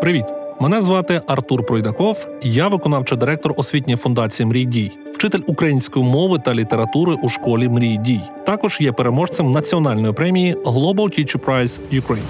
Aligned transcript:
Привіт! 0.00 0.24
Мене 0.60 0.82
звати 0.82 1.20
Артур 1.26 1.66
Пройдаков. 1.66 2.26
Я 2.42 2.68
виконавчий 2.68 3.18
директор 3.18 3.54
освітньої 3.56 3.96
фундації 3.96 4.46
Мрій 4.46 4.64
дій, 4.64 4.92
вчитель 5.14 5.40
української 5.46 6.04
мови 6.04 6.38
та 6.44 6.54
літератури 6.54 7.16
у 7.22 7.28
школі 7.28 7.68
Мрій 7.68 7.96
дій. 7.96 8.20
Також 8.46 8.80
є 8.80 8.92
переможцем 8.92 9.50
національної 9.52 10.12
премії 10.12 10.54
Global 10.54 10.94
Teacher 10.96 11.38
Prize 11.38 11.80
Ukraine. 11.92 12.26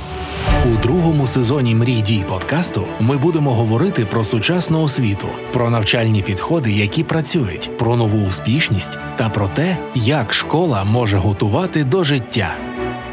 У 0.72 0.82
другому 0.82 1.26
сезоні 1.26 1.74
Мрій 1.74 2.02
дій 2.02 2.24
подкасту 2.28 2.84
ми 3.00 3.18
будемо 3.18 3.50
говорити 3.50 4.04
про 4.04 4.24
сучасну 4.24 4.82
освіту, 4.82 5.26
про 5.52 5.70
навчальні 5.70 6.22
підходи, 6.22 6.72
які 6.72 7.04
працюють, 7.04 7.78
про 7.78 7.96
нову 7.96 8.26
успішність 8.26 8.98
та 9.16 9.28
про 9.28 9.48
те, 9.48 9.76
як 9.94 10.32
школа 10.34 10.84
може 10.84 11.18
готувати 11.18 11.84
до 11.84 12.04
життя. 12.04 12.54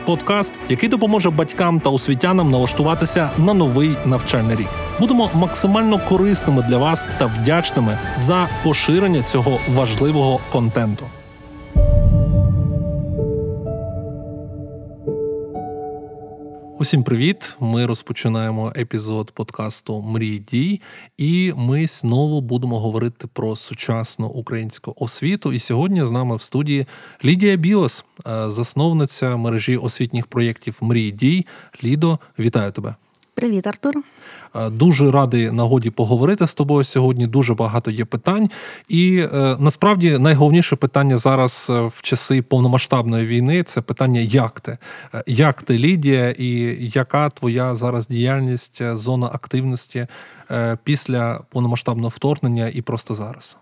Подкаст, 0.08 0.54
який 0.70 0.90
допоможе 0.90 1.30
батькам 1.30 1.80
та 1.80 1.90
освітянам 1.90 2.52
налаштуватися 2.52 3.30
на 3.38 3.54
новий 3.54 3.98
навчальний 4.06 4.56
рік. 4.56 4.68
Будемо 5.00 5.30
максимально 5.34 6.00
корисними 6.10 6.66
для 6.70 6.78
вас 6.78 7.06
та 7.18 7.26
вдячними 7.26 7.98
за 8.16 8.50
поширення 8.64 9.24
цього 9.24 9.60
важливого 9.70 10.40
контенту. 10.52 11.06
Усім 16.80 17.04
привіт! 17.04 17.56
Ми 17.60 17.86
розпочинаємо 17.86 18.74
епізод 18.76 19.32
подкасту 19.32 20.02
Мрій 20.02 20.40
дій, 20.40 20.82
і 21.18 21.54
ми 21.58 21.88
знову 21.88 22.42
будемо 22.42 22.80
говорити 22.80 23.28
про 23.34 23.56
сучасну 23.56 24.28
українську 24.28 24.94
освіту. 24.98 25.54
І 25.54 25.60
сьогодні 25.60 26.06
з 26.06 26.12
нами 26.12 26.36
в 26.36 26.42
студії 26.42 26.86
Лідія 27.26 27.56
Білос, 27.56 28.06
е, 28.28 28.52
засновниця 28.52 29.38
мережі 29.38 29.78
освітніх 29.78 30.28
проєктів 30.28 30.78
Мрій 30.82 31.12
дій. 31.12 31.46
Лідо, 31.84 32.20
вітаю 32.40 32.72
тебе! 32.72 32.96
Привіт, 33.34 33.68
Артур. 33.68 33.94
Е, 34.56 34.70
дуже 34.70 35.12
радий 35.12 35.52
нагоді 35.52 35.90
поговорити 35.90 36.48
з 36.48 36.54
тобою 36.54 36.84
сьогодні. 36.84 37.28
Дуже 37.28 37.54
багато 37.54 37.92
є 37.92 38.06
питань, 38.06 38.50
і 38.88 39.20
е, 39.34 39.58
насправді 39.60 40.18
найголовніше 40.18 40.76
питання 40.76 41.18
зараз 41.18 41.68
е, 41.70 41.82
в 41.82 42.02
часи 42.02 42.42
повномасштабної 42.42 43.26
війни 43.26 43.64
це 43.64 43.82
питання, 43.82 44.20
як 44.20 44.60
ти, 44.60 44.78
як 45.28 45.62
ти, 45.62 45.78
Лідія, 45.78 46.30
і 46.30 46.50
яка 46.94 47.30
твоя 47.30 47.76
зараз 47.76 48.08
діяльність, 48.08 48.82
зона 48.94 49.28
активності 49.34 50.08
після 50.84 51.42
повномасштабного 51.50 52.10
вторгнення 52.10 52.72
і 52.74 52.82
просто 52.82 53.14
зараз. 53.14 53.58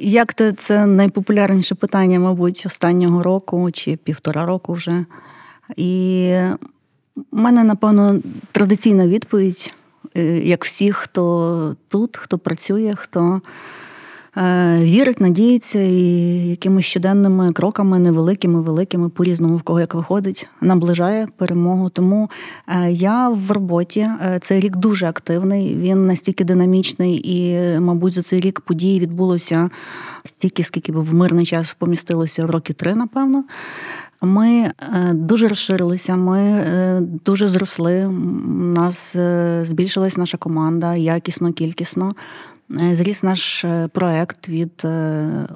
Як 0.00 0.34
ти 0.34 0.52
це 0.52 0.86
найпопулярніше 0.86 1.74
питання, 1.74 2.20
мабуть, 2.20 2.62
останнього 2.66 3.22
року 3.22 3.70
чи 3.70 3.96
півтора 3.96 4.46
року 4.46 4.72
вже. 4.72 5.04
І 5.76 6.32
у 7.16 7.36
мене, 7.36 7.64
напевно, 7.64 8.20
традиційна 8.52 9.08
відповідь, 9.08 9.74
як 10.42 10.64
всі, 10.64 10.92
хто 10.92 11.76
тут, 11.88 12.16
хто 12.16 12.38
працює, 12.38 12.94
хто 12.96 13.40
е, 14.36 14.78
вірить, 14.82 15.20
надіється 15.20 15.80
і 15.80 15.98
якимись 16.48 16.84
щоденними 16.84 17.52
кроками, 17.52 17.98
невеликими, 17.98 18.60
великими, 18.60 19.08
по-різному, 19.08 19.56
в 19.56 19.62
кого 19.62 19.80
як 19.80 19.94
виходить, 19.94 20.48
наближає 20.60 21.28
перемогу. 21.36 21.88
Тому 21.88 22.30
е, 22.68 22.92
я 22.92 23.28
в 23.28 23.50
роботі 23.50 24.08
цей 24.40 24.60
рік 24.60 24.76
дуже 24.76 25.06
активний, 25.06 25.76
він 25.76 26.06
настільки 26.06 26.44
динамічний, 26.44 27.20
і, 27.24 27.58
мабуть, 27.80 28.12
за 28.12 28.22
цей 28.22 28.40
рік 28.40 28.60
подій 28.60 29.00
відбулося 29.00 29.70
стільки, 30.24 30.64
скільки 30.64 30.92
б 30.92 30.96
в 30.96 31.14
мирний 31.14 31.46
час 31.46 31.76
помістилося 31.78 32.46
роки 32.46 32.72
три, 32.72 32.94
напевно. 32.94 33.44
Ми 34.24 34.48
е, 34.48 34.72
дуже 35.14 35.48
розширилися, 35.48 36.16
ми 36.16 36.40
е, 36.40 37.00
дуже 37.00 37.48
зросли. 37.48 38.06
У 38.06 38.12
нас 38.52 39.16
е, 39.16 39.60
збільшилась 39.64 40.16
наша 40.16 40.36
команда 40.36 40.94
якісно, 40.94 41.52
кількісно. 41.52 42.12
Зріс 42.92 43.22
наш 43.22 43.64
проект 43.92 44.48
від 44.48 44.86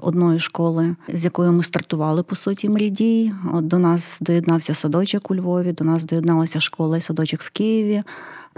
одної 0.00 0.38
школи, 0.38 0.96
з 1.14 1.24
якою 1.24 1.52
ми 1.52 1.62
стартували 1.62 2.22
по 2.22 2.36
суті 2.36 2.68
мрідій. 2.68 3.32
От 3.54 3.66
до 3.66 3.78
нас 3.78 4.18
доєднався 4.20 4.74
садочок 4.74 5.30
у 5.30 5.34
Львові, 5.34 5.72
до 5.72 5.84
нас 5.84 6.04
доєдналася 6.04 6.60
школа 6.60 6.96
і 6.96 7.00
садочок 7.00 7.40
в 7.40 7.50
Києві 7.50 8.02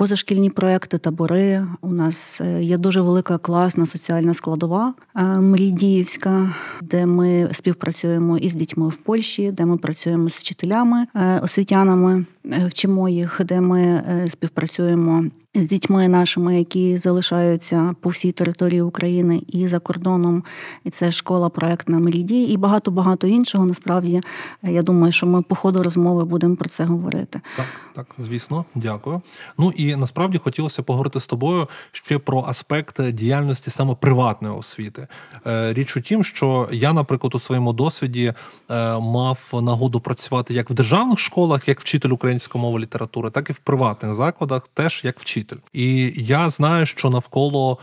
позашкільні 0.00 0.50
проекти, 0.50 0.98
табори. 0.98 1.66
У 1.80 1.92
нас 1.92 2.40
е, 2.40 2.62
є 2.62 2.78
дуже 2.78 3.00
велика 3.00 3.38
класна 3.38 3.86
соціальна 3.86 4.34
складова 4.34 4.94
е, 5.16 5.22
Мрідіївська, 5.22 6.54
де 6.82 7.06
ми 7.06 7.48
співпрацюємо 7.52 8.38
із 8.38 8.54
дітьми 8.54 8.88
в 8.88 8.96
Польщі, 8.96 9.50
де 9.52 9.64
ми 9.64 9.76
працюємо 9.76 10.30
з 10.30 10.38
вчителями, 10.38 11.06
е, 11.14 11.40
освітянами, 11.40 12.24
вчимо 12.44 13.08
їх, 13.08 13.40
де 13.44 13.60
ми 13.60 14.02
співпрацюємо 14.30 15.24
з 15.54 15.66
дітьми 15.66 16.08
нашими, 16.08 16.58
які 16.58 16.98
залишаються 16.98 17.94
по 18.00 18.08
всій 18.08 18.32
території 18.32 18.82
України 18.82 19.42
і 19.48 19.68
за 19.68 19.78
кордоном. 19.78 20.44
І 20.84 20.90
це 20.90 21.12
школа 21.12 21.48
проектна 21.48 21.98
Меріді, 21.98 22.42
і 22.42 22.56
багато 22.56 22.90
багато 22.90 23.26
іншого. 23.26 23.66
Насправді 23.66 24.20
я 24.62 24.82
думаю, 24.82 25.12
що 25.12 25.26
ми 25.26 25.42
по 25.42 25.54
ходу 25.54 25.82
розмови 25.82 26.24
будемо 26.24 26.56
про 26.56 26.68
це 26.68 26.84
говорити. 26.84 27.40
Так, 27.56 27.66
так, 27.94 28.06
звісно, 28.18 28.64
дякую. 28.74 29.22
Ну 29.58 29.72
і 29.76 29.96
насправді 29.96 30.38
хотілося 30.38 30.82
поговорити 30.82 31.20
з 31.20 31.26
тобою 31.26 31.66
ще 31.92 32.18
про 32.18 32.44
аспект 32.48 33.10
діяльності 33.10 33.70
саме 33.70 33.94
приватної 33.94 34.54
освіти. 34.54 35.08
Е, 35.46 35.72
річ 35.74 35.96
у 35.96 36.00
тім, 36.00 36.24
що 36.24 36.68
я, 36.72 36.92
наприклад, 36.92 37.34
у 37.34 37.38
своєму 37.38 37.72
досвіді 37.72 38.34
е, 38.70 38.98
мав 38.98 39.50
нагоду 39.52 40.00
працювати 40.00 40.54
як 40.54 40.70
в 40.70 40.74
державних 40.74 41.18
школах, 41.18 41.68
як 41.68 41.80
вчитель 41.80 42.10
української 42.10 42.62
мови 42.62 42.80
літератури, 42.80 43.30
так 43.30 43.50
і 43.50 43.52
в 43.52 43.58
приватних 43.58 44.14
закладах, 44.14 44.68
теж 44.74 45.00
як 45.04 45.20
вчитель 45.20 45.39
вчитель. 45.40 45.56
І 45.72 46.12
я 46.16 46.50
знаю, 46.50 46.86
що 46.86 47.10
навколо 47.10 47.78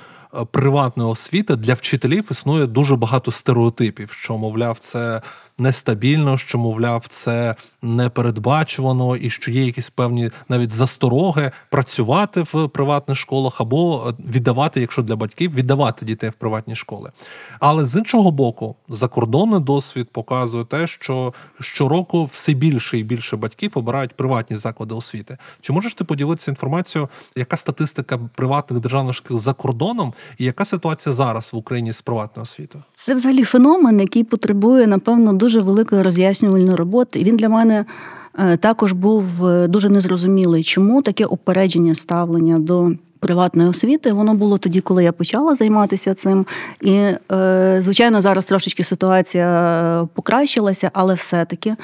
приватної 0.51 1.09
освіти 1.09 1.55
для 1.55 1.73
вчителів 1.73 2.27
існує 2.31 2.67
дуже 2.67 2.95
багато 2.95 3.31
стереотипів, 3.31 4.11
що 4.11 4.37
мовляв, 4.37 4.79
це 4.79 5.21
нестабільно, 5.59 6.37
що 6.37 6.57
мовляв, 6.57 7.07
це 7.07 7.55
непередбачувано, 7.81 9.15
і 9.15 9.29
що 9.29 9.51
є 9.51 9.65
якісь 9.65 9.89
певні 9.89 10.31
навіть 10.49 10.71
застороги 10.71 11.51
працювати 11.69 12.41
в 12.53 12.67
приватних 12.67 13.17
школах 13.17 13.61
або 13.61 14.13
віддавати, 14.19 14.81
якщо 14.81 15.01
для 15.01 15.15
батьків, 15.15 15.53
віддавати 15.53 16.05
дітей 16.05 16.29
в 16.29 16.33
приватні 16.33 16.75
школи. 16.75 17.11
Але 17.59 17.85
з 17.85 17.95
іншого 17.95 18.31
боку, 18.31 18.75
закордонний 18.89 19.59
досвід 19.59 20.09
показує 20.11 20.65
те, 20.65 20.87
що 20.87 21.33
щороку 21.59 22.25
все 22.25 22.53
більше 22.53 22.97
і 22.97 23.03
більше 23.03 23.37
батьків 23.37 23.71
обирають 23.75 24.13
приватні 24.13 24.57
заклади 24.57 24.95
освіти. 24.95 25.37
Чи 25.61 25.73
можеш 25.73 25.93
ти 25.93 26.03
поділитися 26.03 26.51
інформацією, 26.51 27.09
яка 27.35 27.57
статистика 27.57 28.17
приватних 28.17 28.79
державних 28.79 29.15
шкіл 29.15 29.37
за 29.37 29.53
кордоном, 29.53 30.13
і 30.37 30.45
яка 30.45 30.65
ситуація 30.65 31.13
зараз 31.13 31.53
в 31.53 31.57
Україні 31.57 31.93
з 31.93 32.01
приватною 32.01 32.43
освітою? 32.43 32.83
Це 32.95 33.15
взагалі 33.15 33.43
феномен, 33.43 33.99
який 33.99 34.23
потребує, 34.23 34.87
напевно, 34.87 35.33
дуже 35.33 35.59
великої 35.59 36.01
роз'яснювальної 36.01 36.75
роботи. 36.75 37.19
І 37.19 37.23
він 37.23 37.37
для 37.37 37.49
мене 37.49 37.85
е, 38.39 38.57
також 38.57 38.93
був 38.93 39.45
е, 39.47 39.67
дуже 39.67 39.89
незрозумілий, 39.89 40.63
чому 40.63 41.01
таке 41.01 41.25
упередження 41.25 41.95
ставлення 41.95 42.59
до. 42.59 42.91
Приватної 43.19 43.69
освіти 43.69 44.13
воно 44.13 44.33
було 44.33 44.57
тоді, 44.57 44.81
коли 44.81 45.03
я 45.03 45.11
почала 45.11 45.55
займатися 45.55 46.13
цим. 46.13 46.45
І, 46.81 46.93
е, 47.31 47.79
звичайно, 47.83 48.21
зараз 48.21 48.45
трошечки 48.45 48.83
ситуація 48.83 50.07
покращилася, 50.13 50.91
але 50.93 51.13
все-таки 51.13 51.75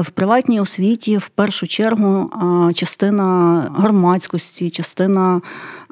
в 0.00 0.10
приватній 0.14 0.60
освіті 0.60 1.16
в 1.16 1.28
першу 1.28 1.66
чергу 1.66 2.30
частина 2.74 3.62
громадськості, 3.76 4.70
частина 4.70 5.40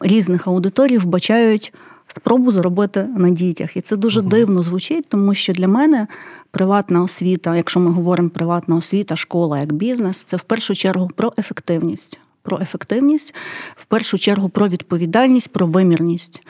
різних 0.03 0.47
аудиторій 0.47 0.99
вбачають 0.99 1.73
спробу 2.07 2.53
заробити 2.53 3.07
на 3.17 3.31
дітях. 3.31 3.77
І 3.77 3.81
це 3.81 3.97
дуже 3.97 4.21
uh 4.21 4.29
дивно 4.29 4.63
звучить, 4.63 5.09
тому 5.09 5.35
що 5.35 5.53
для 5.53 5.69
мене 5.69 6.07
приватна 6.51 7.03
освіта, 7.03 7.57
якщо 7.57 7.81
ми 7.81 7.91
говоримо 7.91 8.31
приватна 8.31 8.77
освіта, 8.77 9.17
школа 9.17 9.59
як 9.59 9.73
бізнес, 9.73 10.23
це 10.25 10.37
в 10.37 10.43
першу 10.43 10.75
чергу 10.75 11.11
про 11.17 11.33
ефективність. 11.39 12.19
Про 12.49 12.59
ефективність, 12.61 13.35
в 13.77 13.85
першу 13.85 14.19
чергу 14.19 14.49
про 14.49 14.69
відповідальність, 14.69 15.53
про 15.53 15.67
вимірність. 15.67 16.43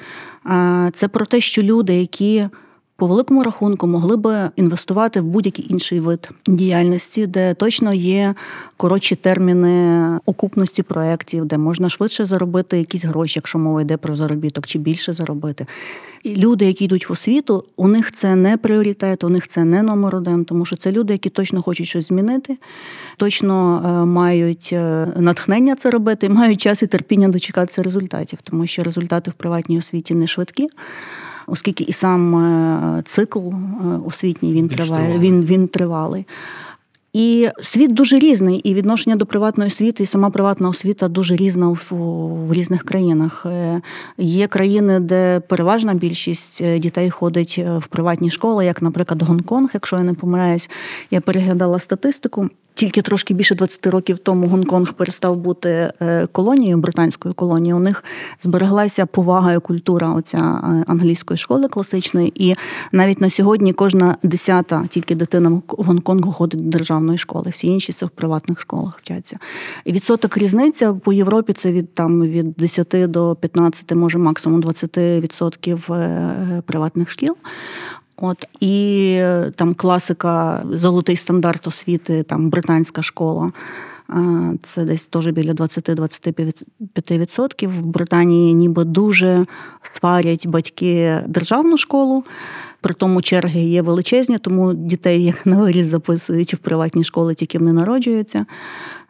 Це 0.95 1.09
про 1.09 1.27
те, 1.27 1.41
що 1.41 1.63
люди, 1.63 1.95
які 1.95 2.49
по 2.99 3.07
великому 3.07 3.43
рахунку 3.43 3.87
могли 3.87 4.17
би 4.17 4.51
інвестувати 4.57 5.21
в 5.21 5.25
будь-який 5.25 5.73
інший 5.73 6.01
вид 6.01 6.31
діяльності, 6.47 7.27
де 7.27 7.55
точно 7.55 7.95
є 7.95 8.35
коротші 8.77 9.15
терміни 9.15 10.19
окупності 10.27 10.83
проєктів, 10.83 11.45
де 11.45 11.59
можна 11.59 11.89
швидше 11.89 12.27
заробити 12.27 12.79
якісь 12.79 13.05
гроші, 13.05 13.39
якщо 13.39 13.59
мова 13.59 13.83
йде 13.83 13.97
про 13.97 14.17
заробіток, 14.17 14.67
чи 14.67 14.79
більше 14.79 15.13
заробити. 15.13 15.67
І 16.23 16.37
люди, 16.37 16.65
які 16.65 16.85
йдуть 16.85 17.09
в 17.09 17.13
освіту, 17.13 17.65
у 17.77 17.89
них 17.89 18.13
це 18.13 18.35
не 18.35 18.57
пріоритет, 18.57 19.25
у 19.25 19.29
них 19.29 19.49
це 19.49 19.65
не 19.65 19.83
номер 19.83 20.17
один, 20.17 20.45
тому 20.45 20.65
що 20.65 20.77
це 20.77 20.93
люди, 20.93 21.13
які 21.13 21.31
точно 21.31 21.63
хочуть 21.63 21.87
щось 21.87 22.09
змінити, 22.09 22.59
точно 23.17 23.83
е, 23.85 24.05
мають 24.05 24.71
е, 24.73 25.07
натхнення 25.17 25.75
це 25.75 25.91
робити, 25.91 26.29
мають 26.29 26.61
час 26.61 26.83
і 26.83 26.87
терпіння 26.87 27.29
дочекатися 27.29 27.83
результатів, 27.83 28.39
тому 28.43 28.67
що 28.67 28.83
результати 28.83 29.31
в 29.31 29.35
приватній 29.35 29.79
освіті 29.79 30.15
не 30.15 30.27
швидкі 30.27 30.69
оскільки 31.49 31.85
і 31.85 31.93
сам 31.93 32.37
е, 32.37 33.03
цикл 33.03 33.39
е, 33.39 33.53
освітній 34.07 34.53
він 34.53 34.69
триває, 34.69 35.19
він, 35.19 35.43
він 35.43 35.69
тривалий. 35.69 36.27
І 37.13 37.49
світ 37.63 37.95
дуже 37.95 38.19
різний, 38.19 38.59
і 38.59 38.75
відношення 38.75 39.17
до 39.17 39.27
приватної 39.27 39.69
освіти, 39.69 40.03
і 40.03 40.07
сама 40.07 40.31
приватна 40.31 40.69
освіта 40.69 41.09
дуже 41.09 41.37
різна 41.37 41.69
в, 41.69 41.89
в 42.47 42.53
різних 42.53 42.83
країнах. 42.83 43.47
Е, 43.47 43.83
є 44.19 44.47
країни, 44.47 45.01
де 45.01 45.41
переважна 45.41 45.95
більшість 45.95 46.79
дітей 46.79 47.11
ходить 47.11 47.65
в 47.79 47.87
приватні 47.87 48.31
школи, 48.31 48.65
як, 48.65 48.83
наприклад, 48.83 49.23
Гонконг, 49.23 49.71
якщо 49.75 49.97
я 49.97 50.03
не 50.03 50.15
помиляюсь, 50.15 50.71
я 51.11 51.21
переглядала 51.21 51.79
статистику. 51.79 52.49
Тільки 52.79 53.03
трошки 53.03 53.35
більше 53.35 53.55
20 53.55 53.87
років 53.87 54.19
тому 54.19 54.47
Гонконг 54.47 54.93
перестав 54.93 55.37
бути 55.37 55.93
колонією, 56.33 56.79
британською 56.79 57.35
колонією. 57.35 57.77
У 57.77 57.81
них 57.81 58.05
збереглася 58.41 59.07
повага 59.07 59.53
і 59.53 59.59
культура 59.59 60.13
оця 60.13 60.39
англійської 60.87 61.39
школи 61.39 61.69
класичної. 61.69 62.33
І 62.35 62.55
навіть 62.93 63.21
на 63.21 63.31
сьогодні 63.31 63.73
кожна 63.73 64.17
десята 64.23 64.87
тільки 64.89 65.15
дитина 65.15 65.51
в 65.51 65.63
Гонконгу 65.69 66.33
ходить 66.33 66.61
до 66.61 66.79
державної 66.79 67.19
школи, 67.19 67.51
всі 67.51 67.67
інші 67.67 67.93
це 67.93 68.07
в 68.07 68.11
приватних 68.11 68.61
школах 68.61 68.99
вчаться. 68.99 69.39
І 69.85 69.93
відсоток 69.93 70.37
різниця 70.37 70.93
по 70.93 71.13
Європі 71.13 71.53
це 71.53 71.73
від 71.73 71.95
там 71.95 72.23
від 72.23 72.53
10 72.53 72.95
до 73.11 73.37
15, 73.41 73.93
може 73.93 74.19
максимум 74.19 74.63
20% 74.63 75.95
е, 75.95 76.63
приватних 76.67 77.11
шкіл. 77.11 77.37
От 78.21 78.47
і 78.61 79.15
е, 79.19 79.53
там 79.57 79.75
класика, 79.75 80.65
золотий 80.71 81.17
стандарт 81.17 81.67
освіти, 81.67 82.23
там 82.23 82.51
британська 82.51 83.03
школа. 83.03 83.53
Це 84.63 84.85
десь 84.85 85.07
теж 85.07 85.29
біля 85.29 85.53
20-25%. 85.53 87.67
В 87.67 87.83
Британії 87.83 88.55
ніби 88.55 88.85
дуже 88.85 89.47
сварять 89.83 90.47
батьки 90.47 91.21
державну 91.27 91.77
школу. 91.77 92.25
При 92.81 92.95
тому 92.95 93.23
черги 93.23 93.61
є 93.61 93.83
величезні, 93.83 94.39
тому 94.39 94.75
дітей 94.75 95.25
як 95.25 95.47
на 95.47 95.57
виріс 95.57 95.87
записують 95.87 96.55
в 96.55 96.59
приватні 96.59 97.05
школи, 97.05 97.35
тільки 97.35 97.59
вони 97.59 97.73
народжуються. 97.73 98.47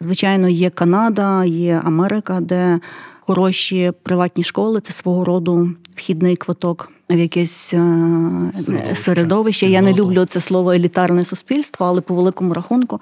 Звичайно, 0.00 0.48
є 0.48 0.70
Канада, 0.70 1.44
є 1.44 1.82
Америка, 1.84 2.40
де 2.40 2.80
хороші 3.20 3.92
приватні 4.02 4.42
школи 4.42 4.80
це 4.80 4.92
свого 4.92 5.24
роду 5.24 5.70
вхідний 5.94 6.36
квиток 6.36 6.90
в 7.10 7.18
якесь 7.18 7.74
е, 7.74 7.78
середовище. 8.52 8.94
середовище. 8.94 9.66
Я 9.66 9.82
не 9.82 9.94
люблю 9.94 10.24
це 10.24 10.40
слово 10.40 10.72
елітарне 10.72 11.24
суспільство, 11.24 11.86
але 11.86 12.00
по 12.00 12.14
великому 12.14 12.54
рахунку. 12.54 13.00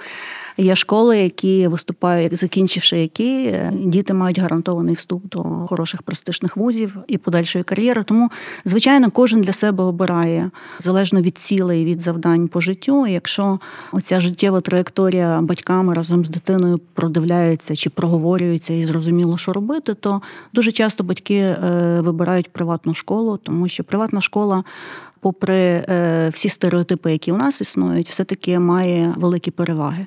Є 0.59 0.75
школи, 0.75 1.19
які 1.19 1.69
виступають, 1.69 2.39
закінчивши 2.39 2.99
які 2.99 3.45
е, 3.45 3.73
діти 3.75 4.15
мають 4.15 4.39
гарантований 4.39 4.95
вступ 4.95 5.29
до 5.29 5.43
хороших 5.43 6.03
престижних 6.03 6.57
вузів 6.57 6.97
і 7.09 7.19
подальшої 7.19 7.65
кар'єри. 7.65 8.03
Тому, 8.03 8.31
звичайно, 8.65 9.11
кожен 9.11 9.41
для 9.41 9.53
себе 9.53 9.85
обирає 9.85 10.51
залежно 10.79 11.21
від 11.21 11.39
цілей, 11.39 11.85
від 11.85 12.01
завдань 12.01 12.49
по 12.49 12.61
життю. 12.61 13.07
Якщо 13.07 13.59
оця 13.93 14.21
життєва 14.21 14.61
траєкторія 14.61 15.41
батьками 15.41 15.95
разом 15.95 16.25
з 16.25 16.29
дитиною 16.29 16.81
продивляється 16.95 17.77
чи 17.77 17.91
проговорюється 17.91 18.75
і 18.75 18.85
зрозуміло, 18.85 19.39
що 19.39 19.53
робити, 19.53 19.95
то 19.95 20.23
дуже 20.53 20.73
часто 20.73 21.05
батьки 21.05 21.35
е, 21.35 21.57
вибирають 22.01 22.53
приватну 22.53 22.95
школу, 22.95 23.37
тому 23.43 23.69
що 23.69 23.85
приватна 23.97 24.21
школа 24.21 24.65
попри 25.21 25.55
е, 25.55 26.29
всі 26.33 26.49
стереотипи, 26.49 27.13
які 27.13 27.33
у 27.33 27.37
нас 27.37 27.61
існують, 27.61 28.09
все-таки 28.09 28.59
має 28.59 29.15
великі 29.17 29.51
переваги. 29.51 30.07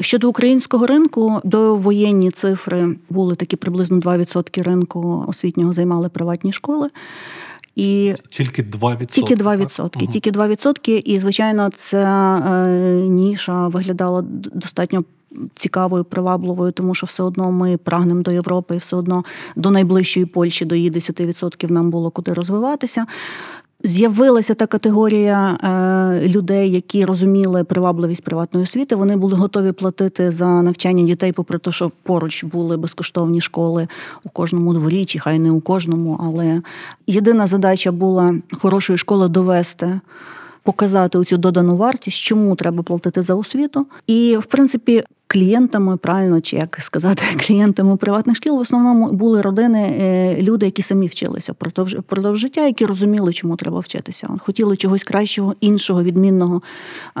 Щодо 0.00 0.28
українського 0.28 0.86
ринку, 0.86 1.40
до 1.44 1.76
воєнні 1.76 2.30
цифри 2.30 2.96
були 3.10 3.34
такі 3.34 3.56
приблизно 3.56 3.98
2% 3.98 4.62
ринку 4.62 5.24
освітнього 5.28 5.72
займали 5.72 6.08
приватні 6.08 6.52
школи. 6.52 6.88
І 7.76 8.14
Тільки 8.30 8.62
2%. 8.62 9.06
Тільки 9.06 9.36
2%. 9.36 9.80
Угу. 9.80 10.12
Тільки 10.12 10.30
2%. 10.30 10.90
І, 10.90 11.18
звичайно, 11.18 11.70
ця 11.76 12.36
е, 12.36 13.08
ніша 13.08 13.68
виглядала 13.68 14.22
достатньо. 14.54 15.04
Цікавою, 15.54 16.04
привабливою, 16.04 16.72
тому 16.72 16.94
що 16.94 17.06
все 17.06 17.22
одно 17.22 17.52
ми 17.52 17.76
прагнемо 17.76 18.22
до 18.22 18.30
Європи, 18.30 18.74
і 18.74 18.78
все 18.78 18.96
одно 18.96 19.24
до 19.56 19.70
найближчої 19.70 20.26
Польщі, 20.26 20.64
до 20.64 20.74
її 20.74 20.90
10% 20.90 21.70
нам 21.70 21.90
було 21.90 22.10
куди 22.10 22.32
розвиватися. 22.32 23.06
З'явилася 23.82 24.54
та 24.54 24.66
категорія 24.66 25.50
е, 25.52 26.28
людей, 26.28 26.70
які 26.70 27.04
розуміли 27.04 27.64
привабливість 27.64 28.24
приватної 28.24 28.64
освіти. 28.64 28.94
Вони 28.94 29.16
були 29.16 29.34
готові 29.34 29.72
платити 29.72 30.30
за 30.30 30.62
навчання 30.62 31.04
дітей, 31.04 31.32
попри 31.32 31.58
те, 31.58 31.72
що 31.72 31.92
поруч 32.02 32.44
були 32.44 32.76
безкоштовні 32.76 33.40
школи 33.40 33.88
у 34.24 34.28
кожному 34.28 34.74
дворі, 34.74 35.04
чи 35.04 35.18
хай 35.18 35.38
не 35.38 35.50
у 35.50 35.60
кожному. 35.60 36.20
Але 36.24 36.62
єдина 37.06 37.46
задача 37.46 37.92
була 37.92 38.34
хорошої 38.60 38.98
школи 38.98 39.28
довести. 39.28 40.00
Показати 40.62 41.18
оцю 41.18 41.36
додану 41.36 41.76
вартість, 41.76 42.18
чому 42.18 42.56
треба 42.56 42.82
платити 42.82 43.22
за 43.22 43.34
освіту, 43.34 43.86
і 44.06 44.36
в 44.36 44.46
принципі 44.46 45.04
клієнтами, 45.28 45.96
правильно 45.96 46.40
чи 46.40 46.56
як 46.56 46.76
сказати, 46.80 47.22
клієнтами 47.46 47.96
приватних 47.96 48.36
шкіл 48.36 48.56
в 48.56 48.60
основному 48.60 49.12
були 49.12 49.42
родини, 49.42 49.96
е, 50.00 50.42
люди, 50.42 50.66
які 50.66 50.82
самі 50.82 51.06
вчилися 51.06 51.54
продовж 52.06 52.38
життя, 52.38 52.66
які 52.66 52.86
розуміли, 52.86 53.32
чому 53.32 53.56
треба 53.56 53.80
вчитися. 53.80 54.28
Хотіли 54.38 54.76
чогось 54.76 55.04
кращого, 55.04 55.54
іншого, 55.60 56.02
відмінного 56.02 56.62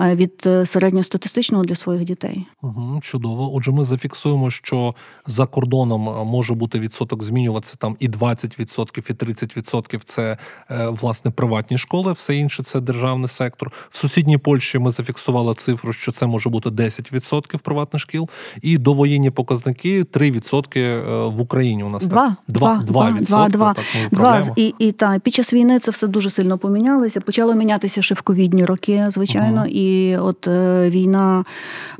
е, 0.00 0.14
від 0.14 0.42
е, 0.46 0.66
середньостатистичного 0.66 1.64
для 1.64 1.74
своїх 1.74 2.04
дітей. 2.04 2.46
Угу, 2.62 3.00
Чудово. 3.02 3.54
Отже, 3.54 3.70
ми 3.70 3.84
зафіксуємо, 3.84 4.50
що 4.50 4.94
за 5.26 5.46
кордоном 5.46 6.00
може 6.28 6.54
бути 6.54 6.80
відсоток 6.80 7.22
змінюватися 7.22 7.76
там 7.78 7.96
і 8.00 8.08
20%, 8.08 9.10
і 9.10 9.12
30%– 9.12 10.00
це 10.04 10.36
власне 10.70 11.30
приватні 11.30 11.78
школи, 11.78 12.12
все 12.12 12.36
інше 12.36 12.62
це 12.62 12.80
державний 12.80 13.28
сектор. 13.28 13.72
В 13.90 13.96
сусідній 13.96 14.38
Польщі 14.38 14.78
ми 14.78 14.90
зафіксували 14.90 15.54
цифру, 15.54 15.92
що 15.92 16.12
це 16.12 16.26
може 16.26 16.48
бути 16.50 16.68
10% 16.68 17.58
приватних 17.58 17.97
приватних 17.98 18.00
шкіл, 18.00 18.28
і 18.62 18.78
довоєнні 18.78 19.30
показники 19.30 20.02
3% 20.02 20.78
е, 20.78 21.28
в 21.28 21.40
Україні. 21.40 21.84
У 21.84 21.88
нас 21.88 22.06
два, 22.06 22.36
два, 22.48 22.82
два, 22.86 23.10
два, 23.20 23.48
два, 23.48 23.74
два. 24.10 24.42
І, 24.56 24.74
і 24.78 24.92
та 24.92 25.18
під 25.18 25.34
час 25.34 25.52
війни 25.52 25.78
це 25.78 25.90
все 25.90 26.06
дуже 26.06 26.30
сильно 26.30 26.58
помінялося. 26.58 27.20
Почало 27.20 27.54
мінятися 27.54 28.02
ще 28.02 28.14
в 28.14 28.22
ковідні 28.22 28.64
роки, 28.64 29.06
звичайно. 29.10 29.60
uh 29.60 29.66
І 29.66 30.16
от 30.16 30.46
е, 30.46 30.90
війна, 30.90 31.44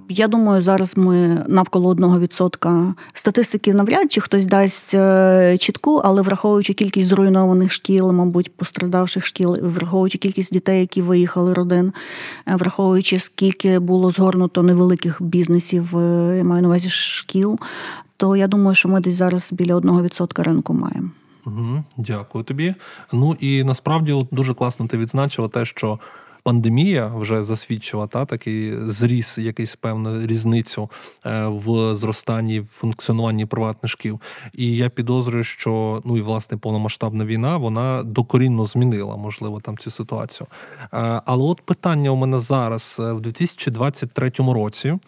я 0.08 0.28
думаю, 0.28 0.62
зараз 0.62 0.96
ми 0.96 1.44
навколо 1.48 1.88
одного 1.88 2.20
відсотка. 2.20 2.94
Статистики 3.14 3.74
навряд 3.74 4.12
чи 4.12 4.20
хтось 4.20 4.46
дасть 4.46 4.94
е, 4.94 5.56
чітку, 5.58 6.00
але 6.04 6.22
враховуючи 6.22 6.72
кількість 6.72 7.08
зруйнованих 7.08 7.72
шкіл, 7.72 8.12
мабуть, 8.12 8.56
пострадавших 8.56 9.24
шкіл, 9.24 9.56
враховуючи 9.62 10.18
кількість 10.18 10.52
дітей, 10.52 10.80
які 10.80 11.02
виїхали 11.02 11.54
родин, 11.54 11.92
е, 12.48 12.56
враховуючи 12.56 13.18
скільки 13.18 13.78
було 13.78 14.10
згорнуто 14.10 14.62
невеликих 14.62 15.22
бізнесів 15.22 15.87
я 16.36 16.44
маю 16.44 16.62
на 16.62 16.68
увазі 16.68 16.88
шкіл, 16.88 17.58
то 18.16 18.36
я 18.36 18.46
думаю, 18.46 18.74
що 18.74 18.88
ми 18.88 19.00
десь 19.00 19.14
зараз 19.14 19.52
біля 19.52 19.74
одного 19.74 20.02
відсотка 20.02 20.42
ринку 20.42 20.74
маємо. 20.74 21.10
Угу, 21.46 21.84
Дякую 21.96 22.44
тобі. 22.44 22.74
Ну 23.12 23.36
і 23.40 23.64
насправді 23.64 24.26
дуже 24.30 24.54
класно 24.54 24.86
ти 24.86 24.98
відзначила 24.98 25.48
те, 25.48 25.64
що. 25.64 25.98
Пандемія 26.42 27.06
вже 27.06 27.42
засвідчила 27.42 28.06
та 28.06 28.24
такий 28.24 28.76
зріс, 28.76 29.38
якийсь 29.38 29.76
певну 29.76 30.26
різницю 30.26 30.90
е, 31.26 31.46
в 31.46 31.94
зростанні 31.94 32.60
в 32.60 32.66
функціонуванні 32.66 33.46
приватних 33.46 33.90
шкіл. 33.90 34.20
І 34.52 34.76
я 34.76 34.88
підозрюю, 34.88 35.44
що 35.44 36.02
ну 36.04 36.16
і 36.16 36.20
власне 36.20 36.56
повномасштабна 36.56 37.24
війна 37.24 37.56
вона 37.56 38.02
докорінно 38.02 38.64
змінила, 38.64 39.16
можливо, 39.16 39.60
там 39.60 39.78
цю 39.78 39.90
ситуацію. 39.90 40.46
Е, 40.82 41.22
але 41.26 41.44
от 41.44 41.60
питання 41.60 42.10
у 42.10 42.16
мене 42.16 42.38
зараз 42.38 42.96
е, 43.00 43.12
в 43.12 43.20
2023 43.20 44.32
році. 44.38 44.98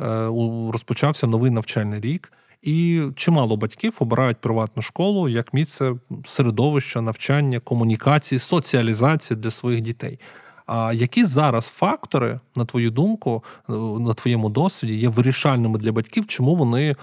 Е, 0.00 0.26
розпочався 0.72 1.26
новий 1.26 1.50
навчальний 1.50 2.00
рік, 2.00 2.32
і 2.62 3.02
чимало 3.16 3.56
батьків 3.56 3.96
обирають 4.00 4.40
приватну 4.40 4.82
школу 4.82 5.28
як 5.28 5.54
місце 5.54 5.94
середовища, 6.24 7.00
навчання, 7.00 7.60
комунікації, 7.60 8.38
соціалізації 8.38 9.40
для 9.40 9.50
своїх 9.50 9.80
дітей. 9.80 10.18
А 10.66 10.92
які 10.92 11.24
зараз 11.24 11.66
фактори, 11.66 12.40
на 12.56 12.64
твою 12.64 12.90
думку, 12.90 13.44
е, 13.68 13.72
на 14.00 14.14
твоєму 14.14 14.48
досвіді, 14.48 14.94
є 14.94 15.08
вирішальними 15.08 15.78
для 15.78 15.92
батьків, 15.92 16.26
чому 16.26 16.56
вони 16.56 16.96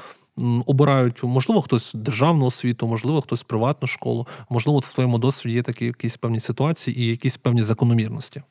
обирають, 0.66 1.24
можливо, 1.24 1.62
хтось 1.62 1.92
державну 1.94 2.46
освіту, 2.46 2.88
можливо, 2.88 3.22
хтось 3.22 3.44
приватну 3.44 3.88
школу, 3.88 4.28
можливо, 4.50 4.80
в 4.80 4.94
твоєму 4.94 5.18
досвіді 5.18 5.56
є 5.56 5.64
такі 5.64 5.86
якісь 5.86 6.18
певні 6.18 6.40
ситуації 6.40 7.00
і 7.02 7.08
якісь 7.08 7.38
певні 7.38 7.64
закономірності? 7.64 8.42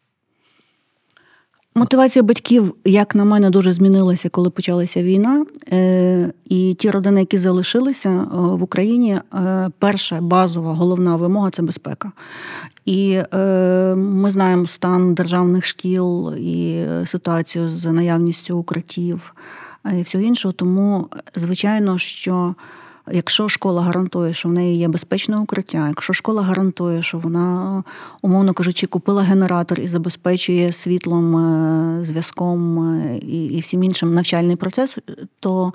Мотивація 1.77 2.23
батьків, 2.23 2.75
як 2.85 3.15
на 3.15 3.25
мене, 3.25 3.51
дуже 3.51 3.73
змінилася, 3.73 4.29
коли 4.29 4.51
почалася 4.51 5.03
війна. 5.03 5.47
Е, 5.73 6.33
і 6.45 6.75
ті 6.75 6.91
родини, 6.91 7.21
які 7.21 7.39
залишилися 7.39 8.09
е, 8.09 8.27
в 8.33 8.63
Україні, 8.63 9.21
е, 9.35 9.71
перша 9.79 10.21
базова 10.21 10.75
головна 10.75 11.17
вимога 11.17 11.51
це 11.51 11.63
безпека. 11.63 12.13
І 12.85 13.21
ми 13.97 14.31
знаємо 14.31 14.67
стан 14.67 15.15
державних 15.15 15.65
шкіл 15.67 16.35
і 16.35 16.85
ситуацію 17.07 17.71
з 17.71 17.93
наявністю 17.93 18.59
укриттів 18.59 19.35
і 19.99 20.03
всього 20.03 20.25
іншого. 20.25 20.53
Тому, 20.53 21.09
звичайно, 21.35 21.99
що 21.99 22.55
Якщо 23.13 23.49
школа 23.49 23.83
гарантує, 23.83 24.33
що 24.33 24.49
в 24.49 24.53
неї 24.53 24.79
є 24.79 24.89
безпечне 24.89 25.39
укриття, 25.39 25.89
якщо 25.89 26.13
школа 26.13 26.43
гарантує, 26.43 27.03
що 27.03 27.19
вона, 27.19 27.83
умовно 28.23 28.53
кажучи, 28.53 28.87
купила 28.87 29.23
генератор 29.23 29.81
і 29.81 29.89
забезпечує 29.89 30.73
світлом, 30.73 31.37
е, 31.37 32.05
зв'язком 32.05 32.79
е, 32.79 33.19
і 33.19 33.61
всім 33.61 33.83
іншим 33.83 34.15
навчальний 34.15 34.57
процес, 34.57 34.97
то 35.41 35.73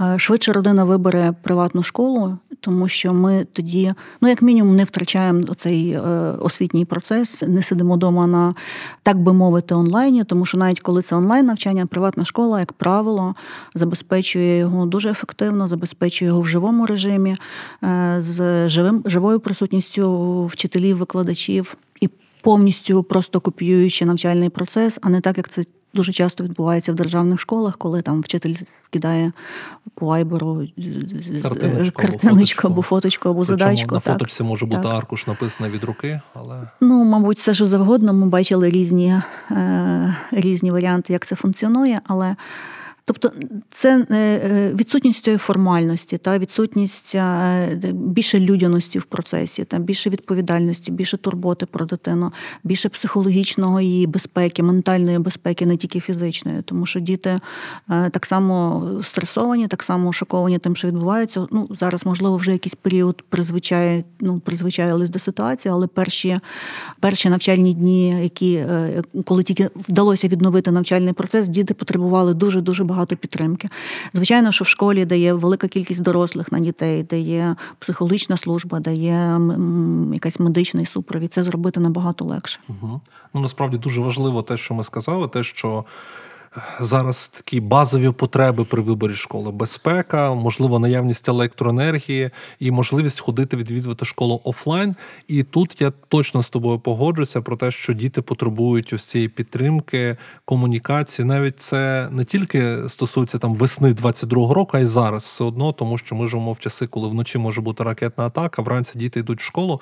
е, 0.00 0.18
швидше 0.18 0.52
родина 0.52 0.84
вибере 0.84 1.34
приватну 1.42 1.82
школу, 1.82 2.38
тому 2.60 2.88
що 2.88 3.14
ми 3.14 3.46
тоді, 3.52 3.92
ну 4.20 4.28
як 4.28 4.42
мінімум, 4.42 4.76
не 4.76 4.84
втрачаємо 4.84 5.42
цей 5.56 5.98
освітній 6.40 6.84
процес, 6.84 7.42
не 7.46 7.62
сидимо 7.62 7.94
вдома 7.94 8.26
на 8.26 8.54
так 9.02 9.18
би 9.18 9.32
мовити 9.32 9.74
онлайні, 9.74 10.24
тому 10.24 10.46
що 10.46 10.58
навіть 10.58 10.80
коли 10.80 11.02
це 11.02 11.16
онлайн 11.16 11.46
навчання, 11.46 11.86
приватна 11.86 12.24
школа, 12.24 12.58
як 12.60 12.72
правило, 12.72 13.34
забезпечує 13.74 14.58
його 14.58 14.86
дуже 14.86 15.10
ефективно, 15.10 15.68
забезпечує 15.68 16.28
його 16.28 16.40
в 16.40 16.46
живому 16.68 16.86
режимі, 16.86 17.36
е, 17.84 18.16
з 18.18 18.68
живим 18.68 19.02
живою 19.04 19.40
присутністю 19.40 20.44
вчителів, 20.44 20.96
викладачів 20.96 21.76
і 22.00 22.08
повністю 22.40 23.02
просто 23.02 23.40
копіюючи 23.40 24.04
навчальний 24.04 24.48
процес, 24.48 24.98
а 25.02 25.08
не 25.08 25.20
так, 25.20 25.36
як 25.36 25.48
це. 25.48 25.64
Дуже 25.94 26.12
часто 26.12 26.44
відбувається 26.44 26.92
в 26.92 26.94
державних 26.94 27.40
школах, 27.40 27.76
коли 27.78 28.02
там 28.02 28.20
вчитель 28.20 28.54
скидає 28.64 29.32
по 29.94 30.06
вайберу 30.06 30.62
е, 30.62 31.40
картиночку, 31.42 32.02
картиночку 32.02 32.68
або 32.68 32.82
фоточку, 32.82 33.28
або 33.28 33.40
Причому 33.40 33.58
задачку. 33.58 33.94
На 33.94 34.00
так, 34.00 34.12
фоточці 34.12 34.42
може 34.42 34.66
бути 34.66 34.88
аркуш 34.88 35.26
написаний 35.26 35.72
від 35.72 35.84
руки, 35.84 36.20
але 36.34 36.68
ну, 36.80 37.04
мабуть, 37.04 37.38
все 37.38 37.54
що 37.54 37.64
завгодно. 37.64 38.12
Ми 38.12 38.26
бачили 38.26 38.70
різні, 38.70 39.20
е, 39.50 40.16
різні 40.32 40.70
варіанти, 40.70 41.12
як 41.12 41.26
це 41.26 41.36
функціонує, 41.36 42.00
але. 42.06 42.36
Тобто 43.08 43.30
це 43.68 44.06
е, 44.10 44.16
е, 44.16 44.72
відсутність 44.74 45.24
цієї 45.24 45.38
формальності, 45.38 46.18
та 46.18 46.38
відсутність 46.38 47.14
е, 47.14 47.78
більше 47.92 48.40
людяності 48.40 48.98
в 48.98 49.04
процесі, 49.04 49.64
та 49.64 49.78
більше 49.78 50.10
відповідальності, 50.10 50.92
більше 50.92 51.16
турботи 51.16 51.66
про 51.66 51.86
дитину, 51.86 52.32
більше 52.64 52.88
психологічного 52.88 53.80
її 53.80 54.06
безпеки, 54.06 54.62
ментальної 54.62 55.18
безпеки, 55.18 55.66
не 55.66 55.76
тільки 55.76 56.00
фізичної, 56.00 56.62
тому 56.62 56.86
що 56.86 57.00
діти 57.00 57.40
так 57.88 58.26
само 58.26 58.86
стресовані, 59.02 59.68
так 59.68 59.82
само 59.82 60.12
шоковані 60.12 60.58
тим, 60.58 60.76
що 60.76 60.88
відбувається. 60.88 61.46
Ну 61.50 61.68
зараз, 61.70 62.06
можливо, 62.06 62.36
вже 62.36 62.52
якийсь 62.52 62.74
період 62.74 63.22
призвичає, 63.28 64.04
ну 64.20 64.38
призвичаїлись 64.38 65.10
до 65.10 65.18
ситуації, 65.18 65.72
але 65.72 65.86
перші 65.86 66.38
перші 67.00 67.28
навчальні 67.30 67.74
дні, 67.74 68.22
які 68.22 68.64
коли 69.24 69.42
тільки 69.42 69.70
вдалося 69.76 70.28
відновити 70.28 70.70
навчальний 70.70 71.12
процес, 71.12 71.48
діти 71.48 71.74
потребували 71.74 72.34
дуже 72.34 72.60
дуже 72.60 72.84
багато 72.84 72.97
багато 72.98 73.16
підтримки. 73.16 73.68
Звичайно, 74.12 74.52
що 74.52 74.64
в 74.64 74.68
школі 74.68 75.04
дає 75.04 75.32
велика 75.32 75.68
кількість 75.68 76.02
дорослих 76.02 76.52
на 76.52 76.60
дітей, 76.60 77.02
де 77.02 77.20
є 77.20 77.56
психологічна 77.78 78.36
служба, 78.36 78.80
дає 78.80 79.40
якась 80.12 80.40
медичний 80.40 80.86
супровід. 80.86 81.32
Це 81.32 81.44
зробити 81.44 81.80
набагато 81.80 82.24
легше. 82.24 82.60
Угу. 82.68 83.00
Ну 83.34 83.40
насправді 83.40 83.78
дуже 83.78 84.00
важливо 84.00 84.42
те, 84.42 84.56
що 84.56 84.74
ми 84.74 84.84
сказали, 84.84 85.28
те, 85.28 85.42
що 85.42 85.84
зараз 86.80 87.28
такі 87.28 87.60
базові 87.60 88.10
потреби 88.10 88.64
при 88.64 88.82
виборі 88.82 89.14
школи: 89.14 89.52
безпека, 89.52 90.34
можливо, 90.34 90.78
наявність 90.78 91.28
електроенергії 91.28 92.30
і 92.60 92.70
можливість 92.70 93.20
ходити 93.20 93.56
відвідувати 93.56 94.04
школу 94.04 94.40
офлайн. 94.44 94.94
І 95.28 95.42
тут 95.42 95.80
я 95.80 95.92
точно 96.08 96.42
з 96.42 96.50
тобою 96.50 96.78
погоджуся 96.78 97.40
про 97.40 97.56
те, 97.56 97.70
що 97.70 97.92
діти 97.92 98.22
потребують 98.22 98.92
ось 98.92 99.04
цієї 99.04 99.28
підтримки, 99.28 100.16
комунікації. 100.44 101.26
Навіть 101.26 101.60
це 101.60 102.08
не 102.10 102.24
тільки 102.24 102.88
стосується 102.88 103.38
там 103.38 103.54
весни 103.54 103.92
22-го 103.92 104.54
року, 104.54 104.70
а 104.76 104.80
й 104.80 104.86
зараз 104.86 105.26
все 105.26 105.44
одно, 105.44 105.72
тому 105.72 105.98
що 105.98 106.14
ми 106.14 106.28
живемо 106.28 106.52
в 106.52 106.58
часи, 106.58 106.86
коли 106.86 107.08
вночі 107.08 107.38
може 107.38 107.60
бути 107.60 107.84
ракетна 107.84 108.26
атака, 108.26 108.62
вранці 108.62 108.98
діти 108.98 109.20
йдуть 109.20 109.40
в 109.40 109.44
школу. 109.44 109.80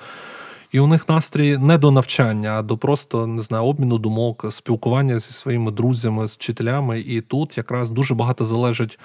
І 0.71 0.79
у 0.79 0.87
них 0.87 1.09
настрій 1.09 1.57
не 1.57 1.77
до 1.77 1.91
навчання, 1.91 2.59
а 2.59 2.61
до 2.61 2.77
просто 2.77 3.27
не 3.27 3.41
знаю, 3.41 3.63
обміну 3.63 3.97
думок, 3.97 4.45
спілкування 4.49 5.19
зі 5.19 5.31
своїми 5.31 5.71
друзями, 5.71 6.27
з 6.27 6.35
вчителями. 6.35 6.99
І 6.99 7.21
тут 7.21 7.57
якраз 7.57 7.91
дуже 7.91 8.15
багато 8.15 8.45
залежить. 8.45 8.99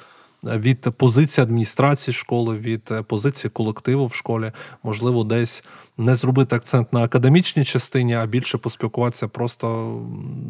Е, 0.49 0.59
від 0.59 0.81
позиції 0.81 1.42
адміністрації 1.42 2.14
школи, 2.14 2.59
від 2.59 2.83
е, 2.90 3.02
позиції 3.02 3.50
колективу 3.50 4.07
в 4.07 4.14
школі, 4.14 4.52
можливо, 4.83 5.25
десь 5.25 5.64
не 5.99 6.16
зробити 6.16 6.57
акцент 6.57 6.92
на 6.92 7.02
академічній 7.02 7.64
частині, 7.64 8.14
а 8.14 8.26
більше 8.26 8.59
поспілкуватися 8.59 9.28
просто 9.28 9.99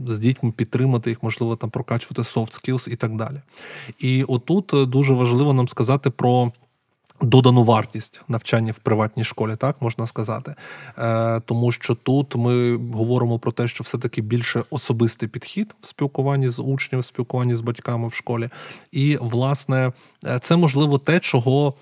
з 0.06 0.18
дітьми, 0.18 0.52
підтримати 0.56 1.10
їх, 1.10 1.22
можливо, 1.22 1.56
там 1.56 1.70
прокачувати 1.70 2.22
soft 2.22 2.60
skills 2.60 2.92
і 2.92 2.96
так 2.96 3.16
далі. 3.16 3.40
І 3.98 4.24
отут 4.24 4.74
е, 4.74 4.86
дуже 4.86 5.14
важливо 5.14 5.52
нам 5.52 5.68
сказати 5.68 6.10
про 6.10 6.52
додану 7.22 7.64
вартість 7.64 8.20
навчання 8.28 8.72
в 8.72 8.78
приватній 8.78 9.24
школі, 9.24 9.56
так 9.56 9.82
можна 9.82 10.06
сказати. 10.06 10.54
Е, 10.98 11.40
Тому 11.40 11.72
що 11.72 11.94
тут 11.94 12.36
ми 12.36 12.76
говоримо 12.76 13.38
про 13.38 13.52
те, 13.52 13.68
що 13.68 13.84
все-таки 13.84 14.20
більше 14.22 14.64
особистий 14.70 15.28
підхід 15.28 15.74
в 15.80 15.86
спілкуванні 15.86 16.48
з 16.48 16.62
учнем, 16.62 17.00
в 17.00 17.04
спілкуванні 17.04 17.54
з 17.54 17.60
батьками 17.60 18.08
в 18.08 18.14
школі. 18.14 18.48
І, 18.92 19.18
власне, 19.20 19.92
е, 20.24 20.38
це 20.38 20.56
можливо 20.56 20.98
те, 20.98 21.20
чого. 21.20 21.74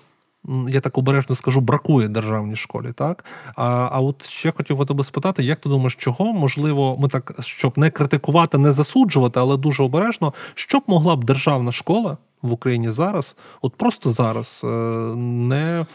Я 0.69 0.79
так 0.79 0.97
обережно 0.97 1.35
скажу, 1.35 1.61
бракує 1.61 2.07
державній 2.07 2.55
школі, 2.55 2.91
так? 2.95 3.25
А 3.55 3.89
а 3.91 3.99
от 3.99 4.27
ще 4.27 4.51
хотів 4.51 4.79
у 4.79 4.85
тебе 4.85 5.03
спитати, 5.03 5.43
як 5.43 5.59
ти 5.59 5.69
думаєш, 5.69 5.95
чого 5.95 6.33
можливо, 6.33 6.97
ми 6.97 7.07
так 7.07 7.33
щоб 7.39 7.77
не 7.77 7.89
критикувати, 7.89 8.57
не 8.57 8.71
засуджувати, 8.71 9.39
але 9.39 9.57
дуже 9.57 9.83
обережно, 9.83 10.33
що 10.53 10.79
б 10.79 10.83
могла 10.87 11.15
б 11.15 11.23
державна 11.23 11.71
школа 11.71 12.17
в 12.41 12.51
Україні 12.51 12.89
зараз, 12.89 13.37
от 13.61 13.75
просто 13.75 14.11
зараз, 14.11 14.61
е, 14.63 14.67
не 15.15 15.85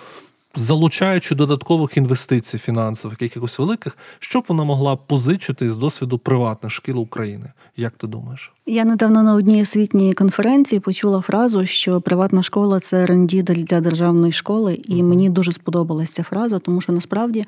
залучаючи 0.57 1.35
додаткових 1.35 1.97
інвестицій 1.97 2.59
фінансових, 2.59 3.23
якихось 3.23 3.59
великих, 3.59 3.99
щоб 4.19 4.45
вона 4.49 4.65
могла 4.65 4.97
позичити 4.97 5.71
з 5.71 5.77
досвіду 5.77 6.19
приватних 6.19 6.73
шкіл 6.73 7.01
України? 7.01 7.53
Як 7.77 7.93
ти 7.93 8.07
думаєш? 8.07 8.53
Я 8.67 8.85
недавно 8.85 9.23
на 9.23 9.35
одній 9.35 9.63
освітній 9.63 10.13
конференції 10.13 10.81
почула 10.81 11.21
фразу, 11.21 11.67
що 11.67 12.01
приватна 12.01 12.43
школа 12.43 12.81
це 12.81 13.07
рендідель 13.07 13.65
для 13.65 13.81
державної 13.81 14.33
школи, 14.33 14.81
і 14.85 15.03
мені 15.03 15.31
дуже 15.31 15.53
сподобалася 15.53 16.13
ця 16.13 16.23
фраза, 16.23 16.59
тому 16.59 16.81
що 16.81 16.93
насправді 16.93 17.45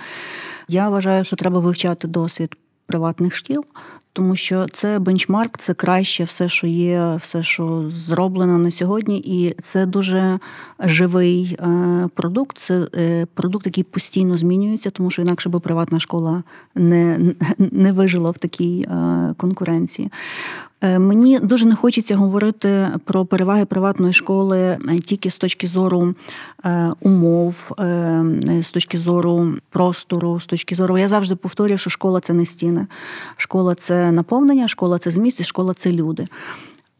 я 0.68 0.88
вважаю, 0.88 1.24
що 1.24 1.36
треба 1.36 1.58
вивчати 1.58 2.08
досвід 2.08 2.56
приватних 2.88 3.34
шкіл, 3.34 3.64
тому 4.12 4.36
що 4.36 4.66
це 4.72 4.98
бенчмарк, 4.98 5.58
це 5.58 5.74
краще 5.74 6.24
все, 6.24 6.48
що 6.48 6.66
є, 6.66 7.16
все, 7.20 7.42
що 7.42 7.84
зроблено 7.88 8.58
на 8.58 8.70
сьогодні, 8.70 9.18
і 9.18 9.54
це 9.62 9.86
дуже 9.86 10.38
живий 10.80 11.56
е, 11.60 12.08
продукт. 12.14 12.58
Це 12.58 12.88
е, 12.94 13.26
продукт, 13.34 13.66
який 13.66 13.84
постійно 13.84 14.36
змінюється, 14.36 14.90
тому 14.90 15.10
що 15.10 15.22
інакше 15.22 15.48
би 15.48 15.60
приватна 15.60 16.00
школа 16.00 16.42
не, 16.74 17.20
не 17.58 17.92
вижила 17.92 18.30
в 18.30 18.38
такій 18.38 18.80
е, 18.80 19.34
конкуренції. 19.36 20.10
Е, 20.80 20.98
мені 20.98 21.38
дуже 21.38 21.66
не 21.66 21.74
хочеться 21.74 22.16
говорити 22.16 22.88
про 23.04 23.24
переваги 23.24 23.64
приватної 23.64 24.12
школи 24.12 24.58
е, 24.58 24.78
тільки 25.04 25.30
з 25.30 25.38
точки 25.38 25.66
зору 25.66 26.14
е, 26.64 26.90
умов, 27.00 27.72
з 28.62 28.70
точки 28.72 28.98
зору 28.98 29.54
простору, 29.70 30.40
з 30.40 30.46
точки 30.46 30.74
зору. 30.74 30.98
Я 30.98 31.08
завжди 31.08 31.36
повторюю, 31.36 31.78
що 31.78 31.90
школа 31.90 32.20
це 32.20 32.32
не 32.32 32.46
стіни, 32.46 32.86
школа 33.36 33.74
це 33.74 34.12
наповнення, 34.12 34.68
школа 34.68 34.98
це 34.98 35.10
зміст, 35.10 35.40
і 35.40 35.44
школа 35.44 35.74
це 35.74 35.92
люди. 35.92 36.26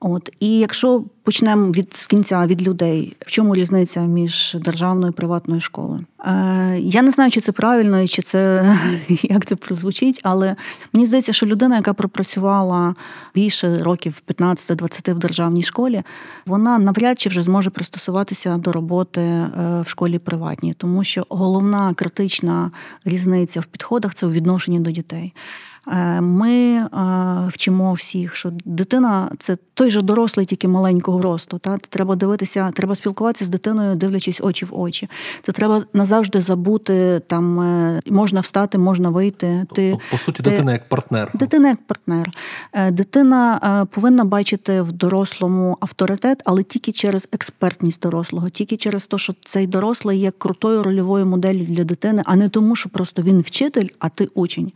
От 0.00 0.30
і 0.40 0.58
якщо 0.58 1.04
почнемо 1.22 1.70
від 1.70 1.96
з 1.96 2.06
кінця 2.06 2.46
від 2.46 2.62
людей, 2.62 3.16
в 3.20 3.30
чому 3.30 3.54
різниця 3.54 4.00
між 4.00 4.56
державною 4.60 5.12
і 5.12 5.16
приватною 5.16 5.60
школою? 5.60 6.04
Е, 6.26 6.78
Я 6.80 7.02
не 7.02 7.10
знаю, 7.10 7.30
чи 7.30 7.40
це 7.40 7.52
правильно 7.52 8.06
чи 8.06 8.22
це 8.22 8.76
як 9.08 9.46
це 9.46 9.56
прозвучить, 9.56 10.20
але 10.22 10.56
мені 10.92 11.06
здається, 11.06 11.32
що 11.32 11.46
людина, 11.46 11.76
яка 11.76 11.92
пропрацювала 11.92 12.94
більше 13.34 13.78
років 13.78 14.22
15-20 14.28 15.14
в 15.14 15.18
державній 15.18 15.62
школі, 15.62 16.02
вона 16.46 16.78
навряд 16.78 17.20
чи 17.20 17.28
вже 17.28 17.42
зможе 17.42 17.70
пристосуватися 17.70 18.56
до 18.56 18.72
роботи 18.72 19.20
е, 19.20 19.50
в 19.84 19.88
школі 19.88 20.18
приватній, 20.18 20.74
тому 20.74 21.04
що 21.04 21.22
головна 21.28 21.94
критична 21.94 22.70
різниця 23.04 23.60
в 23.60 23.66
підходах 23.66 24.14
це 24.14 24.26
у 24.26 24.30
відношенні 24.30 24.80
до 24.80 24.90
дітей. 24.90 25.32
Е, 25.92 26.20
ми 26.20 26.50
е, 26.50 26.88
вчимо 27.48 27.92
всіх, 27.92 28.34
що 28.34 28.52
дитина 28.64 29.30
це 29.38 29.56
той 29.74 29.90
же 29.90 30.02
дорослий, 30.02 30.46
тільки 30.46 30.68
маленького 30.68 31.22
росту. 31.22 31.58
Та 31.58 31.78
треба 31.78 32.16
дивитися, 32.16 32.70
треба 32.74 32.94
спілкуватися 32.94 33.44
з 33.44 33.48
дитиною, 33.48 33.96
дивлячись 33.96 34.40
очі 34.40 34.64
в 34.64 34.80
очі. 34.80 35.08
Це 35.42 35.52
треба 35.52 35.82
назавжди 35.92 36.40
забути. 36.40 37.20
Там 37.26 37.60
е, 37.60 38.00
можна 38.10 38.40
встати, 38.40 38.78
можна 38.78 39.10
вийти. 39.10 39.66
Ти 39.74 39.90
тобто, 39.90 40.06
по 40.10 40.18
суті, 40.18 40.42
ти, 40.42 40.50
дитина 40.50 40.72
як 40.72 40.88
партнер. 40.88 41.30
Дитина 41.34 41.68
як 41.68 41.86
партнер. 41.86 42.30
Дитина 42.90 43.86
повинна 43.90 44.24
бачити 44.24 44.82
в 44.82 44.92
дорослому 44.92 45.76
авторитет, 45.80 46.42
але 46.44 46.62
тільки 46.62 46.92
через 46.92 47.28
експертність 47.32 48.00
дорослого, 48.00 48.48
тільки 48.48 48.76
через 48.76 49.06
те, 49.06 49.18
що 49.18 49.34
цей 49.44 49.66
дорослий 49.66 50.18
є 50.18 50.30
крутою 50.30 50.82
рольовою 50.82 51.26
моделлю 51.26 51.64
для 51.64 51.84
дитини, 51.84 52.22
а 52.26 52.36
не 52.36 52.48
тому, 52.48 52.76
що 52.76 52.88
просто 52.88 53.22
він 53.22 53.40
вчитель, 53.40 53.86
а 53.98 54.08
ти 54.08 54.28
учень. 54.34 54.72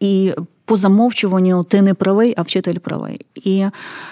І 0.00 0.32
по 0.64 0.76
замовчуванню 0.76 1.64
ти 1.64 1.82
не 1.82 1.94
правий, 1.94 2.34
а 2.36 2.42
вчитель 2.42 2.78
правий. 2.78 3.20
І 3.34 3.64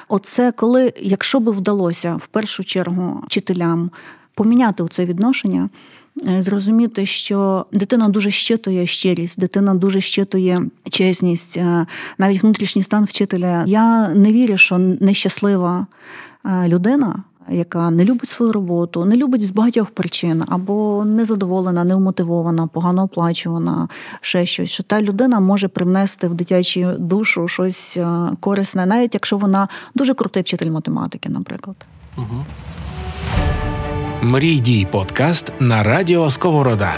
оце 0.09 0.53
коли, 0.53 0.93
якщо 1.01 1.41
би 1.41 1.53
вдалося 1.53 2.15
в 2.15 2.27
першу 2.27 2.65
чергу 2.65 3.23
вчителям 3.27 3.91
поміняти 4.35 4.85
це 4.91 5.05
відношення. 5.05 5.69
Е, 6.29 6.43
зрозуміти, 6.43 7.07
що 7.07 7.67
дитина 7.73 8.09
дуже 8.09 8.31
щитує 8.31 8.87
щирість, 8.87 9.41
дитина 9.41 9.75
дуже 9.75 10.01
щитує 10.01 10.61
чесність, 10.91 11.57
е, 11.57 11.87
навіть 12.19 12.43
внутрішній 12.43 12.83
стан 12.83 13.05
вчителя. 13.05 13.65
Я 13.67 14.09
не 14.09 14.33
вірю, 14.33 14.57
що 14.57 14.79
нещаслива 14.79 15.87
е, 16.45 16.69
людина. 16.69 17.23
Яка 17.51 17.91
не 17.91 18.05
любить 18.05 18.29
свою 18.29 18.53
роботу, 18.53 19.05
не 19.05 19.17
любить 19.17 19.47
з 19.47 19.51
багатьох 19.51 19.91
причин, 19.91 20.45
або 20.49 21.05
незадоволена, 21.05 21.85
неумотивована, 21.85 22.67
погано 22.67 23.03
оплачувана, 23.03 23.89
ще 24.21 24.47
щось, 24.47 24.71
що 24.71 24.83
та 24.83 25.03
людина 25.03 25.41
може 25.41 25.69
привнести 25.69 26.29
в 26.29 26.35
дитячу 26.35 26.93
душу 26.99 27.49
щось 27.49 27.99
корисне, 28.41 28.87
навіть 28.87 29.15
якщо 29.15 29.37
вона 29.37 29.69
дуже 29.95 30.15
крутий 30.15 30.43
вчитель 30.43 30.71
математики, 30.71 31.29
наприклад. 31.29 31.77
Угу. 32.17 32.45
Мрій 34.23 34.61
дій 34.61 34.87
подкаст 34.91 35.53
на 35.61 35.83
радіо 35.83 36.31
Сковорода. 36.31 36.95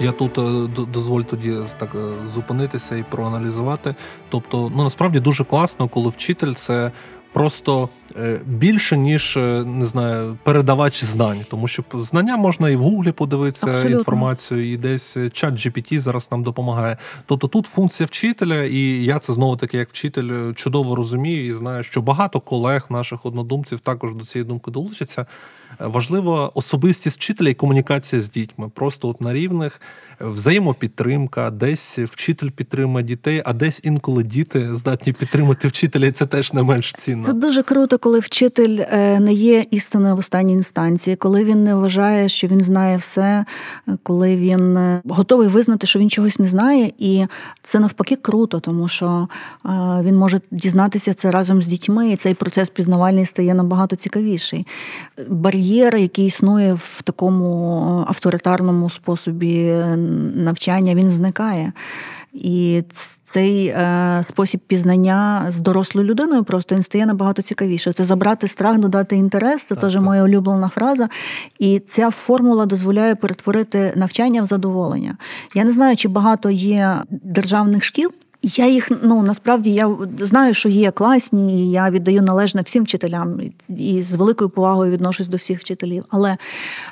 Я 0.00 0.12
тут 0.12 0.38
е, 0.38 0.68
дозволь 0.92 1.22
тоді 1.22 1.54
так 1.78 1.94
е, 1.94 2.28
зупинитися 2.28 2.96
і 2.96 3.04
проаналізувати. 3.10 3.94
Тобто, 4.28 4.72
ну 4.76 4.82
насправді 4.82 5.20
дуже 5.20 5.44
класно, 5.44 5.88
коли 5.88 6.08
вчитель 6.08 6.52
це 6.52 6.92
просто 7.32 7.88
е, 8.16 8.40
більше, 8.46 8.96
ніж 8.96 9.36
е, 9.36 9.64
не 9.64 9.84
знаю, 9.84 10.38
передавач 10.42 11.04
знань, 11.04 11.40
тому 11.50 11.68
що 11.68 11.84
знання 11.94 12.36
можна 12.36 12.70
і 12.70 12.76
в 12.76 12.80
гуглі 12.80 13.12
подивитися 13.12 13.66
Абсолютно. 13.66 13.98
інформацію, 13.98 14.72
і 14.72 14.76
десь 14.76 15.16
е, 15.16 15.30
чат 15.30 15.54
GPT 15.54 15.98
зараз 15.98 16.28
нам 16.32 16.42
допомагає. 16.42 16.96
Тобто 17.26 17.48
тут 17.48 17.66
функція 17.66 18.06
вчителя, 18.06 18.62
і 18.62 18.78
я 19.04 19.18
це 19.18 19.32
знову 19.32 19.56
таки 19.56 19.78
як 19.78 19.88
вчитель 19.88 20.52
чудово 20.54 20.94
розумію 20.94 21.46
і 21.46 21.52
знаю, 21.52 21.82
що 21.82 22.02
багато 22.02 22.40
колег 22.40 22.86
наших 22.90 23.26
однодумців 23.26 23.80
також 23.80 24.14
до 24.14 24.24
цієї 24.24 24.48
думки 24.48 24.70
долучаться. 24.70 25.26
Важлива 25.78 26.48
особистість 26.48 27.16
вчителя 27.16 27.48
і 27.48 27.54
комунікація 27.54 28.22
з 28.22 28.30
дітьми, 28.30 28.70
просто 28.74 29.08
от 29.08 29.20
на 29.20 29.32
рівних 29.32 29.80
взаємопідтримка, 30.22 31.50
десь 31.50 31.98
вчитель 31.98 32.50
підтримує 32.50 33.04
дітей, 33.04 33.42
а 33.44 33.52
десь 33.52 33.80
інколи 33.84 34.22
діти 34.22 34.76
здатні 34.76 35.12
підтримати 35.12 35.68
вчителя, 35.68 36.06
і 36.06 36.12
це 36.12 36.26
теж 36.26 36.52
не 36.52 36.62
менш 36.62 36.92
цінно. 36.92 37.26
Це 37.26 37.32
дуже 37.32 37.62
круто, 37.62 37.98
коли 37.98 38.18
вчитель 38.18 38.78
е, 38.80 39.20
не 39.20 39.32
є 39.32 39.64
істиною 39.70 40.16
в 40.16 40.18
останній 40.18 40.52
інстанції, 40.52 41.16
коли 41.16 41.44
він 41.44 41.64
не 41.64 41.74
вважає, 41.74 42.28
що 42.28 42.46
він 42.46 42.60
знає 42.60 42.96
все, 42.96 43.44
коли 44.02 44.36
він 44.36 44.76
е, 44.76 45.02
готовий 45.08 45.48
визнати, 45.48 45.86
що 45.86 45.98
він 45.98 46.10
чогось 46.10 46.38
не 46.38 46.48
знає, 46.48 46.92
і 46.98 47.26
це 47.62 47.80
навпаки 47.80 48.16
круто, 48.16 48.60
тому 48.60 48.88
що 48.88 49.28
е, 49.66 49.68
він 50.02 50.16
може 50.16 50.40
дізнатися 50.50 51.14
це 51.14 51.30
разом 51.30 51.62
з 51.62 51.66
дітьми, 51.66 52.10
і 52.10 52.16
цей 52.16 52.34
процес 52.34 52.70
пізнавальний 52.70 53.26
стає 53.26 53.54
набагато 53.54 53.96
цікавіший. 53.96 54.66
Бар'єр, 55.28 55.96
який 55.96 56.26
існує 56.26 56.72
в 56.72 57.02
такому 57.02 58.04
авторитарному 58.08 58.90
способі 58.90 59.74
навчання 60.34 60.94
він 60.94 61.10
зникає. 61.10 61.72
І 62.32 62.82
цей 63.24 63.66
е, 63.66 64.18
спосіб 64.22 64.60
пізнання 64.66 65.44
з 65.48 65.60
дорослою 65.60 66.06
людиною 66.06 66.44
просто 66.44 66.74
він 66.74 66.82
стає 66.82 67.06
набагато 67.06 67.42
цікавіше. 67.42 67.92
Це 67.92 68.04
забрати 68.04 68.48
страх, 68.48 68.78
додати 68.78 69.16
інтерес. 69.16 69.64
Це 69.64 69.74
так, 69.74 69.84
теж 69.84 69.92
так. 69.92 70.02
моя 70.02 70.22
улюблена 70.22 70.68
фраза. 70.68 71.08
І 71.58 71.78
ця 71.88 72.10
формула 72.10 72.66
дозволяє 72.66 73.14
перетворити 73.14 73.92
навчання 73.96 74.42
в 74.42 74.46
задоволення. 74.46 75.16
Я 75.54 75.64
не 75.64 75.72
знаю, 75.72 75.96
чи 75.96 76.08
багато 76.08 76.50
є 76.50 76.96
державних 77.10 77.84
шкіл. 77.84 78.10
Я 78.42 78.66
їх 78.66 78.90
ну 79.02 79.22
насправді 79.22 79.70
я 79.70 79.96
знаю, 80.18 80.54
що 80.54 80.68
є 80.68 80.90
класні, 80.90 81.66
і 81.66 81.70
я 81.70 81.90
віддаю 81.90 82.22
належне 82.22 82.62
всім 82.62 82.84
вчителям 82.84 83.40
і 83.68 84.02
з 84.02 84.14
великою 84.14 84.50
повагою 84.50 84.92
відношусь 84.92 85.26
до 85.26 85.36
всіх 85.36 85.60
вчителів. 85.60 86.04
Але 86.10 86.36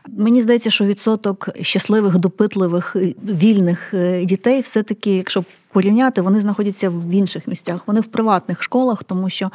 мені 0.09 0.43
здається, 0.43 0.71
що 0.71 0.85
відсоток 0.85 1.49
щасливих, 1.61 2.19
допитливих, 2.19 2.97
вільних 3.25 3.95
е, 3.95 4.25
дітей, 4.25 4.61
все-таки, 4.61 5.17
якщо 5.17 5.45
порівняти, 5.73 6.21
вони 6.21 6.41
знаходяться 6.41 6.91
в 6.91 7.11
інших 7.11 7.49
місцях. 7.49 7.81
Вони 7.87 8.01
в 8.01 8.07
приватних 8.07 8.63
школах, 8.63 9.05
тому 9.05 9.31
що 9.31 9.51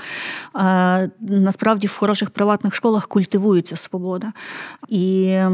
е, 0.55 1.09
насправді 1.19 1.87
в 1.87 1.97
хороших 1.97 2.29
приватних 2.29 2.75
школах 2.75 3.07
культивується 3.07 3.75
свобода. 3.75 4.33
І 4.89 5.23
е, 5.25 5.51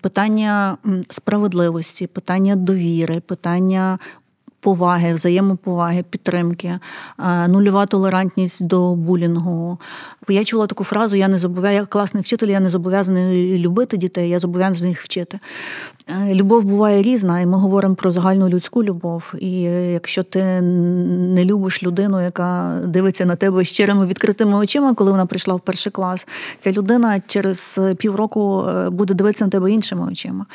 питання 0.00 0.76
справедливості, 1.08 2.06
питання 2.06 2.56
довіри, 2.56 3.20
питання 3.20 3.98
поваги, 4.62 5.14
взаємоповаги, 5.14 6.04
підтримки, 6.10 6.78
е, 7.18 7.48
нульова 7.48 7.86
толерантність 7.86 8.66
до 8.66 8.94
булінгу. 8.94 9.78
Я 10.28 10.44
чула 10.44 10.66
таку 10.66 10.84
фразу: 10.84 11.16
я 11.16 11.28
не 11.28 11.38
зобов'язаний, 11.38 11.76
я 11.76 11.86
класний 11.86 12.22
вчитель, 12.22 12.48
я 12.48 12.60
не 12.60 12.68
зобов'язаний 12.68 13.58
любити 13.58 13.96
дітей, 13.96 14.28
я 14.28 14.38
зобов'язаний 14.38 14.90
їх 14.90 15.02
вчити. 15.02 15.38
Е, 16.08 16.34
любов 16.34 16.64
буває 16.64 17.02
різна, 17.02 17.40
і 17.40 17.46
ми 17.46 17.58
говоримо 17.58 17.94
про 17.94 18.10
загальну 18.10 18.48
людську 18.48 18.84
любов. 18.84 19.34
І 19.38 19.60
якщо 19.92 20.22
ти 20.22 20.60
не 20.60 21.44
любиш 21.44 21.82
людину, 21.82 22.22
яка 22.22 22.80
дивиться 22.84 23.24
на 23.26 23.36
тебе 23.36 23.64
щирими 23.64 24.06
відкритими 24.06 24.56
очима, 24.56 24.94
коли 24.94 25.10
вона 25.10 25.26
прийшла 25.26 25.54
в 25.54 25.60
перший 25.60 25.92
клас, 25.92 26.26
ця 26.58 26.72
людина 26.72 27.20
через 27.26 27.80
півроку 27.98 28.64
е, 28.68 28.90
буде 28.90 29.14
дивитися 29.14 29.44
на 29.44 29.50
тебе 29.50 29.72
іншими 29.72 30.06
очима. 30.12 30.46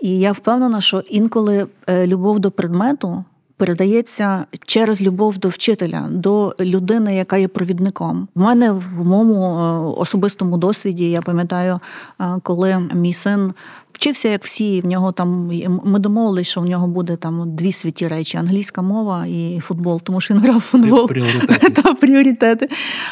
І 0.00 0.18
я 0.18 0.32
впевнена, 0.32 0.80
що 0.80 1.02
інколи 1.10 1.66
любов 2.06 2.38
до 2.38 2.50
предмету 2.50 3.24
передається 3.60 4.46
через 4.64 5.02
любов 5.02 5.38
до 5.38 5.48
вчителя, 5.48 6.08
до 6.10 6.54
людини, 6.60 7.16
яка 7.16 7.36
є 7.36 7.48
провідником. 7.48 8.28
У 8.34 8.40
мене 8.40 8.72
в 8.72 9.04
моєму 9.04 9.58
е, 9.58 10.00
особистому 10.00 10.58
досвіді 10.58 11.10
я 11.10 11.22
пам'ятаю, 11.22 11.80
е, 12.20 12.24
коли 12.42 12.78
мій 12.94 13.12
син 13.12 13.52
вчився, 13.92 14.28
як 14.28 14.44
всі. 14.44 14.80
В 14.80 14.86
нього 14.86 15.12
там 15.12 15.50
ми 15.84 15.98
домовилися, 15.98 16.50
що 16.50 16.60
в 16.60 16.64
нього 16.64 16.88
буде 16.88 17.16
там 17.16 17.56
дві 17.56 17.72
святі 17.72 18.08
речі: 18.08 18.36
англійська 18.36 18.82
мова 18.82 19.26
і 19.26 19.60
футбол, 19.60 20.00
тому 20.02 20.20
що 20.20 20.34
він 20.34 20.40
грав 20.40 20.60
футбол 20.60 21.08
пріоритети. 21.08 21.70
та 21.82 21.94
пріоритети. 21.94 22.68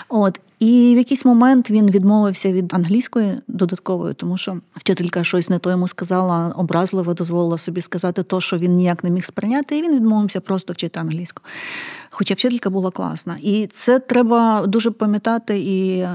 От 0.08 0.40
і 0.58 0.92
в 0.94 0.98
якийсь 0.98 1.24
момент 1.24 1.70
він 1.70 1.90
відмовився 1.90 2.52
від 2.52 2.74
англійської 2.74 3.34
додаткової, 3.48 4.14
тому 4.14 4.36
що 4.36 4.60
вчителька 4.76 5.24
щось 5.24 5.48
не 5.48 5.58
то 5.58 5.70
йому 5.70 5.88
сказала, 5.88 6.52
образливо 6.56 7.14
дозволила 7.14 7.58
собі 7.58 7.82
сказати 7.82 8.22
то, 8.22 8.40
що 8.40 8.58
він 8.58 8.72
ніяк 8.72 9.04
не 9.04 9.10
міг 9.10 9.24
сприйняти, 9.24 9.78
і 9.78 9.82
він 9.82 9.94
відмовився 9.94 10.40
просто 10.40 10.72
вчити 10.72 11.00
англійську. 11.00 11.42
Хоча 12.18 12.34
вчителька 12.34 12.70
була 12.70 12.90
класна. 12.90 13.36
І 13.42 13.68
це 13.74 13.98
треба 13.98 14.66
дуже 14.66 14.90
пам'ятати 14.90 15.58
і 15.58 15.98
е, 15.98 16.10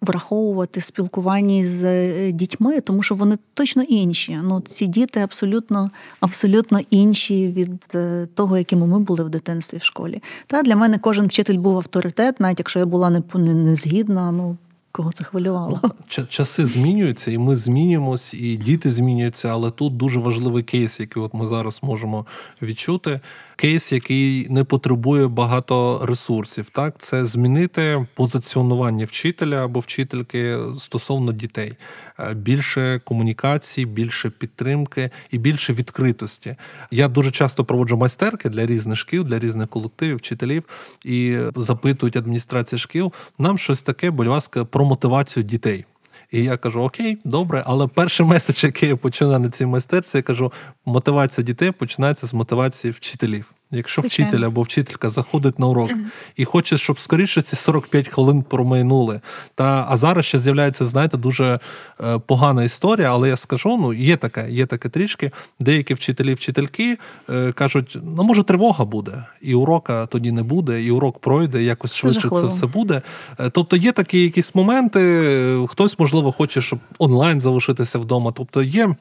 враховувати 0.00 0.80
спілкуванні 0.80 1.66
з 1.66 1.84
е, 1.84 2.32
дітьми, 2.32 2.80
тому 2.80 3.02
що 3.02 3.14
вони 3.14 3.38
точно 3.54 3.82
інші. 3.82 4.38
Ну, 4.42 4.60
Ці 4.60 4.86
діти 4.86 5.20
абсолютно 5.20 5.90
абсолютно 6.20 6.80
інші 6.90 7.48
від 7.48 7.88
е, 7.94 8.28
того, 8.34 8.58
якими 8.58 8.86
ми 8.86 8.98
були 8.98 9.24
в 9.24 9.28
дитинстві 9.28 9.78
в 9.78 9.82
школі. 9.82 10.22
Та 10.46 10.62
Для 10.62 10.76
мене 10.76 10.98
кожен 10.98 11.26
вчитель 11.26 11.58
був 11.58 11.76
авторитет, 11.76 12.40
навіть 12.40 12.58
якщо 12.58 12.78
я 12.78 12.86
була 12.86 13.10
не, 13.10 13.22
не, 13.34 13.54
не 13.54 13.76
згідна. 13.76 14.32
ну, 14.32 14.56
Кого 14.92 15.12
це 15.12 15.24
хвилювало? 15.24 15.80
Часи 16.28 16.66
змінюються, 16.66 17.30
і 17.30 17.38
ми 17.38 17.56
змінюємось, 17.56 18.34
і 18.34 18.56
діти 18.56 18.90
змінюються, 18.90 19.48
але 19.48 19.70
тут 19.70 19.96
дуже 19.96 20.20
важливий 20.20 20.62
кейс, 20.62 21.00
який 21.00 21.22
от 21.22 21.34
ми 21.34 21.46
зараз 21.46 21.80
можемо 21.82 22.26
відчути 22.62 23.20
кейс, 23.58 23.92
який 23.92 24.48
не 24.48 24.64
потребує 24.64 25.28
багато 25.28 26.06
ресурсів. 26.06 26.70
Так, 26.70 26.94
це 26.98 27.24
змінити 27.24 28.06
позиціонування 28.14 29.04
вчителя 29.04 29.64
або 29.64 29.80
вчительки 29.80 30.58
стосовно 30.78 31.32
дітей, 31.32 31.74
е, 32.20 32.34
більше 32.34 33.00
комунікації, 33.04 33.86
більше 33.86 34.30
підтримки 34.30 35.10
і 35.30 35.38
більше 35.38 35.72
відкритості. 35.72 36.56
Я 36.90 37.08
дуже 37.08 37.30
часто 37.30 37.64
проводжу 37.64 37.96
майстерки 37.96 38.48
для 38.48 38.66
різних 38.66 38.98
шкіл, 38.98 39.24
для 39.24 39.38
різних 39.38 39.68
колективів, 39.68 40.16
вчителів 40.16 40.64
і 41.04 41.38
запитують 41.56 42.16
адміністрація 42.16 42.78
шкіл. 42.78 43.12
Нам 43.38 43.58
щось 43.58 43.82
таке, 43.82 44.10
будь 44.10 44.26
ласка, 44.26 44.64
про 44.64 44.84
мотивацію 44.84 45.44
дітей. 45.44 45.84
І 46.30 46.42
я 46.42 46.56
кажу: 46.56 46.80
Окей, 46.80 47.18
добре, 47.24 47.62
але 47.66 47.86
перший 47.86 48.26
меседж, 48.26 48.64
який 48.64 48.88
я 48.88 48.96
починаю 48.96 49.38
на 49.38 49.50
цій 49.50 49.66
майстерці, 49.66 50.16
я 50.16 50.22
кажу, 50.22 50.52
мотивація 50.86 51.44
дітей 51.44 51.70
починається 51.70 52.26
з 52.26 52.34
мотивації 52.34 52.90
вчителів. 52.90 53.52
Якщо 53.70 54.02
вчитель 54.02 54.40
або 54.40 54.62
вчителька 54.62 55.10
заходить 55.10 55.58
на 55.58 55.66
урок 55.66 55.90
і 56.36 56.44
хоче, 56.44 56.78
щоб 56.78 57.00
скоріше 57.00 57.42
ці 57.42 57.56
45 57.56 58.08
хвилин 58.08 58.42
промайнули. 58.42 59.20
Та 59.54 59.86
а 59.88 59.96
зараз 59.96 60.24
ще 60.24 60.38
з'являється, 60.38 60.84
знаєте, 60.84 61.16
дуже 61.16 61.60
е, 62.00 62.18
погана 62.18 62.64
історія, 62.64 63.12
але 63.12 63.28
я 63.28 63.36
скажу: 63.36 63.78
ну 63.80 63.92
є 63.92 64.16
таке, 64.16 64.50
є 64.50 64.66
таке 64.66 64.88
трішки. 64.88 65.30
Деякі 65.60 65.94
вчителі, 65.94 66.34
вчительки 66.34 66.98
е, 67.30 67.52
кажуть: 67.52 67.98
ну 68.02 68.22
може 68.22 68.42
тривога 68.42 68.84
буде, 68.84 69.24
і 69.40 69.54
урока 69.54 70.06
тоді 70.06 70.32
не 70.32 70.42
буде, 70.42 70.82
і 70.82 70.90
урок 70.90 71.18
пройде, 71.18 71.62
якось 71.62 71.90
це 71.90 71.96
швидше 71.96 72.20
жахливо. 72.20 72.48
це 72.48 72.56
все 72.56 72.66
буде. 72.66 73.02
Е, 73.38 73.50
тобто 73.50 73.76
є 73.76 73.92
такі 73.92 74.22
якісь 74.22 74.54
моменти, 74.54 75.66
хтось 75.68 75.98
можливо 75.98 76.32
хоче, 76.32 76.62
щоб 76.62 76.78
онлайн 76.98 77.40
залишитися 77.40 77.98
вдома. 77.98 78.32
Тобто 78.36 78.62
є 78.62 78.94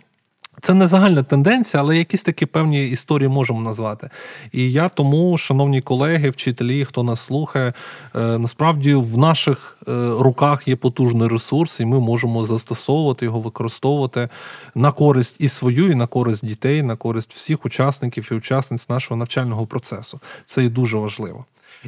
Це 0.61 0.73
не 0.73 0.87
загальна 0.87 1.23
тенденція, 1.23 1.83
але 1.83 1.97
якісь 1.97 2.23
такі 2.23 2.45
певні 2.45 2.87
історії 2.87 3.29
можемо 3.29 3.61
назвати. 3.61 4.09
І 4.51 4.71
я 4.71 4.89
тому, 4.89 5.37
шановні 5.37 5.81
колеги, 5.81 6.29
вчителі, 6.29 6.85
хто 6.85 7.03
нас 7.03 7.21
слухає, 7.21 7.73
е, 8.15 8.37
насправді 8.37 8.93
в 8.93 9.17
наших 9.17 9.77
е, 9.87 9.91
руках 10.19 10.67
є 10.67 10.75
потужний 10.75 11.27
ресурс, 11.27 11.79
і 11.79 11.85
ми 11.85 11.99
можемо 11.99 12.45
застосовувати 12.45 13.25
його, 13.25 13.39
використовувати 13.39 14.29
на 14.75 14.91
користь 14.91 15.35
і 15.39 15.47
свою, 15.47 15.91
і 15.91 15.95
на 15.95 16.07
користь 16.07 16.45
дітей, 16.45 16.83
на 16.83 16.95
користь 16.95 17.33
всіх 17.33 17.65
учасників 17.65 18.29
і 18.31 18.35
учасниць 18.35 18.89
нашого 18.89 19.17
навчального 19.17 19.65
процесу. 19.65 20.19
Це 20.45 20.63
і 20.63 20.69
дуже 20.69 20.97
важливо. 20.97 21.45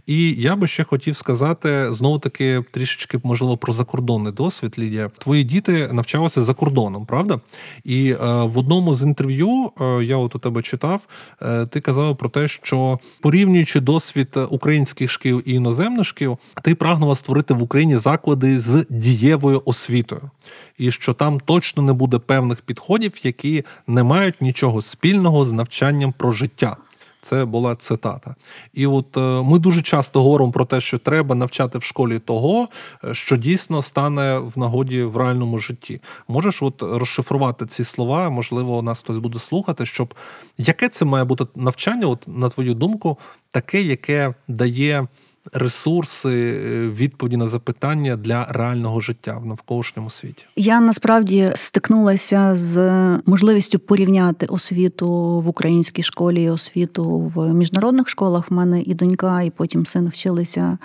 І 0.08 0.30
я 0.30 0.56
би 0.56 0.68
ще 0.68 0.84
хотів 0.84 1.16
сказати 1.16 1.94
знову 1.94 2.20
таки 2.20 2.64
трішечки, 2.72 3.20
можливо, 3.24 3.58
про 3.58 3.74
закордонний 3.74 4.34
досвід, 4.34 4.76
Лідія. 4.80 5.10
Твої 5.18 5.44
діти 5.44 5.90
навчалися 5.94 6.42
за 6.42 6.54
кордоном, 6.54 7.06
правда? 7.06 7.40
І 7.84 8.12
е, 8.12 8.16
в 8.44 8.58
одному 8.58 8.96
з 8.96 9.04
інтерв'ю 9.04 9.72
е, 9.82 10.04
я 10.04 10.18
от 10.18 10.36
у 10.36 10.40
тебе 10.40 10.62
читав, 10.62 11.02
е, 11.42 11.66
ти 11.66 11.82
казав 11.82 12.18
про 12.18 12.30
те, 12.30 12.48
що 12.48 13.00
порівнюючи 13.20 13.80
досвід 13.80 14.40
українських 14.50 15.12
шкіл 15.12 15.42
і 15.46 15.54
іноземних 15.54 16.06
шкіл, 16.06 16.38
ти 16.64 16.76
прагнула 16.76 17.16
створити 17.16 17.54
в 17.54 17.64
Україні 17.64 17.98
заклади 17.98 18.60
з 18.60 18.86
дієвою 18.90 19.62
освітою, 19.66 20.32
і 20.78 20.92
що 20.92 21.14
там 21.14 21.40
точно 21.40 21.84
не 21.84 21.94
буде 21.94 22.20
певних 22.20 22.62
підходів, 22.62 23.14
які 23.24 23.66
не 23.88 24.04
мають 24.04 24.42
нічого 24.42 24.82
спільного 24.82 25.46
з 25.46 25.52
навчанням 25.52 26.14
про 26.18 26.32
життя. 26.32 26.78
Це 27.22 27.46
була 27.46 27.76
цитата. 27.76 28.36
І 28.74 28.88
от 28.88 29.18
е, 29.18 29.20
ми 29.20 29.60
дуже 29.60 29.82
часто 29.82 30.22
говоримо 30.22 30.52
про 30.52 30.66
те, 30.66 30.82
що 30.82 30.98
треба 30.98 31.36
навчати 31.36 31.78
в 31.78 31.84
школі 31.84 32.20
того, 32.20 32.68
е, 33.04 33.14
що 33.14 33.38
дійсно 33.38 33.82
стане 33.82 34.38
в 34.38 34.60
нагоді 34.60 35.04
в 35.04 35.18
реальному 35.18 35.60
житті. 35.60 36.02
Можеш 36.28 36.64
от 36.64 36.82
розшифрувати 36.82 37.66
ці 37.66 37.84
слова? 37.84 38.30
Можливо, 38.30 38.82
нас 38.82 39.00
хтось 39.00 39.18
буде 39.18 39.40
слухати, 39.40 39.86
щоб 39.86 40.14
яке 40.58 40.90
це 40.90 41.06
має 41.06 41.24
бути 41.24 41.46
навчання, 41.56 42.08
от 42.08 42.28
на 42.28 42.50
твою 42.50 42.74
думку, 42.74 43.18
таке, 43.52 43.82
яке 43.82 44.34
дає 44.48 45.08
ресурси, 45.54 46.30
е, 46.30 46.90
відповіді 46.90 47.38
на 47.38 47.48
запитання 47.48 48.16
для 48.16 48.46
реального 48.46 49.02
життя 49.02 49.38
в 49.44 49.46
навколишньому 49.46 50.10
світі? 50.10 50.46
Я 50.56 50.80
насправді 50.80 51.52
стикнулася 51.56 52.56
з 52.56 52.78
можливістю 53.26 53.80
порівняти 53.80 54.46
освіту 54.46 55.10
в 55.42 55.48
українській 55.48 56.04
школі 56.04 56.44
і 56.44 56.50
освіту 56.50 57.32
в 57.36 57.54
міжнародних 57.54 58.10
школах. 58.10 58.52
В 58.52 58.54
мене 58.54 58.82
і 58.82 58.94
донька, 58.94 59.42
і 59.42 59.50
потім 59.50 59.86
син 59.86 60.08
вчилися 60.08 60.78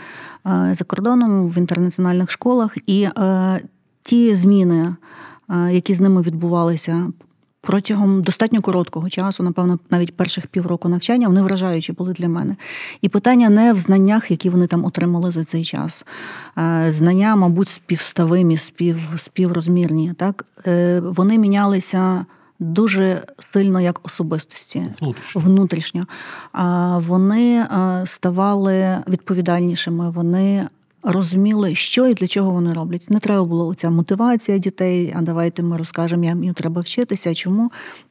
е, 0.47 0.71
за 0.75 0.85
кордоном 0.85 1.49
в 1.49 1.59
інтернаціональних 1.59 2.31
школах. 2.31 2.77
І 2.87 3.03
е, 3.03 3.61
ті 4.03 4.35
зміни, 4.35 4.97
які 5.71 5.95
з 5.95 6.01
ними 6.01 6.23
відбувалися 6.23 7.13
протягом 7.67 8.23
достатньо 8.23 8.63
короткого 8.63 9.11
часу, 9.11 9.43
напевно, 9.43 9.79
навіть 9.91 10.17
перших 10.17 10.47
півроку 10.47 10.89
навчання, 10.89 11.29
вони 11.29 11.43
вражаючі 11.43 11.93
були 11.93 12.13
для 12.13 12.29
мене. 12.29 12.57
І 13.01 13.09
питання 13.09 13.49
не 13.49 13.73
в 13.73 13.79
знаннях, 13.79 14.31
які 14.31 14.51
вони 14.51 14.67
там 14.67 14.85
отримали 14.85 15.31
за 15.31 15.45
цей 15.45 15.65
час. 15.65 16.07
Е, 16.59 16.87
знання, 16.93 17.37
мабуть, 17.37 17.69
співставимі, 17.69 18.57
спів, 18.57 19.13
співрозмірні. 19.17 20.13
Так? 20.17 20.45
Е, 20.67 21.01
вони 21.01 21.39
мінялися. 21.39 22.27
Дуже 22.59 23.23
сильно 23.39 23.81
як 23.81 24.01
особистості 24.07 24.87
внутрішньо. 25.01 25.41
внутрішньо. 25.41 26.07
Вони 26.97 27.57
е, 27.57 28.03
ставали 28.07 28.99
відповідальнішими, 29.09 30.11
вони 30.11 30.69
розуміли, 31.05 31.75
що 31.75 32.07
і 32.07 32.15
для 32.15 32.27
чого 32.27 32.51
вони 32.51 32.73
роблять. 32.73 33.11
Не 33.11 33.19
треба 33.19 33.45
було 33.45 33.67
оця 33.67 33.91
мотивація 33.91 34.59
дітей. 34.59 35.15
А 35.17 35.23
давайте 35.23 35.63
ми 35.63 35.77
розкажемо, 35.77 36.25
їм 36.25 36.55
треба 36.55 36.81
вчитися. 36.81 37.35
Чому 37.35 37.71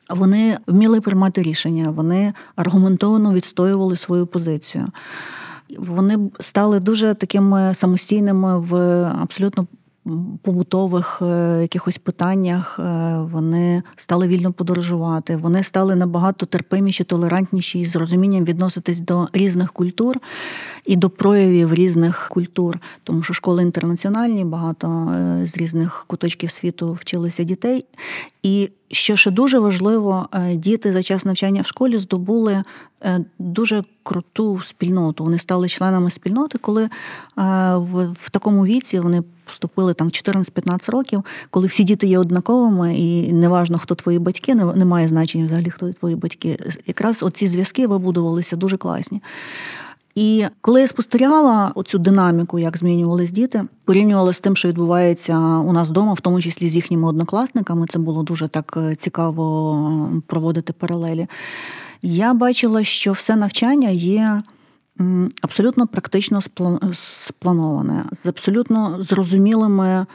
вони 0.10 0.58
вміли 0.67 1.01
приймати 1.01 1.41
рішення, 1.41 1.89
вони 1.89 2.34
аргументовано 2.56 3.34
відстоювали 3.34 3.97
свою 3.97 4.27
позицію. 4.27 4.88
Вони 5.77 6.19
стали 6.39 6.79
дуже 6.79 7.13
такими 7.13 7.75
самостійними 7.75 8.60
в 8.60 9.03
абсолютно 9.21 9.67
побутових 10.42 11.22
е, 11.22 11.60
якихось 11.62 11.98
питаннях 11.98 12.80
е, 12.80 13.18
вони 13.18 13.84
стали 13.96 14.28
вільно 14.28 14.54
подорожувати. 14.54 15.36
Вони 15.36 15.63
стали 15.63 15.96
набагато 15.96 16.46
терпиміші, 16.46 17.04
толерантніші 17.04 17.80
і 17.80 17.86
з 17.86 17.96
розумінням 17.96 18.46
відноситись 18.46 19.00
до 19.00 19.28
різних 19.34 19.74
культур 19.74 20.18
і 20.86 20.96
до 20.96 21.10
проявів 21.10 21.74
різних 21.74 22.30
культур, 22.30 22.80
тому 23.04 23.24
що 23.24 23.34
школи 23.34 23.63
інтернаціональні, 23.63 24.46
багато 24.46 24.88
е, 24.88 25.46
з 25.48 25.58
різних 25.58 26.06
куточків 26.08 26.52
світу 26.52 26.94
вчилися 26.94 27.44
дітей. 27.44 27.86
І 28.44 28.70
що 28.93 29.15
ще 29.15 29.32
дуже 29.32 29.60
важливо, 29.60 30.29
е, 30.34 30.56
діти 30.56 30.91
за 30.91 31.03
час 31.03 31.25
навчання 31.25 31.62
в 31.62 31.65
школі 31.65 31.97
здобули 31.97 32.63
е, 33.03 33.25
дуже 33.39 33.84
круту 34.03 34.60
спільноту. 34.63 35.23
Вони 35.23 35.39
стали 35.39 35.69
членами 35.69 36.10
спільноти, 36.10 36.58
коли 36.58 36.89
в, 37.75 38.06
в 38.13 38.29
такому 38.29 38.65
віці 38.65 38.99
вони 38.99 39.23
вступили 39.45 39.93
там 39.93 40.08
в 40.08 40.12
14-15 40.12 40.91
років, 40.91 41.25
коли 41.49 41.67
всі 41.67 41.84
діти 41.84 42.08
є 42.08 42.19
однаковими, 42.19 42.95
і 42.95 43.34
неважно, 43.34 43.77
хто 43.77 43.95
твої 43.95 44.19
батьки, 44.19 44.56
не 44.56 44.86
має 44.86 45.08
значення 45.08 45.45
взагалі, 45.45 45.69
хто 45.69 45.93
твої 45.93 46.15
батьки. 46.15 46.60
Якраз 46.88 47.23
оці 47.23 47.47
зв'язки 47.47 47.88
вибудувалися 47.88 48.56
дуже 48.56 48.77
класні. 48.77 49.21
І 50.15 50.45
коли 50.62 50.82
я 50.82 50.88
спостерігала 50.88 51.71
оцю 51.76 51.97
динаміку, 51.97 52.60
як 52.60 52.78
змінювались 52.78 53.32
діти, 53.32 53.63
порівнювала 53.86 54.34
з 54.34 54.39
тим, 54.39 54.56
що 54.56 54.67
відбувається 54.67 55.38
у 55.38 55.73
нас 55.73 55.89
вдома, 55.89 56.13
в 56.13 56.19
тому 56.19 56.41
числі 56.41 56.69
з 56.69 56.76
їхніми 56.76 57.08
однокласниками, 57.08 57.86
це 57.89 57.99
було 57.99 58.23
дуже 58.23 58.47
так 58.47 58.78
е, 58.78 58.95
цікаво 58.95 60.12
проводити 60.28 60.73
паралелі. 60.73 61.28
Я 62.02 62.34
бачила, 62.34 62.84
що 62.84 63.12
все 63.12 63.36
навчання 63.36 63.89
є 63.89 64.41
абсолютно 65.41 65.88
практично 65.88 66.39
сплановане, 66.93 68.06
з 68.12 68.25
абсолютно 68.25 68.95
зрозумілими 68.99 70.06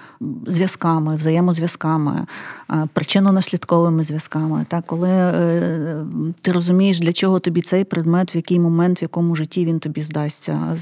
зв'язками, 0.46 1.16
взаємозв'язками, 1.16 2.26
причинно-наслідковими 2.68 4.02
зв'язками. 4.02 4.66
Так, 4.68 4.86
Коли 4.86 5.10
е, 5.10 6.04
ти 6.40 6.52
розумієш, 6.52 7.00
для 7.00 7.12
чого 7.12 7.38
тобі 7.38 7.62
цей 7.62 7.84
предмет, 7.84 8.34
в 8.34 8.36
який 8.36 8.60
момент, 8.60 9.00
в 9.00 9.04
якому 9.04 9.36
житті 9.36 9.64
він 9.64 9.78
тобі 9.78 10.02
здасться, 10.02 10.72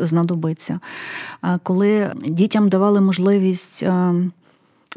знадобиться. 0.00 0.80
Коли 1.62 2.12
дітям 2.26 2.68
давали 2.68 3.00
можливість 3.00 3.84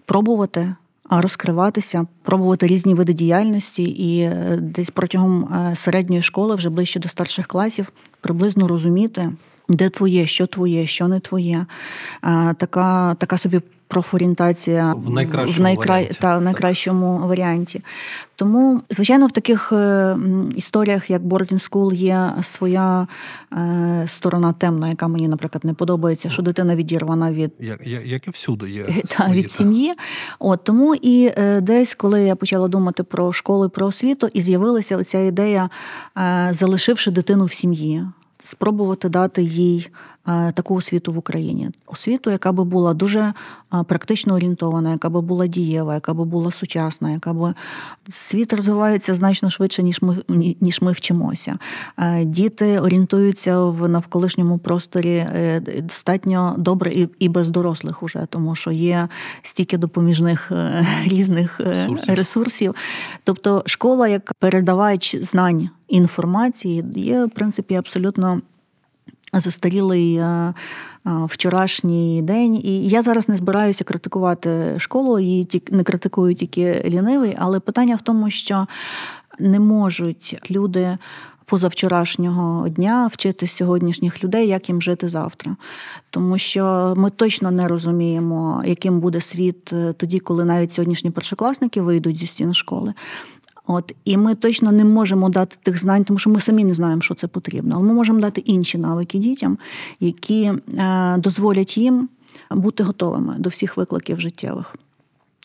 пробувати 0.05 0.75
розкриватися, 1.21 2.05
пробувати 2.23 2.67
різні 2.67 2.93
види 2.93 3.13
діяльності, 3.13 3.83
і 3.83 4.19
е, 4.19 4.57
десь 4.61 4.89
протягом 4.89 5.43
е, 5.43 5.75
середньої 5.75 6.21
школи, 6.21 6.55
вже 6.55 6.69
ближче 6.69 6.99
до 6.99 7.09
старших 7.09 7.47
класів, 7.47 7.91
приблизно 8.21 8.67
розуміти, 8.67 9.31
де 9.69 9.89
твоє, 9.89 10.25
що 10.25 10.47
твоє, 10.47 10.87
що 10.87 11.07
не 11.07 11.19
твоє. 11.19 11.65
Така, 12.57 13.15
Така 13.15 13.37
собі 13.37 13.61
профорієнтація 13.93 14.93
в 14.97 15.09
найкращому, 15.09 15.57
в 15.57 15.61
найкра... 15.61 15.93
варіанті. 15.95 16.19
Та, 16.21 16.37
в 16.37 16.41
найкращому 16.41 17.17
варіанті. 17.17 17.81
Тому, 18.35 18.81
звичайно, 18.89 19.25
в 19.25 19.31
таких 19.31 19.71
е, 19.71 20.17
історіях, 20.55 21.09
як 21.09 21.21
Boarding 21.21 21.69
School, 21.69 21.93
є 21.93 22.33
своя 22.41 23.07
е, 23.53 24.03
сторона 24.07 24.53
темна, 24.53 24.89
яка 24.89 25.07
мені, 25.07 25.27
наприклад, 25.27 25.65
не 25.65 25.73
подобається, 25.73 26.29
що 26.29 26.41
дитина 26.41 26.75
відірвана 26.75 27.31
від 27.31 27.51
як, 27.59 27.87
як 28.05 28.27
і 28.27 28.29
всюди 28.29 28.69
є 28.69 28.83
та, 28.83 29.25
свої, 29.25 29.41
від 29.41 29.51
сім'ї. 29.51 29.93
От 30.39 30.63
тому 30.63 30.95
і 30.95 31.31
е, 31.37 31.61
десь, 31.61 31.93
коли 31.93 32.23
я 32.23 32.35
почала 32.35 32.67
думати 32.67 33.03
про 33.03 33.33
школи, 33.33 33.69
про 33.69 33.85
освіту, 33.85 34.29
і 34.33 34.41
з'явилася 34.41 34.97
оця 34.97 35.19
ідея, 35.19 35.69
залишивши 36.51 37.11
дитину 37.11 37.45
в 37.45 37.53
сім'ї 37.53 38.05
спробувати 38.43 39.09
дати 39.09 39.43
їй 39.43 39.87
е, 39.87 39.93
таку 40.25 40.75
освіту 40.75 41.11
в 41.11 41.17
Україні. 41.17 41.69
Освіту, 41.87 42.31
яка 42.31 42.51
би 42.51 42.63
була 42.63 42.93
дуже 42.93 43.19
е, 43.19 43.33
практично 43.87 44.33
орієнтована, 44.33 44.91
яка 44.91 45.09
би 45.09 45.21
була 45.21 45.47
дієва, 45.47 45.93
яка 45.93 46.13
би 46.13 46.25
була 46.25 46.51
сучасна, 46.51 47.11
яка 47.11 47.33
би 47.33 47.53
світ 48.09 48.53
розвивається 48.53 49.15
значно 49.15 49.49
швидше, 49.49 49.83
ніж 49.83 50.01
ми 50.01 50.15
ніж 50.61 50.81
ми 50.81 50.91
вчимося. 50.91 51.57
Е, 51.97 52.23
діти 52.25 52.79
орієнтуються 52.79 53.59
в 53.59 53.89
навколишньому 53.89 54.57
просторі 54.57 55.25
достатньо 55.79 56.55
добре 56.57 56.91
і 56.91 57.09
і 57.19 57.29
без 57.29 57.49
дорослих 57.49 58.03
уже, 58.03 58.27
тому 58.29 58.55
що 58.55 58.71
є 58.71 59.07
стільки 59.41 59.77
допоміжних 59.77 60.51
різних 61.05 61.59
ресурсів. 61.59 62.15
ресурсів. 62.15 62.75
Тобто 63.23 63.63
школа, 63.65 64.07
як 64.07 64.33
передавач 64.39 65.15
знань 65.21 65.69
інформації 65.87 66.85
є, 66.95 67.25
в 67.25 67.29
принципі, 67.29 67.75
абсолютно 67.75 68.41
застарілий 69.39 70.15
е, 70.15 70.23
е, 70.25 70.53
вчорашній 71.05 72.21
день. 72.21 72.55
І 72.55 72.87
я 72.87 73.01
зараз 73.01 73.29
не 73.29 73.35
збираюся 73.35 73.83
критикувати 73.83 74.75
школу, 74.77 75.19
її 75.19 75.63
не 75.71 75.83
критикую 75.83 76.33
тільки 76.33 76.81
лінивий, 76.85 77.35
але 77.39 77.59
питання 77.59 77.95
в 77.95 78.01
тому, 78.01 78.29
що 78.29 78.67
не 79.39 79.59
можуть 79.59 80.37
люди 80.51 80.97
позавчорашнього 81.45 82.69
дня, 82.69 83.07
вчити 83.07 83.47
сьогоднішніх 83.47 84.23
людей, 84.23 84.47
як 84.47 84.69
їм 84.69 84.81
жити 84.81 85.09
завтра. 85.09 85.55
Тому 86.09 86.37
що 86.37 86.93
ми 86.97 87.09
точно 87.09 87.51
не 87.51 87.67
розуміємо, 87.67 88.63
яким 88.65 88.99
буде 88.99 89.21
світ 89.21 89.73
е, 89.73 89.93
тоді, 89.93 90.19
коли 90.19 90.45
навіть 90.45 90.73
сьогоднішні 90.73 91.11
першокласники 91.11 91.81
вийдуть 91.81 92.17
зі 92.17 92.27
стін 92.27 92.53
школи. 92.53 92.93
От 93.67 93.91
і 94.05 94.17
ми 94.17 94.35
точно 94.35 94.71
не 94.71 94.85
можемо 94.85 95.29
дати 95.29 95.57
тих 95.63 95.81
знань, 95.81 96.03
тому 96.03 96.19
що 96.19 96.29
ми 96.29 96.39
самі 96.39 96.63
не 96.63 96.73
знаємо, 96.73 97.01
що 97.01 97.13
це 97.13 97.27
потрібно. 97.27 97.75
Але 97.75 97.83
ми 97.87 97.93
можемо 97.93 98.19
дати 98.19 98.41
інші 98.41 98.77
навики 98.77 99.17
дітям, 99.17 99.57
які 99.99 100.51
е, 100.77 101.15
дозволять 101.17 101.77
їм 101.77 102.09
бути 102.51 102.83
готовими 102.83 103.35
до 103.37 103.49
всіх 103.49 103.77
викликів 103.77 104.19
життєвих. 104.19 104.75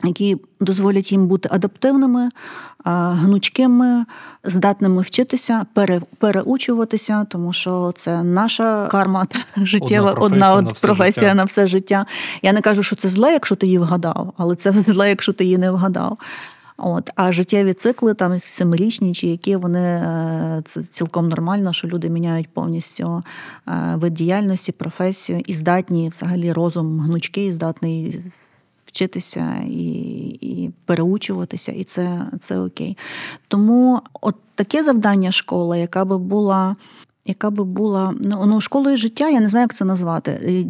Які 0.05 0.37
дозволять 0.61 1.13
їм 1.13 1.27
бути 1.27 1.49
адаптивними, 1.53 2.23
е, 2.23 2.31
гнучкими, 2.93 4.05
здатними 4.45 5.03
вчитися, 5.03 5.67
пере, 5.75 6.01
переучуватися, 6.19 7.25
тому 7.25 7.53
що 7.53 7.93
це 7.97 8.23
наша 8.23 8.87
карма 8.87 9.27
життєва, 9.57 10.11
одна, 10.13 10.53
одна 10.55 10.71
от 10.71 10.81
професія 10.83 11.35
на 11.35 11.45
все 11.45 11.67
життя. 11.67 12.07
Я 12.43 12.53
не 12.53 12.61
кажу, 12.61 12.83
що 12.83 12.97
це 12.97 13.09
зле, 13.09 13.33
якщо 13.33 13.55
ти 13.55 13.67
її 13.67 13.79
вгадав, 13.79 14.33
але 14.37 14.55
це 14.57 14.73
зле, 14.87 15.09
якщо 15.09 15.33
ти 15.33 15.45
її 15.45 15.59
не 15.59 15.71
вгадав. 15.71 16.19
От, 16.79 17.11
А 17.15 17.33
життєві 17.33 17.75
цикли, 17.75 18.15
там 18.15 18.39
семирічні 18.39 19.13
чи 19.13 19.27
які 19.27 19.57
вони 19.57 19.81
е, 19.81 20.63
це 20.65 20.83
цілком 20.83 21.29
нормально, 21.29 21.73
що 21.73 21.89
люди 21.89 22.11
міняють 22.11 22.49
повністю 22.49 23.23
е, 23.69 23.73
вид 23.97 24.15
діяльності, 24.15 24.73
професію 24.73 25.43
і 25.47 25.55
здатні 25.55 26.09
взагалі 26.09 26.53
розум 26.53 27.01
гнучкий, 27.01 27.53
здатний 27.53 28.21
вчитися 28.87 29.63
і 29.67 29.93
і 30.41 30.71
переучуватися, 30.85 31.73
і 31.73 31.85
це 31.85 32.27
це 32.41 32.59
окей. 32.59 32.97
Тому 33.49 34.01
от 34.21 34.37
таке 34.55 34.83
завдання 34.83 35.31
школи, 35.31 35.79
яка 35.79 36.05
би 36.05 36.19
була 36.19 36.77
яка 37.29 37.51
би 37.51 37.65
була 37.65 38.15
ну, 38.21 38.45
ну 38.47 38.61
школою 38.61 38.97
життя, 38.97 39.29
я 39.29 39.41
не 39.41 39.49
знаю, 39.49 39.65
як 39.65 39.75
це 39.75 39.85
назвати. 39.85 40.67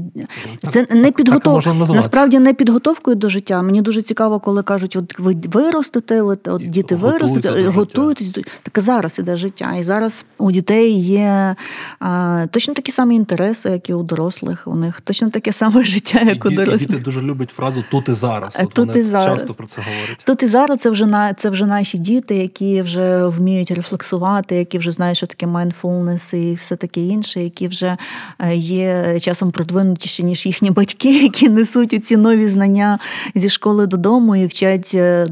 Це 0.68 0.86
не 0.90 1.10
підготовка 1.10 1.74
насправді 1.74 2.38
не 2.38 2.54
підготовкою 2.54 3.16
до 3.16 3.28
життя. 3.28 3.62
Мені 3.62 3.82
дуже 3.82 4.02
цікаво, 4.02 4.40
коли 4.40 4.62
кажуть, 4.62 4.96
от 4.96 5.18
ви 5.18 5.36
виростете, 5.44 6.22
от, 6.22 6.48
от 6.48 6.70
діти 6.70 6.96
виростуть, 6.96 7.46
готуєтесь. 7.46 8.32
Так 8.62 8.78
зараз 8.84 9.18
іде 9.18 9.36
життя. 9.36 9.74
І 9.80 9.82
зараз 9.82 10.24
у 10.38 10.52
дітей 10.52 11.00
є 11.00 11.56
а, 12.00 12.46
точно 12.50 12.74
такі 12.74 12.92
самі 12.92 13.16
інтереси, 13.16 13.70
як 13.70 13.90
і 13.90 13.94
у 13.94 14.02
дорослих. 14.02 14.62
У 14.66 14.74
них 14.74 15.00
точно 15.00 15.30
таке 15.30 15.52
саме 15.52 15.84
життя, 15.94 16.20
як 16.20 16.44
і 16.44 16.48
у 16.48 16.50
дорослих. 16.50 16.90
Діти 16.90 16.98
дуже 16.98 17.22
люблять 17.22 17.50
фразу 17.50 17.84
тут 17.90 18.08
і 18.08 18.12
зараз. 18.12 18.58
От 18.62 18.72
тут 18.72 18.86
вони 18.86 19.00
і 19.00 19.02
зараз. 19.02 19.38
часто 19.38 19.54
про 19.54 19.66
це 19.66 19.82
говорять. 19.82 20.18
Тут 20.24 20.42
і 20.42 20.46
зараз 20.46 20.78
це 20.78 20.90
вже 20.90 21.06
на 21.06 21.34
це 21.34 21.50
вже 21.50 21.66
наші 21.66 21.98
діти, 21.98 22.36
які 22.36 22.82
вже 22.82 23.26
вміють 23.26 23.70
рефлексувати, 23.70 24.56
які 24.56 24.78
вже 24.78 24.92
знають, 24.92 25.16
що 25.16 25.26
таке 25.26 25.46
mindfulness 25.46 26.36
і 26.36 26.47
і 26.50 26.54
все 26.54 26.76
таке 26.76 27.00
інше, 27.00 27.42
які 27.42 27.68
вже 27.68 27.96
е, 28.38 28.56
є 28.56 29.20
часом 29.20 29.50
продвинутіші, 29.50 30.24
ніж 30.24 30.46
їхні 30.46 30.70
батьки, 30.70 31.22
які 31.22 31.48
несуть 31.48 32.06
ці 32.06 32.16
нові 32.16 32.48
знання 32.48 32.98
зі 33.34 33.48
школи 33.48 33.86
додому 33.86 34.36
і 34.36 34.46
вчать 34.46 34.92
е, 34.94 35.26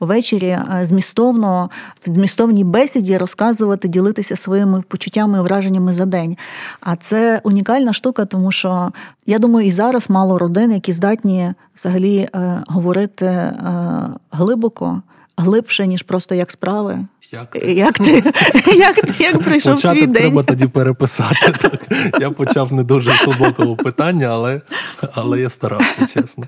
ввечері 0.00 0.48
е, 0.48 0.78
змістовно, 0.82 1.70
в 2.06 2.10
змістовній 2.10 2.64
бесіді 2.64 3.16
розказувати, 3.16 3.88
ділитися 3.88 4.36
своїми 4.36 4.82
почуттями 4.88 5.38
і 5.38 5.40
враженнями 5.40 5.94
за 5.94 6.04
день. 6.06 6.36
А 6.80 6.96
це 6.96 7.40
унікальна 7.44 7.92
штука, 7.92 8.24
тому 8.24 8.52
що 8.52 8.92
я 9.26 9.38
думаю, 9.38 9.66
і 9.66 9.70
зараз 9.70 10.10
мало 10.10 10.38
родин, 10.38 10.72
які 10.72 10.92
здатні 10.92 11.52
взагалі 11.76 12.28
говорити 12.66 13.52
глибоко, 14.30 15.02
глибше, 15.36 15.86
ніж 15.86 16.02
просто 16.02 16.34
як 16.34 16.50
справи. 16.50 17.06
Як 17.32 17.56
як 17.64 17.98
ти 17.98 18.12
як 18.76 19.00
ти, 19.00 19.24
як 19.24 19.42
прийшов 19.42 19.74
Початок 19.74 19.98
твій 19.98 20.06
день? 20.06 20.22
треба 20.22 20.42
тоді 20.42 20.66
переписати. 20.66 21.52
Так. 21.60 21.86
Я 22.20 22.30
почав 22.30 22.72
не 22.72 22.82
дуже 22.82 23.10
глибокого 23.10 23.76
питання, 23.76 24.26
але, 24.26 24.60
але 25.12 25.40
я 25.40 25.50
старався, 25.50 26.06
чесно. 26.14 26.44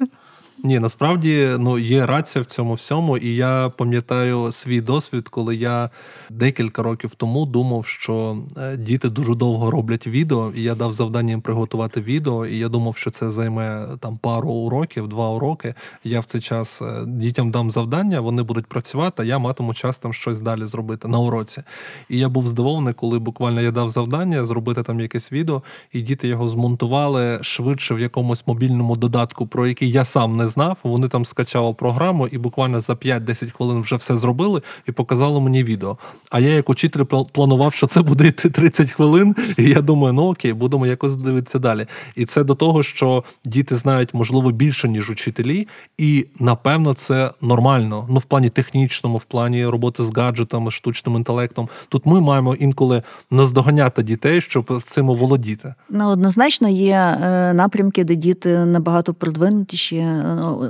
Ні, 0.64 0.78
насправді 0.78 1.56
ну 1.58 1.78
є 1.78 2.06
рація 2.06 2.42
в 2.42 2.46
цьому 2.46 2.74
всьому, 2.74 3.18
і 3.18 3.34
я 3.34 3.72
пам'ятаю 3.76 4.52
свій 4.52 4.80
досвід, 4.80 5.28
коли 5.28 5.56
я 5.56 5.90
декілька 6.30 6.82
років 6.82 7.14
тому 7.14 7.46
думав, 7.46 7.86
що 7.86 8.38
е, 8.56 8.76
діти 8.76 9.08
дуже 9.08 9.34
довго 9.34 9.70
роблять 9.70 10.06
відео, 10.06 10.52
і 10.56 10.62
я 10.62 10.74
дав 10.74 10.92
завдання 10.92 11.30
їм 11.30 11.40
приготувати 11.40 12.00
відео. 12.00 12.46
І 12.46 12.58
я 12.58 12.68
думав, 12.68 12.96
що 12.96 13.10
це 13.10 13.30
займе 13.30 13.86
там 14.00 14.18
пару 14.18 14.48
уроків, 14.48 15.08
два 15.08 15.30
уроки. 15.30 15.74
Я 16.04 16.20
в 16.20 16.24
цей 16.24 16.40
час 16.40 16.82
е, 16.82 17.04
дітям 17.06 17.50
дам 17.50 17.70
завдання, 17.70 18.20
вони 18.20 18.42
будуть 18.42 18.66
працювати. 18.66 19.22
а 19.22 19.24
Я 19.24 19.38
матиму 19.38 19.74
час 19.74 19.98
там 19.98 20.12
щось 20.12 20.40
далі 20.40 20.66
зробити 20.66 21.08
на 21.08 21.18
уроці. 21.18 21.62
І 22.08 22.18
я 22.18 22.28
був 22.28 22.46
здивований, 22.46 22.94
коли 22.94 23.18
буквально 23.18 23.60
я 23.60 23.70
дав 23.70 23.90
завдання 23.90 24.44
зробити 24.44 24.82
там 24.82 25.00
якесь 25.00 25.32
відео, 25.32 25.62
і 25.92 26.02
діти 26.02 26.28
його 26.28 26.48
змонтували 26.48 27.38
швидше 27.42 27.94
в 27.94 28.00
якомусь 28.00 28.46
мобільному 28.46 28.96
додатку, 28.96 29.46
про 29.46 29.66
який 29.66 29.90
я 29.90 30.04
сам 30.04 30.36
не 30.36 30.45
знав. 30.48 30.78
Вони 30.82 31.09
там 31.09 31.24
скачали 31.24 31.74
програму 31.74 32.26
і 32.26 32.38
буквально 32.38 32.80
за 32.80 32.92
5-10 32.92 33.50
хвилин 33.50 33.80
вже 33.80 33.96
все 33.96 34.16
зробили 34.16 34.62
і 34.88 34.92
показали 34.92 35.40
мені 35.40 35.64
відео. 35.64 35.98
А 36.30 36.40
я, 36.40 36.48
як 36.48 36.70
учитель, 36.70 37.04
планував, 37.32 37.72
що 37.72 37.87
це 37.87 38.02
буде 38.02 38.26
йти 38.26 38.50
30 38.50 38.90
хвилин. 38.90 39.35
І 39.59 39.64
я 39.64 39.80
думаю, 39.80 40.12
ну 40.12 40.22
окей, 40.22 40.52
будемо 40.52 40.87
якось 40.87 41.16
дивитися 41.16 41.59
далі. 41.59 41.87
І 42.16 42.24
це 42.24 42.44
до 42.44 42.54
того, 42.54 42.82
що 42.82 43.24
діти 43.44 43.76
знають, 43.76 44.14
можливо, 44.14 44.50
більше, 44.50 44.88
ніж 44.88 45.11
учителі, 45.11 45.68
і 45.98 46.26
напевно 46.40 46.94
це 46.94 47.30
нормально. 47.40 48.06
Ну, 48.11 48.18
в 48.18 48.24
плані 48.24 48.48
технічному, 48.48 49.18
в 49.18 49.24
плані 49.24 49.66
роботи 49.66 50.02
з 50.02 50.16
гаджетами, 50.16 50.70
штучним 50.70 51.16
інтелектом. 51.16 51.68
Тут 51.88 52.06
ми 52.06 52.20
маємо 52.20 52.54
інколи 52.54 53.02
наздоганяти 53.30 54.02
дітей, 54.02 54.40
щоб 54.40 54.82
цим 54.82 55.06
володіти. 55.06 55.74
Ну, 55.90 56.09
однозначно 56.09 56.68
є 56.68 56.94
е, 56.94 57.52
напрямки, 57.54 58.04
де 58.04 58.14
діти 58.14 58.64
набагато 58.64 59.14
продвинутіші, 59.14 59.96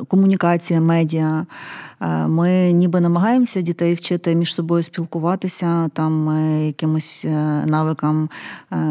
комунікація, 0.09 0.81
медіа. 0.81 1.47
Е, 2.01 2.07
ми 2.27 2.73
ніби 2.73 3.01
намагаємося 3.01 3.61
дітей 3.61 3.95
вчити 3.95 4.35
між 4.35 4.55
собою 4.55 4.83
спілкуватися, 4.83 5.89
там 5.93 6.29
е, 6.29 6.67
якимось 6.67 7.23
е, 7.25 7.65
навикам, 7.67 8.29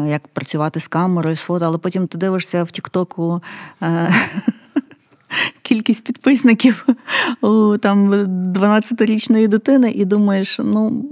як 0.06 0.28
працювати 0.28 0.80
з 0.80 0.88
камерою, 0.88 1.36
з 1.36 1.40
фото, 1.40 1.64
але 1.64 1.78
потім 1.78 2.06
ти 2.06 2.18
дивишся 2.18 2.62
в 2.62 2.70
Тіктоку. 2.70 3.42
Кількість 5.62 6.04
підписників 6.04 6.86
у 7.40 7.76
там 7.76 8.14
12-річної 8.14 9.48
дитини, 9.48 9.90
і 9.90 10.04
думаєш, 10.04 10.60
ну 10.64 11.04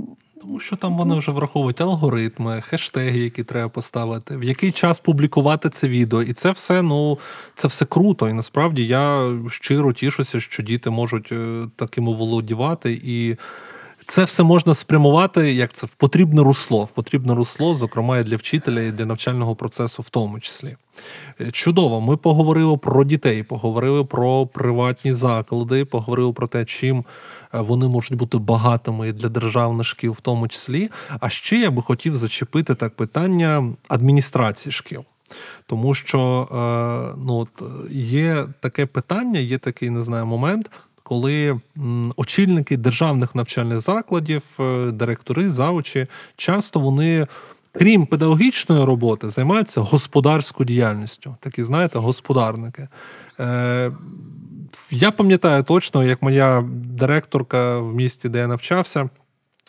тому 0.47 0.61
що 0.61 0.77
там 0.77 0.97
вони 0.97 1.19
вже 1.19 1.33
враховують 1.33 1.81
алгоритми, 1.81 2.61
хештеги, 2.61 3.19
які 3.19 3.45
треба 3.45 3.69
поставити, 3.69 4.37
в 4.37 4.45
який 4.45 4.73
час 4.73 5.01
публікувати 5.01 5.71
це 5.71 5.89
відео. 5.89 6.23
І 6.23 6.33
це 6.33 6.51
все 6.51 6.83
ну 6.83 7.19
це 7.55 7.69
все 7.69 7.85
круто. 7.85 8.29
І 8.29 8.33
насправді 8.33 8.87
я 8.87 9.33
щиро 9.49 9.93
тішуся, 9.93 10.41
що 10.41 10.63
діти 10.63 10.91
можуть 10.91 11.33
е, 11.33 11.69
таким 11.77 12.05
володівати 12.05 13.01
і. 13.05 13.37
Це 14.07 14.25
все 14.25 14.43
можна 14.43 14.75
спрямувати 14.75 15.53
як 15.53 15.73
це 15.73 15.87
в 15.87 15.95
потрібне 15.95 16.43
русло, 16.43 16.85
в 16.85 16.91
потрібне 16.91 17.35
русло, 17.35 17.75
зокрема 17.75 18.19
і 18.19 18.25
для 18.25 18.37
вчителя, 18.37 18.81
і 18.81 18.93
для 18.93 19.07
навчального 19.07 19.55
процесу, 19.55 20.03
в 20.03 20.09
тому 20.09 20.41
числі. 20.41 20.77
Е, 21.41 21.51
чудово, 21.51 22.01
ми 22.01 22.17
поговорили 22.17 22.77
про 22.77 23.05
дітей, 23.05 23.43
поговорили 23.43 24.05
про 24.05 24.47
приватні 24.47 25.13
заклади, 25.13 25.85
поговорили 25.85 26.33
про 26.33 26.47
те, 26.47 26.65
чим 26.65 27.05
Е, 27.55 27.61
вони 27.61 27.89
можуть 27.89 28.19
бути 28.19 28.39
багатими 28.39 29.13
для 29.13 29.29
державних 29.29 29.87
шкіл, 29.87 30.13
в 30.13 30.21
тому 30.21 30.49
числі. 30.49 30.91
А 31.21 31.29
ще 31.29 31.57
я 31.57 31.71
би 31.71 31.83
хотів 31.83 32.17
зачепити 32.17 32.75
так 32.75 32.97
питання 32.97 33.75
адміністрації 33.89 34.73
шкіл. 34.73 35.05
Тому 35.67 35.95
що 35.95 36.49
е, 36.51 37.17
ну, 37.27 37.35
от, 37.35 37.63
є 37.91 38.47
таке 38.61 38.87
питання, 38.87 39.41
є 39.41 39.59
такий 39.59 39.91
не 39.91 40.05
знаю, 40.05 40.27
момент, 40.27 40.71
коли 41.05 41.61
очільники 42.17 42.77
державних 42.77 43.35
навчальних 43.35 43.81
закладів, 43.81 44.43
е, 44.61 44.91
директори, 44.91 45.51
завучі, 45.51 46.07
часто 46.37 46.81
вони. 46.81 47.27
Крім 47.77 48.07
педагогічної 48.07 48.85
роботи, 48.85 49.31
займаються 49.31 49.81
господарською 49.81 50.67
діяльністю. 50.67 51.37
Такі, 51.41 51.63
знаєте, 51.63 51.99
господарники. 51.99 52.89
Я 54.91 55.11
пам'ятаю 55.17 55.63
точно, 55.63 56.05
як 56.05 56.23
моя 56.23 56.65
директорка 56.75 57.79
в 57.79 57.95
місті, 57.95 58.29
де 58.29 58.39
я 58.39 58.47
навчався. 58.47 59.09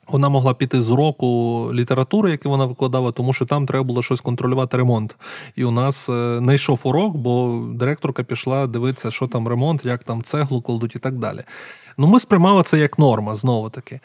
Вона 0.08 0.30
могла 0.30 0.54
піти 0.54 0.82
з 0.82 0.90
уроку 0.90 1.70
літератури, 1.74 2.32
який 2.32 2.52
вона 2.52 2.66
викладала, 2.66 3.12
тому 3.12 3.34
що 3.34 3.46
там 3.46 3.66
треба 3.66 3.84
було 3.84 4.04
щось 4.04 4.22
контролювати 4.22 4.78
ремонт. 4.78 5.16
І 5.56 5.64
у 5.64 5.72
нас 5.72 6.10
не 6.42 6.56
йшов 6.56 6.82
урок, 6.84 7.16
бо 7.18 7.64
директорка 7.74 8.24
пішла 8.24 8.68
дивитися, 8.68 9.12
що 9.12 9.28
там 9.28 9.48
ремонт, 9.48 9.86
як 9.86 10.04
там 10.04 10.24
цеглу 10.24 10.62
кладуть 10.62 10.96
і 10.96 11.00
так 11.00 11.18
далі. 11.18 11.44
Ну, 11.98 12.08
ми 12.08 12.20
сприймали 12.20 12.64
це 12.64 12.78
як 12.78 13.00
норма, 13.00 13.36
знову 13.36 13.70
таки. 13.70 14.00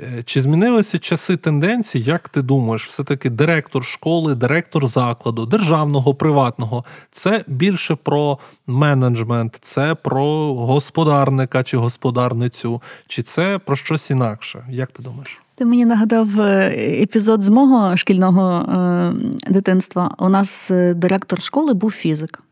Е, 0.00 0.22
чи 0.26 0.42
змінилися 0.42 0.98
часи 0.98 1.36
тенденції? 1.36 2.04
Як 2.04 2.28
ти 2.28 2.42
думаєш, 2.42 2.86
все-таки 2.86 3.30
директор 3.30 3.84
школи, 3.84 4.34
директор 4.34 4.86
закладу, 4.86 5.46
державного, 5.46 6.14
приватного 6.14 6.84
це 7.10 7.44
більше 7.46 7.94
про 7.94 8.38
менеджмент, 8.66 9.58
це 9.60 9.94
про 9.94 10.54
господарника 10.54 11.62
чи 11.62 11.76
господарницю, 11.76 12.82
чи 13.06 13.22
це 13.22 13.58
про 13.58 13.76
щось 13.76 14.10
інакше? 14.10 14.66
Як 14.70 14.90
ти 14.90 15.02
думаєш? 15.02 15.40
Ти 15.54 15.64
мені 15.64 15.84
нагадав 15.84 16.40
е, 16.40 16.68
епізод 17.02 17.42
з 17.42 17.48
мого 17.48 17.96
шкільного 17.96 18.58
е, 18.58 19.12
дитинства. 19.48 20.14
У 20.18 20.28
нас 20.28 20.70
директор 20.94 21.42
школи 21.42 21.74
був 21.74 21.92
фізик. 21.92 22.42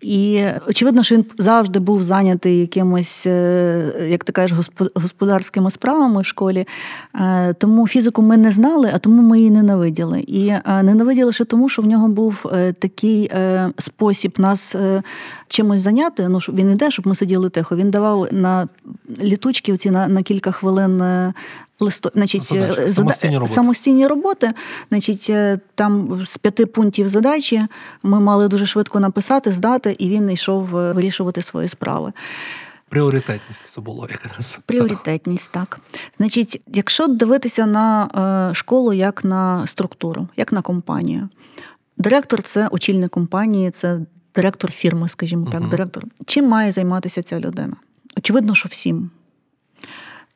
І 0.00 0.44
очевидно, 0.68 1.02
що 1.02 1.14
він 1.14 1.24
завжди 1.38 1.78
був 1.78 2.02
зайнятий 2.02 2.60
якимось, 2.60 3.26
як 4.06 4.24
ти 4.24 4.32
кажеш, 4.32 4.58
господарськими 4.94 5.70
справами 5.70 6.20
в 6.20 6.24
школі. 6.24 6.66
Тому 7.58 7.86
фізику 7.86 8.22
ми 8.22 8.36
не 8.36 8.52
знали, 8.52 8.90
а 8.94 8.98
тому 8.98 9.22
ми 9.22 9.38
її 9.38 9.50
ненавиділи. 9.50 10.20
І 10.26 10.52
ненавиділи 10.66 11.32
ще 11.32 11.44
тому, 11.44 11.68
що 11.68 11.82
в 11.82 11.86
нього 11.86 12.08
був 12.08 12.52
такий 12.78 13.30
спосіб 13.78 14.34
нас 14.38 14.76
чимось 15.48 15.80
зайняти. 15.80 16.28
Ну, 16.28 16.38
він 16.38 16.70
іде, 16.70 16.90
щоб 16.90 17.06
ми 17.06 17.14
сиділи 17.14 17.50
тихо. 17.50 17.76
Він 17.76 17.90
давав 17.90 18.28
на 18.30 18.68
літучки 19.22 19.72
оці 19.72 19.90
на, 19.90 20.08
на 20.08 20.22
кілька 20.22 20.52
хвилин 20.52 21.02
листо, 21.80 22.10
значить, 22.14 22.44
Задачі, 22.44 22.80
е, 22.80 22.88
самостійні 22.88 23.34
роботи. 23.38 23.54
самостійні 23.54 24.06
роботи. 24.06 24.52
Значить, 24.88 25.26
е, 25.30 25.58
там 25.74 26.20
з 26.24 26.38
п'яти 26.38 26.66
пунктів 26.66 27.08
задачі 27.08 27.66
ми 28.02 28.20
мали 28.20 28.48
дуже 28.48 28.66
швидко 28.66 29.00
написати, 29.00 29.52
здати, 29.52 29.96
і 29.98 30.08
він 30.08 30.30
йшов 30.30 30.76
е, 30.76 30.92
вирішувати 30.92 31.42
свої 31.42 31.68
справи. 31.68 32.12
Пріоритетність 32.88 33.66
це 33.66 33.80
було 33.80 34.08
якраз. 34.10 34.60
Пріоритетність, 34.66 35.52
так. 35.52 35.80
Значить, 36.16 36.62
якщо 36.66 37.06
дивитися 37.06 37.66
на 37.66 38.50
школу 38.54 38.92
як 38.92 39.24
на 39.24 39.66
структуру, 39.66 40.28
як 40.36 40.52
на 40.52 40.62
компанію, 40.62 41.28
директор 41.96 42.42
це 42.42 42.68
очільник 42.70 43.10
компанії, 43.10 43.70
це 43.70 44.00
директор 44.34 44.70
фірми, 44.70 45.08
скажімо 45.08 45.48
так, 45.52 45.62
uh 45.62 45.68
директор. 45.68 46.04
Чим 46.26 46.48
має 46.48 46.70
займатися 46.70 47.22
ця 47.22 47.40
людина? 47.40 47.76
Очевидно, 48.16 48.54
що 48.54 48.68
всім. 48.68 49.10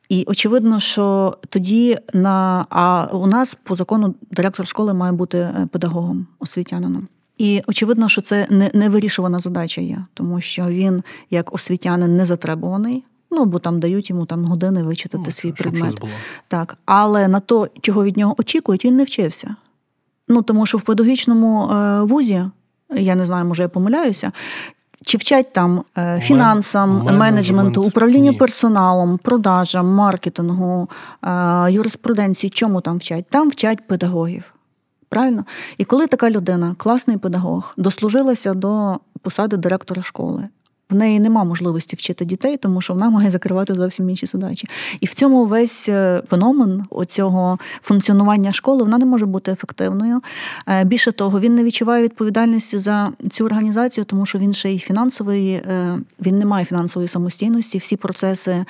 І 0.09 0.23
очевидно, 0.27 0.79
що 0.79 1.37
тоді 1.49 1.97
на 2.13 2.65
а 2.69 3.07
у 3.11 3.27
нас 3.27 3.57
по 3.63 3.75
закону 3.75 4.15
директор 4.31 4.67
школи 4.67 4.93
має 4.93 5.11
бути 5.11 5.37
е, 5.37 5.67
педагогом, 5.71 6.27
освітянином. 6.39 7.07
І 7.37 7.61
очевидно, 7.67 8.09
що 8.09 8.21
це 8.21 8.47
не 8.49 8.71
не 8.73 8.89
вирішувана 8.89 9.39
задача 9.39 9.81
є, 9.81 10.05
тому 10.13 10.41
що 10.41 10.65
він, 10.65 11.03
як 11.29 11.53
освітянин, 11.53 12.17
не 12.17 12.25
затребуваний. 12.25 13.03
Ну, 13.31 13.45
бо 13.45 13.59
там 13.59 13.79
дають 13.79 14.09
йому 14.09 14.25
там 14.25 14.45
години 14.45 14.83
вичитати 14.83 15.23
ну, 15.25 15.31
свій 15.31 15.51
предмет. 15.51 16.01
Так, 16.47 16.77
але 16.85 17.27
на 17.27 17.39
то, 17.39 17.67
чого 17.81 18.03
від 18.03 18.17
нього 18.17 18.35
очікують, 18.37 18.85
він 18.85 18.95
не 18.95 19.03
вчився. 19.03 19.55
Ну 20.27 20.41
тому 20.41 20.65
що 20.65 20.77
в 20.77 20.81
педагогічному 20.81 21.69
е, 21.69 22.01
вузі, 22.01 22.43
я 22.95 23.15
не 23.15 23.25
знаю, 23.25 23.45
може 23.45 23.63
я 23.63 23.69
помиляюся, 23.69 24.31
чи 25.05 25.17
вчать 25.17 25.53
там 25.53 25.83
е, 25.97 26.19
фінансам, 26.19 26.89
менеджмент, 26.89 27.19
менеджменту, 27.19 27.83
управлінню 27.83 28.37
персоналом, 28.37 29.17
продажам, 29.17 29.87
маркетингу, 29.87 30.89
е, 31.23 31.71
юриспруденції? 31.71 32.49
Чому 32.49 32.81
там 32.81 32.97
вчать? 32.97 33.25
Там 33.29 33.49
вчать 33.49 33.87
педагогів. 33.87 34.53
Правильно? 35.09 35.45
І 35.77 35.85
коли 35.85 36.07
така 36.07 36.29
людина, 36.29 36.75
класний 36.77 37.17
педагог, 37.17 37.73
дослужилася 37.77 38.53
до 38.53 38.99
посади 39.21 39.57
директора 39.57 40.01
школи, 40.01 40.47
в 40.89 40.95
неї 40.95 41.19
нема 41.19 41.43
можливості 41.43 41.95
вчити 41.95 42.25
дітей, 42.25 42.57
тому 42.57 42.81
що 42.81 42.93
вона 42.93 43.09
має 43.09 43.29
закривати 43.29 43.73
зовсім 43.73 44.09
інші 44.09 44.25
задачі. 44.25 44.67
І 44.99 45.05
в 45.05 45.13
цьому 45.13 45.45
весь 45.45 45.89
е, 45.89 46.21
феномен 46.29 46.85
оцього 46.89 47.59
функціонування 47.81 48.51
школи 48.51 48.83
вона 48.83 48.97
не 48.97 49.05
може 49.05 49.25
бути 49.25 49.51
ефективною. 49.51 50.21
Е, 50.67 50.83
більше 50.83 51.11
того, 51.11 51.39
він 51.39 51.55
не 51.55 51.63
відчуває 51.63 52.03
відповідальності 52.03 52.77
за 52.77 53.11
цю 53.31 53.45
організацію, 53.45 54.05
тому 54.05 54.25
що 54.25 54.37
він 54.37 54.53
ще 54.53 54.71
й 54.71 54.79
фінансовий, 54.79 55.51
е, 55.51 55.97
він 56.21 56.39
не 56.39 56.45
має 56.45 56.65
фінансової 56.65 57.07
самостійності. 57.07 57.77
Всі 57.77 57.95
процеси 57.95 58.65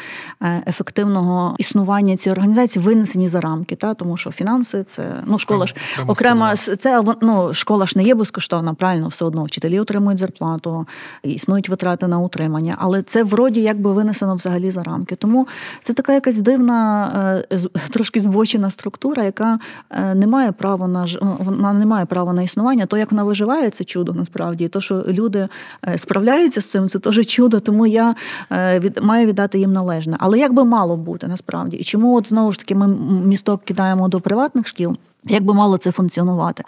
ефективного 0.68 1.56
існування 1.58 2.18
цієї 2.18 2.34
організації 2.34 2.86
винесені 2.86 3.28
за 3.28 3.42
рамки, 3.42 3.76
та 3.76 3.94
тому 3.94 4.18
що 4.18 4.32
фінанси 4.32 4.84
це 4.88 5.24
ну 5.26 5.40
школа 5.40 5.66
ж 5.66 5.76
окрема 6.08 6.56
це 6.56 7.04
ну, 7.22 7.54
школа 7.54 7.86
ж 7.86 7.98
не 7.98 8.04
є 8.04 8.16
безкоштовна, 8.16 8.74
правильно 8.74 9.08
все 9.08 9.26
одно 9.26 9.44
вчителі 9.44 9.80
отримують 9.80 10.20
зарплату, 10.20 10.88
існують 11.24 11.70
витрати 11.70 12.08
на 12.10 12.20
утримання, 12.20 12.76
але 12.80 13.02
це 13.02 13.24
вроді 13.24 13.62
якби 13.62 13.92
винесено 13.92 14.36
взагалі 14.36 14.72
за 14.72 14.84
рамки. 14.84 15.16
Тому 15.16 15.48
це 15.84 15.94
така 15.94 16.14
якась 16.14 16.42
дивна, 16.42 17.12
е, 17.52 17.58
трошки 17.90 18.20
збочена 18.20 18.72
структура, 18.72 19.24
яка 19.24 19.60
е, 19.90 20.16
не 20.16 20.28
має 20.28 20.52
права 20.52 20.88
на 20.88 21.06
вона 21.40 21.74
не 21.74 21.86
має 21.86 22.06
права 22.06 22.34
на 22.34 22.42
існування. 22.42 22.86
То 22.86 22.98
як 22.98 23.12
вона 23.12 23.24
виживає, 23.24 23.70
це 23.70 23.84
чудо 23.84 24.14
насправді. 24.14 24.64
І 24.64 24.68
то, 24.68 24.82
що 24.82 25.04
люди 25.08 25.48
е, 25.88 25.98
справляються 25.98 26.62
з 26.62 26.66
цим, 26.66 26.90
це 26.90 27.00
теж 27.00 27.26
чудо. 27.26 27.60
Тому 27.60 27.88
я 27.88 28.16
від 28.52 29.00
маю 29.04 29.28
віддати 29.28 29.60
їм 29.60 29.74
належне. 29.74 30.18
Але 30.20 30.40
як 30.40 30.54
би 30.54 30.66
мало 30.66 30.98
бути 30.98 31.28
насправді, 31.28 31.78
і 31.78 31.84
чому 31.84 32.18
от 32.18 32.30
знову 32.30 32.52
ж 32.52 32.60
таки 32.60 32.76
ми 32.76 32.88
місток 33.26 33.64
кидаємо 33.64 34.08
до 34.08 34.20
приватних 34.22 34.68
шкіл? 34.68 34.98
Як 35.24 35.44
би 35.44 35.54
мало 35.54 35.78
це 35.78 35.92
функціонувати? 35.92 36.64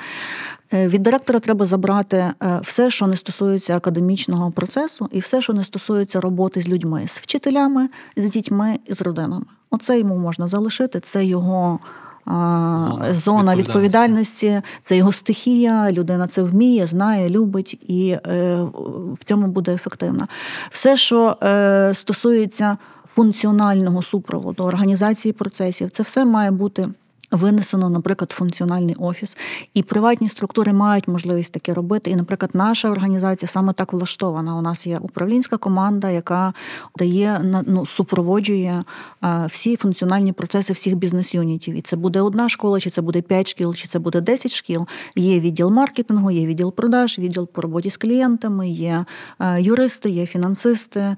Е, 0.73 0.87
від 0.87 1.01
директора 1.01 1.39
треба 1.39 1.65
забрати 1.65 2.17
е, 2.17 2.33
все, 2.63 2.91
що 2.91 3.07
не 3.07 3.17
стосується 3.17 3.77
академічного 3.77 4.51
процесу, 4.51 5.09
і 5.11 5.19
все, 5.19 5.41
що 5.41 5.53
не 5.53 5.63
стосується 5.63 6.21
роботи 6.21 6.61
з 6.61 6.69
людьми, 6.69 7.03
з 7.07 7.17
вчителями, 7.17 7.87
з 8.17 8.29
дітьми 8.29 8.79
і 8.85 8.93
з 8.93 9.01
родинами. 9.01 9.45
Оце 9.69 9.99
йому 9.99 10.17
можна 10.17 10.47
залишити. 10.47 10.99
Це 10.99 11.25
його. 11.25 11.79
Зона, 12.25 13.13
зона 13.13 13.55
відповідальності, 13.55 14.61
це 14.81 14.97
його 14.97 15.11
стихія, 15.11 15.91
людина 15.91 16.27
це 16.27 16.41
вміє, 16.41 16.87
знає, 16.87 17.29
любить 17.29 17.79
і 17.87 18.09
е, 18.09 18.57
в 19.13 19.23
цьому 19.23 19.47
буде 19.47 19.73
ефективна. 19.73 20.27
Все, 20.69 20.97
що 20.97 21.37
е, 21.43 21.91
стосується 21.93 22.77
функціонального 23.05 24.01
супроводу, 24.01 24.63
організації 24.63 25.33
процесів, 25.33 25.89
це 25.89 26.03
все 26.03 26.25
має 26.25 26.51
бути 26.51 26.87
Винесено, 27.31 27.89
наприклад, 27.89 28.31
функціональний 28.31 28.95
офіс, 28.99 29.37
і 29.73 29.83
приватні 29.83 30.29
структури 30.29 30.73
мають 30.73 31.07
можливість 31.07 31.53
таке 31.53 31.73
робити. 31.73 32.11
І, 32.11 32.15
наприклад, 32.15 32.51
наша 32.53 32.89
організація 32.89 33.49
саме 33.49 33.73
так 33.73 33.93
влаштована. 33.93 34.55
У 34.55 34.61
нас 34.61 34.87
є 34.87 34.97
управлінська 34.97 35.57
команда, 35.57 36.09
яка 36.09 36.53
дає 36.97 37.61
ну, 37.67 37.85
супроводжує 37.85 38.83
всі 39.47 39.75
функціональні 39.75 40.33
процеси 40.33 40.73
всіх 40.73 40.95
бізнес-юнітів. 40.95 41.75
І 41.77 41.81
це 41.81 41.95
буде 41.95 42.21
одна 42.21 42.49
школа, 42.49 42.79
чи 42.79 42.89
це 42.89 43.01
буде 43.01 43.21
п'ять 43.21 43.47
шкіл, 43.47 43.73
чи 43.73 43.87
це 43.87 43.99
буде 43.99 44.21
десять 44.21 44.51
шкіл. 44.51 44.87
Є 45.15 45.39
відділ 45.39 45.69
маркетингу, 45.69 46.31
є 46.31 46.45
відділ 46.45 46.73
продаж, 46.73 47.19
відділ 47.19 47.47
по 47.47 47.61
роботі 47.61 47.89
з 47.89 47.97
клієнтами, 47.97 48.69
є 48.69 49.05
юристи, 49.59 50.09
є 50.09 50.25
фінансисти, 50.25 51.15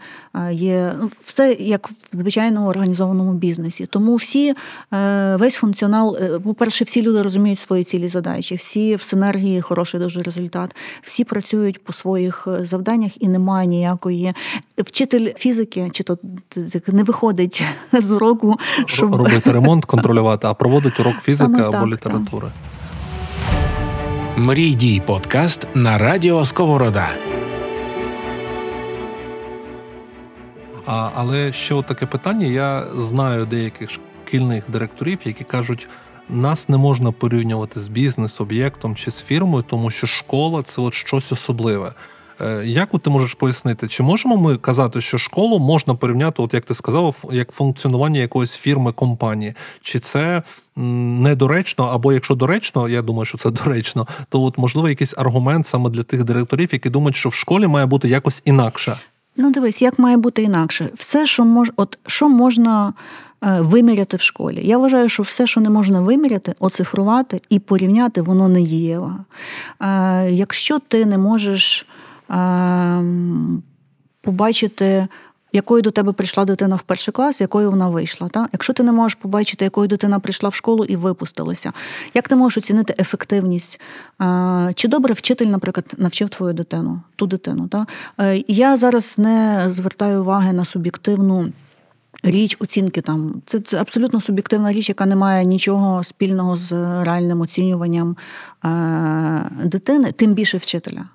є 0.52 0.93
ну, 1.02 1.10
все 1.19 1.54
як 1.54 1.89
в 1.89 1.95
звичайному 2.12 2.67
організованому 2.67 3.34
бізнесі. 3.34 3.86
Тому 3.86 4.15
всі 4.15 4.54
е, 4.93 5.36
весь 5.36 5.56
функціонал 5.56 6.02
канал, 6.03 6.35
е, 6.35 6.39
по-перше, 6.39 6.83
всі 6.83 7.01
люди 7.01 7.21
розуміють 7.21 7.59
свої 7.59 7.83
цілі 7.83 8.07
задачі, 8.07 8.55
всі 8.55 8.95
в 8.95 9.01
синергії 9.01 9.61
хороший 9.61 9.99
дуже 9.99 10.21
результат, 10.21 10.75
всі 11.01 11.23
працюють 11.23 11.83
по 11.83 11.93
своїх 11.93 12.47
е, 12.47 12.65
завданнях 12.65 13.21
і 13.21 13.27
немає 13.27 13.67
ніякої. 13.67 14.33
Вчитель 14.77 15.33
фізики 15.37 15.89
чи 15.91 16.03
то 16.03 16.17
не 16.87 17.03
виходить 17.03 17.63
з 17.93 18.11
уроку, 18.11 18.55
щоб 18.85 19.15
робити 19.15 19.51
ремонт, 19.51 19.85
контролювати, 19.85 20.47
а 20.47 20.53
проводить 20.53 20.99
урок 20.99 21.15
фізики 21.21 21.51
Саме 21.51 21.63
або 21.63 21.71
так, 21.71 21.87
літератури. 21.87 22.47
Мрій 24.37 24.73
дій 24.73 25.01
подкаст 25.05 25.67
на 25.75 25.97
радіо 25.97 26.45
Сковорода. 26.45 27.09
А, 30.85 31.09
Але 31.15 31.53
ще 31.53 31.81
таке 31.81 32.05
питання. 32.05 32.45
Я 32.45 32.87
знаю 32.95 33.45
деяких 33.45 33.89
шкільних 34.27 34.63
директорів, 34.69 35.19
які 35.25 35.43
кажуть, 35.43 35.88
нас 36.29 36.69
не 36.69 36.77
можна 36.77 37.12
порівнювати 37.12 37.79
з 37.79 37.88
бізнес-об'єктом 37.88 38.95
чи 38.95 39.12
з 39.12 39.21
фірмою, 39.21 39.63
тому 39.69 39.89
що 39.89 40.07
школа 40.07 40.63
це 40.63 40.81
от 40.81 40.93
щось 40.93 41.31
особливе. 41.31 41.93
Е, 42.41 42.63
як 42.65 42.89
ти 43.03 43.09
можеш 43.09 43.33
пояснити, 43.33 43.88
чи 43.88 44.03
можемо 44.03 44.38
ми 44.38 44.57
казати, 44.57 45.01
що 45.01 45.17
школу 45.17 45.59
можна 45.59 45.95
порівняти, 45.95 46.41
от 46.41 46.53
як 46.53 46.65
ти 46.65 46.73
сказав, 46.73 47.25
як 47.31 47.51
функціонування 47.51 48.19
якоїсь 48.19 48.55
фірми 48.55 48.91
компанії? 48.91 49.53
Чи 49.81 49.99
це 49.99 50.43
недоречно, 50.75 51.83
або 51.83 52.13
якщо 52.13 52.36
доречно, 52.36 52.89
я 52.89 53.01
думаю, 53.01 53.25
що 53.25 53.38
це 53.38 53.51
доречно, 53.51 54.07
то 54.29 54.41
от 54.41 54.57
можливо 54.57 54.89
якийсь 54.89 55.13
аргумент 55.17 55.67
саме 55.67 55.89
для 55.89 56.03
тих 56.03 56.23
директорів, 56.23 56.69
які 56.71 56.89
думають, 56.89 57.15
що 57.15 57.29
в 57.29 57.33
школі 57.33 57.67
має 57.67 57.86
бути 57.86 58.07
якось 58.07 58.41
інакше? 58.45 58.99
Ну, 59.38 59.51
дивись, 59.51 59.81
як 59.81 59.99
має 59.99 60.17
бути 60.17 60.41
інакше. 60.41 60.89
Все, 60.93 61.27
що 61.27 61.45
мож, 61.45 61.71
от 61.75 61.97
що 62.07 62.29
можна 62.29 62.93
виміряти 63.43 64.17
в 64.17 64.21
школі. 64.21 64.62
Я 64.63 64.77
вважаю, 64.77 65.10
що 65.10 65.23
все, 65.23 65.47
що 65.47 65.62
не 65.62 65.69
можна 65.69 66.01
виміряти, 66.01 66.56
оцифрувати 66.60 67.41
і 67.49 67.60
порівняти, 67.60 68.21
воно 68.21 68.49
не 68.49 68.62
дієво. 68.62 69.15
Е, 69.82 70.32
якщо 70.32 70.79
ти 70.79 71.06
не 71.06 71.17
можеш 71.17 71.88
е, 72.32 73.03
побачити 74.21 75.08
якою 75.53 75.82
до 75.82 75.91
тебе 75.91 76.12
прийшла 76.12 76.45
дитина 76.45 76.75
в 76.75 76.82
перший 76.82 77.12
клас, 77.12 77.41
якою 77.41 77.69
вона 77.71 77.89
вийшла. 77.89 78.29
Та? 78.29 78.47
Якщо 78.53 78.73
ти 78.73 78.84
не 78.84 78.91
можеш 78.91 79.15
побачити, 79.15 79.65
якою 79.65 79.88
дитина 79.88 80.19
прийшла 80.19 80.49
в 80.49 80.53
школу 80.53 80.84
і 80.84 80.95
випустилася, 80.95 81.73
як 82.13 82.27
ти 82.27 82.36
можеш 82.36 82.58
оцінити 82.58 82.95
ефективність? 82.99 83.79
Чи 84.75 84.88
добре 84.88 85.13
вчитель, 85.13 85.46
наприклад, 85.46 85.96
навчив 85.98 86.29
твою 86.29 86.54
дитину, 86.54 87.02
ту 87.15 87.27
дитину? 87.27 87.67
Та? 87.67 87.85
Е, 88.19 88.44
я 88.48 88.77
зараз 88.77 89.17
не 89.17 89.67
звертаю 89.69 90.21
уваги 90.21 90.54
на 90.54 90.65
суб'єктивну. 90.65 91.50
Річ 92.24 92.58
оцінки 92.60 93.02
там 93.02 93.42
це 93.46 93.60
це 93.60 93.78
абсолютно 93.78 94.21
суб'єктивна 94.21 94.71
річ, 94.71 94.90
яка 94.90 95.06
не 95.06 95.15
має 95.15 95.46
нічого 95.46 96.04
спільного 96.04 96.58
з 96.58 96.71
реальним 97.04 97.42
оцінюванням 97.42 98.17
е, 98.65 99.50
дитини, 99.65 100.12
тим 100.12 100.34
більше 100.34 100.58
вчителя. 100.58 101.06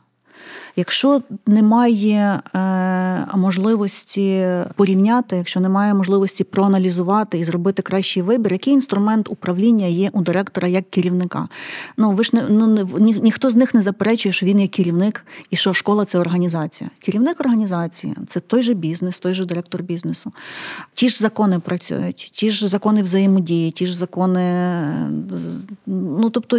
Якщо 0.78 1.22
немає 1.46 2.40
е, 2.54 3.36
можливості 3.36 4.46
порівняти, 4.76 5.36
якщо 5.36 5.60
немає 5.60 5.94
можливості 5.94 6.44
проаналізувати 6.44 7.38
і 7.38 7.44
зробити 7.44 7.82
кращий 7.82 8.22
вибір, 8.22 8.52
який 8.52 8.74
інструмент 8.74 9.28
управління 9.28 9.86
є 9.86 10.10
у 10.12 10.22
директора 10.22 10.68
як 10.68 10.90
керівника? 10.90 11.48
Ну 11.96 12.10
ви 12.10 12.24
ж 12.24 12.30
не 12.36 12.42
ну 12.50 12.88
ні, 12.98 13.16
ніхто 13.22 13.50
з 13.50 13.56
них 13.56 13.74
не 13.74 13.82
заперечує, 13.82 14.32
що 14.32 14.46
він 14.46 14.60
є 14.60 14.66
керівник 14.66 15.26
і 15.50 15.56
що 15.56 15.72
школа 15.72 16.04
це 16.04 16.18
організація. 16.18 16.90
Керівник 16.98 17.40
організації 17.40 18.14
це 18.26 18.40
той 18.40 18.62
же 18.62 18.74
бізнес, 18.74 19.18
той 19.18 19.34
же 19.34 19.44
директор 19.44 19.82
бізнесу. 19.82 20.32
Ті 20.94 21.08
ж 21.08 21.18
закони 21.18 21.58
працюють, 21.58 22.30
ті 22.32 22.50
ж 22.50 22.68
закони 22.68 23.02
взаємодії, 23.02 23.70
ті 23.70 23.86
ж 23.86 23.96
закони. 23.96 24.42
Ну 25.86 26.30
тобто 26.30 26.58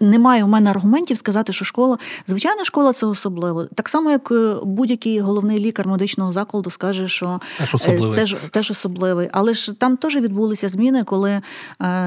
немає 0.00 0.44
у 0.44 0.48
мене 0.48 0.70
аргументів 0.70 1.18
сказати, 1.18 1.52
що 1.52 1.64
школа, 1.64 1.98
звичайно, 2.26 2.64
школа 2.64 2.92
це 2.92 3.06
особливо 3.06 3.49
особливо. 3.50 3.74
Так 3.74 3.88
само, 3.88 4.10
як 4.10 4.30
е, 4.30 4.56
будь-який 4.62 5.20
головний 5.20 5.58
лікар 5.58 5.88
медичного 5.88 6.32
закладу 6.32 6.70
скаже, 6.70 7.08
що 7.08 7.40
теж 7.58 7.74
особливий. 7.74 8.18
Теж, 8.18 8.36
теж 8.50 8.70
особливий. 8.70 9.28
Але 9.32 9.54
ж 9.54 9.72
там 9.72 9.96
теж 9.96 10.16
відбулися 10.16 10.68
зміни, 10.68 11.04
коли 11.04 11.30
е, 11.30 11.42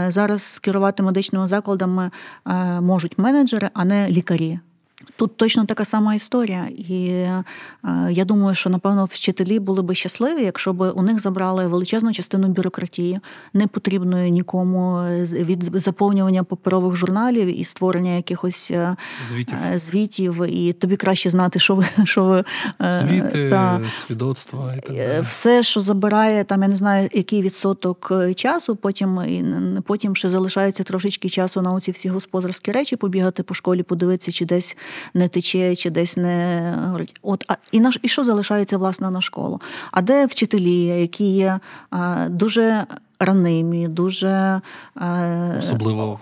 зараз 0.09 0.59
керувати 0.59 1.03
медичними 1.03 1.47
закладами 1.47 2.11
е, 2.47 2.81
можуть 2.81 3.17
менеджери, 3.17 3.69
а 3.73 3.85
не 3.85 4.09
лікарі. 4.09 4.59
Тут 5.15 5.37
точно 5.37 5.65
така 5.65 5.85
сама 5.85 6.15
історія, 6.15 6.67
і 6.77 7.07
е, 7.07 7.43
я 8.09 8.25
думаю, 8.25 8.55
що 8.55 8.69
напевно 8.69 9.05
вчителі 9.05 9.59
були 9.59 9.81
би 9.81 9.95
щасливі, 9.95 10.43
якщо 10.43 10.73
б 10.73 10.91
у 10.91 11.01
них 11.01 11.19
забрали 11.19 11.67
величезну 11.67 12.13
частину 12.13 12.47
бюрократії, 12.47 13.19
не 13.53 13.67
потрібної 13.67 14.31
нікому 14.31 15.01
від 15.21 15.63
заповнювання 15.73 16.43
паперових 16.43 16.95
журналів 16.95 17.59
і 17.59 17.63
створення 17.63 18.15
якихось 18.15 18.71
е, 18.71 18.95
звітів, 19.29 19.57
е, 19.73 19.77
звітів 19.77 20.45
і 20.49 20.73
тобі 20.73 20.95
краще 20.95 21.29
знати, 21.29 21.59
що 21.59 21.75
ви 21.75 21.85
що 22.03 22.23
ви 22.23 22.43
звіти, 22.87 23.49
та, 23.49 23.81
свідоцтва 23.89 24.73
і 24.77 24.81
так 24.81 24.95
далі. 24.95 25.21
все, 25.21 25.63
що 25.63 25.81
забирає 25.81 26.43
там, 26.43 26.61
я 26.61 26.67
не 26.67 26.75
знаю, 26.75 27.09
який 27.13 27.41
відсоток 27.41 28.11
часу. 28.35 28.75
Потім 28.75 29.19
потім 29.85 30.15
ще 30.15 30.29
залишається 30.29 30.83
трошечки 30.83 31.29
часу 31.29 31.61
на 31.61 31.73
оці 31.73 31.91
всі 31.91 32.09
господарські 32.09 32.71
речі, 32.71 32.95
побігати 32.95 33.43
по 33.43 33.53
школі, 33.53 33.83
подивитися, 33.83 34.31
чи 34.31 34.45
десь 34.45 34.77
не 35.13 35.27
тече, 35.27 35.75
чи 35.75 35.89
десь 35.89 36.17
не 36.17 36.61
горить. 36.91 37.15
От 37.21 37.45
а 37.47 37.55
і 37.71 37.79
наш 37.79 37.99
і 38.01 38.07
що 38.07 38.23
залишається 38.23 38.77
власне 38.77 39.11
на 39.11 39.21
школу? 39.21 39.61
А 39.91 40.01
де 40.01 40.25
вчителі, 40.25 40.85
які 40.85 41.25
є 41.25 41.59
а, 41.89 42.27
дуже 42.29 42.85
ранимі, 43.19 43.87
дуже 43.87 44.61
а, 44.95 45.55
особливо 45.59 46.19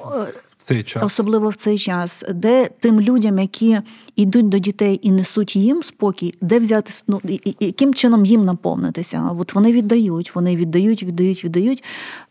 цей 0.62 0.84
час. 0.84 1.04
Особливо 1.04 1.50
в 1.50 1.56
цей 1.56 1.78
час, 1.78 2.26
де 2.34 2.70
тим 2.80 3.02
людям, 3.02 3.40
які 3.40 3.80
йдуть 4.16 4.50
до 4.50 4.60
дітей 4.60 5.00
і 5.04 5.12
несуть 5.12 5.56
їм 5.56 5.84
спокій, 5.84 6.34
де 6.42 6.60
взяти 6.60 6.92
ну, 7.08 7.22
яким 7.60 7.94
чином 7.94 8.26
їм 8.26 8.46
наповнитися? 8.46 9.30
От 9.40 9.56
вони 9.56 9.72
віддають, 9.72 10.36
вони 10.36 10.56
віддають, 10.56 11.04
віддають, 11.04 11.46
віддають. 11.46 11.84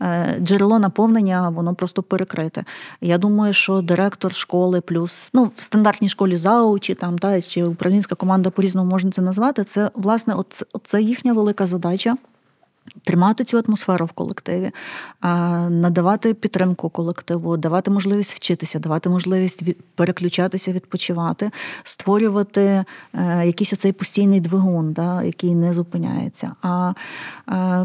Е, 0.02 0.36
джерело 0.40 0.78
наповнення, 0.78 1.48
воно 1.48 1.74
просто 1.74 2.02
перекрите. 2.02 2.64
Я 3.00 3.18
думаю, 3.18 3.52
що 3.52 3.80
директор 3.80 4.34
школи, 4.34 4.80
плюс 4.80 5.30
ну 5.34 5.50
в 5.56 5.62
стандартній 5.62 6.08
школі 6.08 6.36
заучі 6.36 6.94
там 6.94 7.18
та 7.18 7.42
чи 7.42 7.64
управлінська 7.64 8.14
команда 8.14 8.50
по 8.50 8.62
різному 8.62 8.90
можна 8.90 9.10
це 9.10 9.22
назвати. 9.22 9.64
Це 9.64 9.90
власне, 9.94 10.34
от, 10.34 10.62
це 10.84 11.02
їхня 11.02 11.32
велика 11.32 11.66
задача. 11.66 12.16
Тримати 13.04 13.44
цю 13.44 13.62
атмосферу 13.66 14.06
в 14.06 14.12
колективі, 14.12 14.70
надавати 15.70 16.34
підтримку 16.34 16.90
колективу, 16.90 17.56
давати 17.56 17.90
можливість 17.90 18.34
вчитися, 18.34 18.78
давати 18.78 19.08
можливість 19.08 19.62
переключатися, 19.94 20.72
відпочивати, 20.72 21.50
створювати 21.82 22.84
е, 23.14 23.46
якийсь 23.46 23.72
оцей 23.72 23.92
постійний 23.92 24.40
двигун, 24.40 24.92
да, 24.92 25.22
який 25.22 25.54
не 25.54 25.74
зупиняється. 25.74 26.52
А 26.62 26.92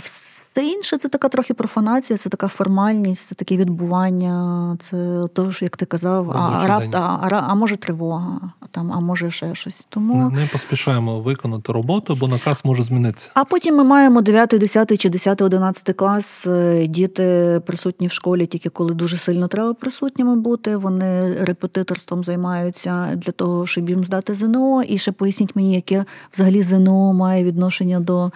все 0.01 0.65
інше 0.65 0.97
це 0.97 1.09
така 1.09 1.29
трохи 1.29 1.53
профанація, 1.53 2.17
це 2.17 2.29
така 2.29 2.47
формальність, 2.47 3.27
це 3.27 3.35
таке 3.35 3.57
відбування. 3.57 4.77
Це 4.79 5.27
то 5.33 5.51
як 5.61 5.77
ти 5.77 5.85
казав, 5.85 6.31
а 6.31 6.67
рап, 6.67 6.83
а, 6.91 6.97
а, 6.97 7.45
а 7.47 7.55
може 7.55 7.77
тривога, 7.77 8.41
там, 8.71 8.91
а 8.91 8.99
може 8.99 9.31
ще 9.31 9.55
щось. 9.55 9.87
Тому 9.89 10.29
не, 10.29 10.41
не 10.41 10.47
поспішаємо 10.47 11.19
виконати 11.19 11.73
роботу, 11.73 12.17
бо 12.19 12.27
наказ 12.27 12.61
може 12.63 12.83
змінитися. 12.83 13.31
А 13.33 13.45
потім 13.45 13.75
ми 13.75 13.83
маємо 13.83 14.21
9, 14.21 14.49
10 14.49 14.94
чи 14.97 15.09
10, 15.09 15.41
11 15.41 15.95
клас. 15.95 16.47
Е, 16.47 16.87
діти 16.87 17.61
присутні 17.65 18.07
в 18.07 18.11
школі, 18.11 18.45
тільки 18.45 18.69
коли 18.69 18.93
дуже 18.93 19.17
сильно 19.17 19.47
треба 19.47 19.73
присутніми 19.73 20.35
бути. 20.35 20.75
Вони 20.75 21.35
репетиторством 21.41 22.23
займаються 22.23 23.09
для 23.15 23.31
того, 23.31 23.67
щоб 23.67 23.89
їм 23.89 24.03
здати 24.03 24.33
ЗНО. 24.33 24.83
І 24.83 24.97
ще 24.97 25.11
поясніть 25.11 25.55
мені, 25.55 25.75
яке 25.75 26.05
взагалі 26.33 26.63
ЗНО 26.63 27.13
має 27.13 27.43
відношення 27.43 27.99
до 27.99 28.31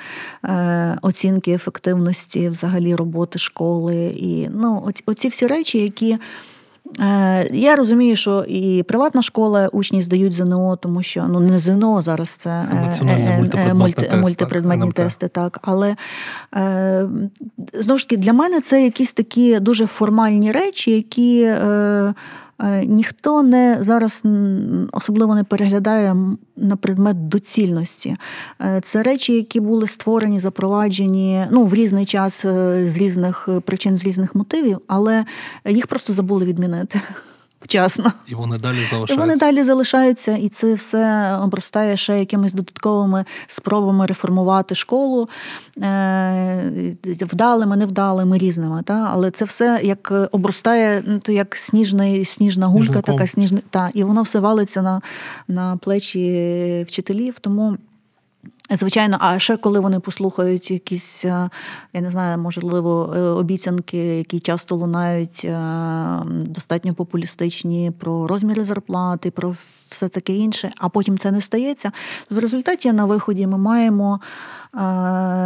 е, 0.45 0.97
оцінки 1.01 1.51
ефективності 1.51 2.49
взагалі 2.49 2.95
роботи 2.95 3.39
школи. 3.39 4.15
І 4.17 4.49
ну, 4.49 4.91
оці 5.05 5.27
всі 5.27 5.47
речі, 5.47 5.79
які. 5.79 6.17
Е, 6.99 7.49
я 7.53 7.75
розумію, 7.75 8.15
що 8.15 8.45
і 8.47 8.83
приватна 8.83 9.21
школа 9.21 9.69
учні 9.71 10.01
здають 10.01 10.33
ЗНО, 10.33 10.75
тому 10.75 11.03
що 11.03 11.25
ну 11.29 11.39
не 11.39 11.59
ЗНО 11.59 12.01
зараз 12.01 12.29
це 12.29 12.49
е, 12.49 12.93
е, 13.67 13.73
мульти, 13.73 14.11
мультипредметні 14.15 14.91
тести, 14.91 15.27
так. 15.27 15.59
Але 15.61 15.95
знову 17.73 17.97
ж 17.97 18.09
таки 18.09 18.17
для 18.17 18.33
мене 18.33 18.61
це 18.61 18.83
якісь 18.83 19.13
такі 19.13 19.59
дуже 19.59 19.87
формальні 19.87 20.51
речі, 20.51 20.91
які. 20.91 21.53
Е, 22.61 22.85
ніхто 22.85 23.43
не 23.43 23.77
зараз 23.79 24.23
особливо 24.91 25.35
не 25.35 25.43
переглядає 25.43 26.15
на 26.57 26.75
предмет 26.75 27.27
доцільності. 27.27 28.15
Е, 28.61 28.81
це 28.83 29.03
речі, 29.03 29.33
які 29.33 29.59
були 29.59 29.87
створені, 29.87 30.39
запроваджені 30.39 31.45
ну, 31.51 31.65
в 31.65 31.73
різний 31.73 32.05
час 32.05 32.45
е, 32.45 32.83
з 32.89 32.97
різних 32.97 33.49
причин, 33.65 33.97
з 33.97 34.05
різних 34.05 34.35
мотивів, 34.35 34.77
але 34.87 35.25
їх 35.65 35.87
просто 35.87 36.13
забули 36.13 36.45
відмінити 36.45 37.01
вчасно. 37.61 38.11
І 38.27 38.35
вони 38.35 38.57
далі 38.57 38.77
залишаються. 38.77 39.13
І 39.13 39.17
вони 39.17 39.35
далі 39.35 39.63
залишаються, 39.63 40.37
і 40.37 40.49
це 40.49 40.73
все 40.73 41.33
обростає 41.43 41.97
ще 41.97 42.19
якимись 42.19 42.53
додатковими 42.53 43.25
спробами 43.47 44.05
реформувати 44.05 44.75
школу 44.75 45.29
е, 45.81 46.95
вдалими, 47.05 47.77
невдалими, 47.77 48.37
різними. 48.37 48.83
Та? 48.83 49.09
Але 49.11 49.31
це 49.31 49.45
все 49.45 49.79
як 49.83 50.13
обростає, 50.31 51.03
ну, 51.05 51.33
як 51.33 51.57
сніжна, 51.57 52.25
сніжна 52.25 52.67
гулька, 52.67 52.85
Сніжником. 52.85 53.15
така 53.15 53.27
сніжна. 53.27 53.59
Та, 53.69 53.89
і 53.93 54.03
воно 54.03 54.21
все 54.21 54.39
валиться 54.39 54.81
на, 54.81 55.01
на 55.47 55.77
плечі 55.77 56.85
вчителів. 56.87 57.39
Тому. 57.39 57.77
Звичайно, 58.71 59.17
а 59.19 59.39
ще 59.39 59.57
коли 59.57 59.79
вони 59.79 59.99
послухають 59.99 60.71
якісь, 60.71 61.25
е, 61.25 61.49
я 61.93 62.01
не 62.01 62.11
знаю, 62.11 62.37
можливо, 62.37 63.13
е, 63.15 63.19
обіцянки, 63.19 63.97
які 63.97 64.39
часто 64.39 64.75
лунають 64.75 65.41
е, 65.45 65.59
достатньо 66.27 66.93
популістичні 66.93 67.91
про 67.99 68.27
розміри 68.27 68.65
зарплати, 68.65 69.31
про 69.31 69.55
все 69.89 70.07
таке 70.07 70.33
інше, 70.33 70.71
а 70.77 70.89
потім 70.89 71.17
це 71.17 71.31
не 71.31 71.41
стається. 71.41 71.91
В 72.29 72.39
результаті 72.39 72.91
на 72.91 73.05
виході 73.05 73.47
ми 73.47 73.57
маємо 73.57 74.19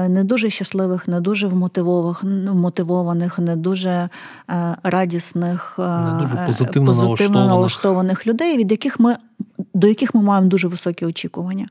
не 0.10 0.22
дуже 0.24 0.50
щасливих, 0.50 1.08
не 1.08 1.22
дуже 1.22 1.48
вмотивованих, 2.52 3.40
не 3.40 3.56
дуже 3.56 4.10
радісних, 4.84 5.76
не 5.78 6.18
дуже 6.22 6.46
позитивно, 6.48 6.94
позитивно 6.94 7.48
налаштованих 7.48 8.28
людей, 8.28 8.58
від 8.58 8.72
яких 8.72 9.00
ми 9.00 9.18
до 9.74 9.88
яких 9.88 10.16
ми 10.16 10.22
маємо 10.22 10.48
дуже 10.48 10.68
високі 10.68 11.06
очікування. 11.06 11.68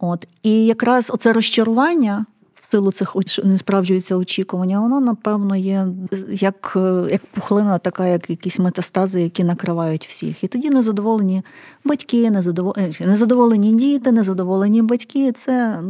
От 0.00 0.28
І 0.42 0.64
якраз 0.64 1.10
оце 1.14 1.32
розчарування 1.32 2.26
в 2.64 2.70
силу 2.70 2.92
цих 2.92 3.16
не 3.44 3.58
справджується 3.58 4.16
очікування, 4.16 4.80
воно, 4.80 5.00
напевно, 5.00 5.56
є 5.56 5.86
як 6.30 6.76
як 7.10 7.26
пухлина, 7.26 7.78
така, 7.78 8.06
як 8.06 8.30
якісь 8.30 8.58
метастази, 8.58 9.22
які 9.22 9.44
накривають 9.44 10.06
всіх. 10.06 10.44
І 10.44 10.48
тоді 10.48 10.70
незадоволені 10.70 11.42
батьки, 11.84 12.30
незадоволені, 12.30 12.96
незадоволені 13.00 13.74
діти, 13.74 14.12
незадоволені 14.12 14.82
батьки. 14.82 15.32
Це 15.32 15.80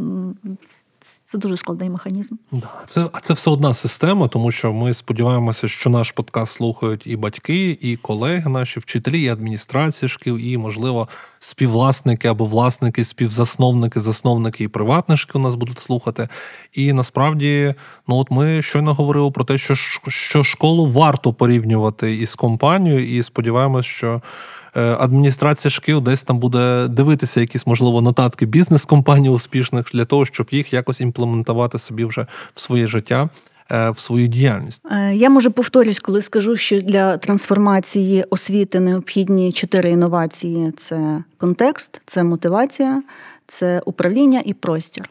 це 1.35 1.39
дуже 1.41 1.57
складний 1.57 1.89
механізм. 1.89 2.35
Це 2.85 3.09
а 3.13 3.19
це 3.19 3.33
все 3.33 3.49
одна 3.49 3.73
система, 3.73 4.27
тому 4.27 4.51
що 4.51 4.73
ми 4.73 4.93
сподіваємося, 4.93 5.67
що 5.67 5.89
наш 5.89 6.11
подкаст 6.11 6.53
слухають 6.53 7.07
і 7.07 7.15
батьки, 7.15 7.77
і 7.81 7.95
колеги, 7.95 8.49
наші 8.49 8.79
вчителі, 8.79 9.21
і 9.21 9.27
адміністрації 9.27 10.09
шкіл, 10.09 10.37
і 10.37 10.57
можливо 10.57 11.07
співвласники 11.39 12.27
або 12.27 12.45
власники, 12.45 13.03
співзасновники, 13.03 13.99
засновники 13.99 14.63
і 14.63 14.67
приватних 14.67 15.19
шкіл 15.19 15.41
нас 15.41 15.55
будуть 15.55 15.79
слухати. 15.79 16.29
І 16.73 16.93
насправді, 16.93 17.75
ну 18.07 18.15
от 18.15 18.31
ми 18.31 18.61
щойно 18.61 18.93
говорили 18.93 19.31
про 19.31 19.43
те, 19.43 19.57
що 19.57 19.75
що 20.07 20.43
школу 20.43 20.91
варто 20.91 21.33
порівнювати 21.33 22.15
із 22.15 22.35
компанією, 22.35 23.17
і 23.17 23.23
сподіваємось, 23.23 23.85
що. 23.85 24.21
Е, 24.75 24.97
адміністрація 24.99 25.71
шкіл 25.71 26.01
десь 26.01 26.23
там 26.23 26.39
буде 26.39 26.87
дивитися 26.87 27.39
якісь, 27.39 27.67
можливо, 27.67 28.01
нотатки 28.01 28.45
бізнес-компаній 28.45 29.29
успішних 29.29 29.85
для 29.93 30.05
того, 30.05 30.25
щоб 30.25 30.47
їх 30.51 30.73
якось 30.73 31.01
імплементувати 31.01 31.79
собі 31.79 32.05
вже 32.05 32.27
в 32.53 32.61
своє 32.61 32.87
життя. 32.87 33.29
Е, 33.71 33.89
в 33.89 33.99
свою 33.99 34.27
діяльність 34.27 34.81
е, 34.91 35.15
я 35.15 35.29
може 35.29 35.49
повторюсь, 35.49 35.99
коли 35.99 36.21
скажу, 36.21 36.55
що 36.55 36.81
для 36.81 37.17
трансформації 37.17 38.25
освіти 38.29 38.79
необхідні 38.79 39.51
чотири 39.51 39.89
інновації: 39.89 40.71
це 40.71 41.23
контекст, 41.37 42.01
це 42.05 42.23
мотивація, 42.23 43.03
це 43.47 43.81
управління 43.85 44.41
і 44.45 44.53
простір. 44.53 45.09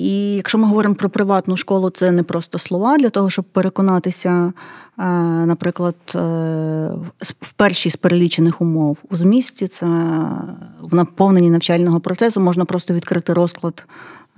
І 0.00 0.34
якщо 0.36 0.58
ми 0.58 0.66
говоримо 0.66 0.94
про 0.94 1.10
приватну 1.10 1.56
школу, 1.56 1.90
це 1.90 2.10
не 2.10 2.22
просто 2.22 2.58
слова 2.58 2.98
для 2.98 3.10
того, 3.10 3.30
щоб 3.30 3.44
переконатися, 3.44 4.52
е, 4.98 5.02
наприклад, 5.46 5.94
е, 6.14 6.18
в 7.40 7.52
першій 7.56 7.90
з 7.90 7.96
перелічених 7.96 8.60
умов 8.60 8.98
у 9.10 9.16
змісті, 9.16 9.68
це 9.68 9.86
в 10.80 10.94
наповненні 10.94 11.50
навчального 11.50 12.00
процесу 12.00 12.40
можна 12.40 12.64
просто 12.64 12.94
відкрити 12.94 13.32
розклад. 13.32 13.86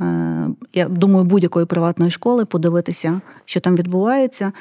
Е, 0.01 0.49
я 0.75 0.89
думаю, 0.89 1.25
будь-якої 1.25 1.67
приватної 1.67 2.11
школи 2.11 2.45
подивитися, 2.45 3.21
що 3.45 3.61
там 3.61 3.77
відбувається, 3.77 4.53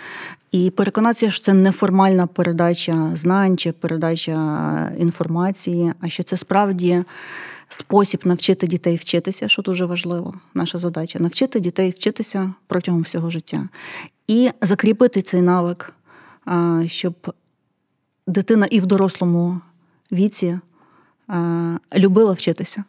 і 0.52 0.70
переконатися, 0.70 1.30
що 1.30 1.44
це 1.44 1.54
не 1.54 1.72
формальна 1.72 2.28
передача 2.28 3.12
знань 3.16 3.58
чи 3.58 3.72
передача 3.72 4.92
інформації, 4.98 5.94
а 6.02 6.10
що 6.10 6.24
це 6.24 6.38
справді 6.38 7.04
спосіб 7.74 8.22
навчити 8.24 8.68
дітей 8.68 8.96
вчитися, 8.96 9.48
що 9.48 9.62
дуже 9.62 9.86
важливо, 9.86 10.34
наша 10.54 10.78
задача 10.78 11.20
навчити 11.20 11.60
дітей 11.60 11.90
вчитися 11.90 12.54
протягом 12.68 13.02
всього 13.02 13.30
життя 13.30 13.70
і 14.28 14.50
закріпити 14.62 15.22
цей 15.22 15.42
навик, 15.42 15.94
щоб 16.86 17.34
дитина 18.28 18.66
і 18.66 18.80
в 18.80 18.86
дорослому 18.86 19.62
віці 20.12 20.60
любила 21.98 22.32
вчитися. 22.32 22.84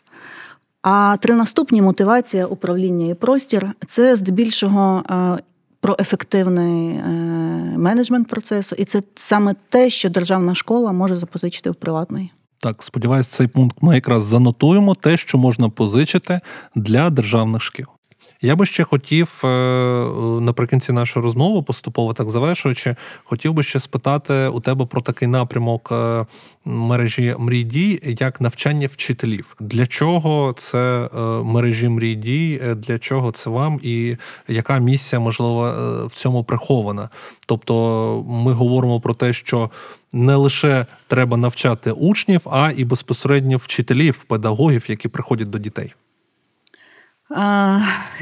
А 0.83 1.17
три 1.21 1.35
наступні 1.35 1.83
мотивація, 1.83 2.47
управління 2.47 3.07
і 3.07 3.15
простір 3.15 3.73
це 3.89 4.17
здебільшого 4.17 5.05
про 5.81 5.97
ефективний 6.01 6.89
е, 6.89 7.09
менеджмент 7.77 8.29
процесу, 8.29 8.77
і 8.79 8.85
це 8.85 9.03
саме 9.15 9.55
те, 9.69 9.91
що 9.91 10.11
державна 10.11 10.55
школа 10.55 10.93
може 10.93 11.17
запозичити 11.17 11.71
в 11.71 11.75
приватної. 11.75 12.31
Так, 12.63 12.83
сподіваюся, 12.83 13.31
цей 13.31 13.47
пункт 13.47 13.77
ми 13.81 13.95
якраз 13.95 14.25
занотуємо 14.25 14.95
те, 14.95 15.17
що 15.17 15.39
можна 15.39 15.69
позичити 15.69 16.41
для 16.75 17.11
державних 17.11 17.63
шкіл. 17.63 17.87
Я 18.43 18.57
би 18.57 18.67
ще 18.67 18.85
хотів 18.85 19.41
е, 19.45 19.49
наприкінці 20.41 20.93
нашої 20.93 21.25
розмови, 21.25 21.63
поступово 21.63 22.13
так 22.13 22.31
завершуючи, 22.31 22.97
хотів 23.25 23.53
би 23.53 23.63
ще 23.63 23.81
спитати 23.81 24.49
у 24.49 24.61
тебе 24.61 24.87
про 24.87 25.01
такий 25.01 25.29
напрямок 25.29 25.89
е, 25.93 26.27
мережі 26.65 27.37
мрій 27.39 27.63
дій, 27.63 28.17
як 28.21 28.41
навчання 28.41 28.89
вчителів. 28.93 29.57
Для 29.61 29.87
чого 29.87 30.55
це 30.57 31.09
е, 31.15 31.21
мережі 31.43 31.89
мрій 31.89 32.15
дій, 32.15 32.61
для 32.77 32.99
чого 32.99 33.33
це 33.33 33.51
вам, 33.51 33.81
і 33.83 34.17
яка 34.49 34.79
місія 34.79 35.21
можливо 35.21 35.73
в 36.07 36.13
цьому 36.13 36.45
прихована? 36.45 37.09
Тобто, 37.47 38.25
ми 38.29 38.53
говоримо 38.53 39.01
про 39.01 39.15
те, 39.15 39.33
що 39.33 39.71
не 40.13 40.37
лише 40.37 40.87
треба 41.07 41.37
навчати 41.37 41.93
учнів, 41.93 42.41
а 42.45 42.73
і 42.77 42.85
безпосередньо 42.85 43.57
вчителів, 43.57 44.25
педагогів, 44.25 44.85
які 44.89 45.09
приходять 45.09 45.51
до 45.51 45.59
дітей. 45.59 45.95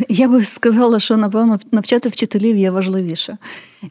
Я 0.09 0.29
би 0.29 0.45
сказала, 0.45 1.01
що 1.01 1.17
напевно 1.17 1.59
навчати 1.73 2.09
вчителів 2.09 2.57
є 2.57 2.71
важливіше. 2.71 3.37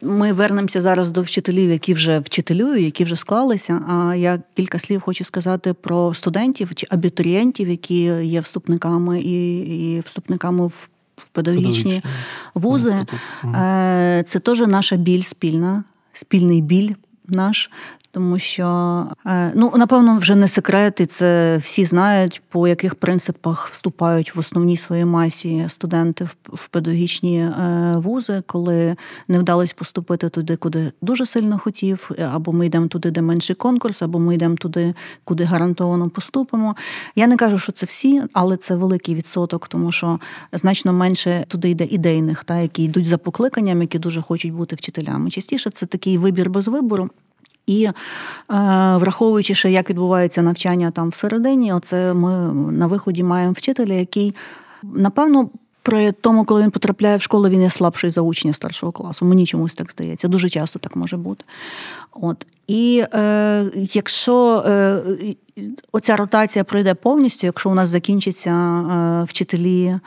Ми 0.01 0.33
вернемося 0.33 0.81
зараз 0.81 1.09
до 1.09 1.21
вчителів, 1.21 1.71
які 1.71 1.93
вже 1.93 2.19
вчителюють, 2.19 2.83
які 2.83 3.03
вже 3.03 3.15
склалися. 3.15 3.81
А 3.87 4.15
я 4.15 4.41
кілька 4.55 4.79
слів 4.79 5.01
хочу 5.01 5.23
сказати 5.23 5.73
про 5.73 6.13
студентів 6.13 6.75
чи 6.75 6.87
абітурієнтів, 6.89 7.69
які 7.69 8.03
є 8.23 8.39
вступниками 8.39 9.21
і 9.21 9.59
і 9.95 9.99
вступниками 9.99 10.67
в 10.67 10.89
педагогічні 11.31 12.01
вузи. 12.53 13.05
Е, 13.43 14.23
це 14.27 14.39
теж 14.39 14.59
наша 14.59 14.95
біль 14.95 15.21
спільна, 15.21 15.83
спільний 16.13 16.61
біль 16.61 16.93
наш, 17.31 17.69
тому 18.11 18.39
що 18.39 19.05
е, 19.25 19.51
ну 19.55 19.73
напевно 19.75 20.17
вже 20.17 20.35
не 20.35 20.47
секрет, 20.47 20.99
і 20.99 21.05
це 21.05 21.57
всі 21.57 21.85
знають, 21.85 22.41
по 22.49 22.67
яких 22.67 22.95
принципах 22.95 23.67
вступають 23.67 24.35
в 24.35 24.39
основній 24.39 24.77
своїй 24.77 25.05
масі 25.05 25.65
студенти 25.69 26.27
в 26.53 26.67
педагогічні 26.67 27.39
е, 27.39 27.93
вузи, 27.95 28.41
коли 28.45 28.95
не 29.27 29.39
вдалося 29.39 29.73
поступити 29.77 30.29
туди, 30.29 30.55
куди 30.55 30.91
дуже 31.01 31.25
сильно 31.25 31.59
хотів, 31.59 32.11
або 32.33 32.51
ми 32.51 32.65
йдемо 32.65 32.87
туди, 32.87 33.11
де 33.11 33.21
менший 33.21 33.55
конкурс, 33.55 34.01
або 34.01 34.19
ми 34.19 34.35
йдемо 34.35 34.55
туди, 34.55 34.93
куди 35.23 35.43
гарантовано 35.43 36.09
поступимо. 36.09 36.75
Я 37.15 37.27
не 37.27 37.37
кажу, 37.37 37.57
що 37.57 37.71
це 37.71 37.85
всі, 37.85 38.21
але 38.33 38.57
це 38.57 38.75
великий 38.75 39.15
відсоток, 39.15 39.67
тому 39.67 39.91
що 39.91 40.19
значно 40.53 40.93
менше 40.93 41.45
туди 41.47 41.69
йде 41.69 41.85
ідейних, 41.85 42.43
та 42.43 42.57
які 42.57 42.83
йдуть 42.83 43.05
за 43.05 43.17
покликанням, 43.17 43.81
які 43.81 43.99
дуже 43.99 44.21
хочуть 44.21 44.53
бути 44.53 44.75
вчителями. 44.75 45.29
Частіше 45.29 45.69
це 45.69 45.85
такий 45.85 46.17
вибір 46.17 46.49
без 46.49 46.67
вибору. 46.67 47.09
І 47.69 47.85
е, 47.85 47.93
враховуючи, 48.97 49.55
ще, 49.55 49.71
як 49.71 49.89
відбувається 49.89 50.41
навчання 50.41 50.91
там 50.91 51.09
всередині, 51.09 51.73
оце 51.73 52.13
ми 52.13 52.53
на 52.71 52.87
виході 52.87 53.23
маємо 53.23 53.51
вчителя, 53.51 53.93
який, 53.93 54.35
напевно, 54.83 55.49
при 55.81 56.11
тому, 56.11 56.45
коли 56.45 56.61
він 56.61 56.71
потрапляє 56.71 57.17
в 57.17 57.21
школу, 57.21 57.49
він 57.49 57.61
є 57.61 57.69
слабший 57.69 58.09
за 58.09 58.21
учня 58.21 58.53
старшого 58.53 58.91
класу. 58.91 59.25
Мені 59.25 59.45
чомусь 59.45 59.73
так 59.73 59.91
здається. 59.91 60.27
Дуже 60.27 60.49
часто 60.49 60.79
так 60.79 60.95
може 60.95 61.17
бути. 61.17 61.45
От. 62.13 62.45
І 62.67 63.03
е, 63.13 63.65
якщо 63.93 64.63
е, 64.67 65.01
оця 65.91 66.15
ротація 66.15 66.63
пройде 66.63 66.93
повністю, 66.93 67.47
якщо 67.47 67.69
у 67.69 67.73
нас 67.73 67.89
закінчаться 67.89 68.51
е, 68.51 69.23
вчителі 69.23 69.99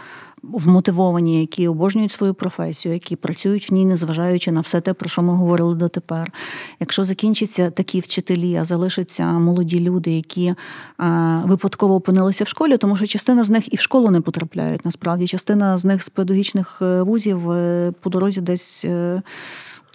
вмотивовані, 0.43 1.41
які 1.41 1.69
обожнюють 1.69 2.13
свою 2.13 2.35
професію, 2.35 2.95
які 2.95 3.17
працюють 3.17 3.71
в 3.71 3.75
ній, 3.75 3.85
незважаючи 3.85 4.53
на 4.53 4.61
все 4.61 4.81
те, 4.81 4.95
про 4.95 5.09
що 5.09 5.23
ми 5.23 5.35
говорили 5.35 5.75
дотепер. 5.75 6.33
Якщо 6.81 7.05
закінчаться 7.05 7.71
такі 7.71 8.01
вчителі, 8.01 8.57
а 8.57 8.65
залишаться 8.65 9.27
молоді 9.27 9.81
люди, 9.81 10.11
які 10.11 10.55
а, 10.99 11.41
випадково 11.47 11.95
опинилися 11.95 12.45
в 12.45 12.49
школі, 12.49 12.77
тому 12.77 12.97
що 12.97 13.07
частина 13.07 13.45
з 13.45 13.51
них 13.51 13.73
і 13.73 13.77
в 13.77 13.81
школу 13.81 14.11
не 14.11 14.21
потрапляють. 14.21 14.85
Насправді, 14.85 15.27
частина 15.27 15.79
з 15.79 15.85
них 15.85 16.03
з 16.03 16.09
педагогічних 16.09 16.79
е, 16.83 17.03
вузів 17.03 17.51
е, 17.51 17.93
по 18.01 18.11
дорозі 18.11 18.41
десь. 18.41 18.85
Е, 18.85 19.23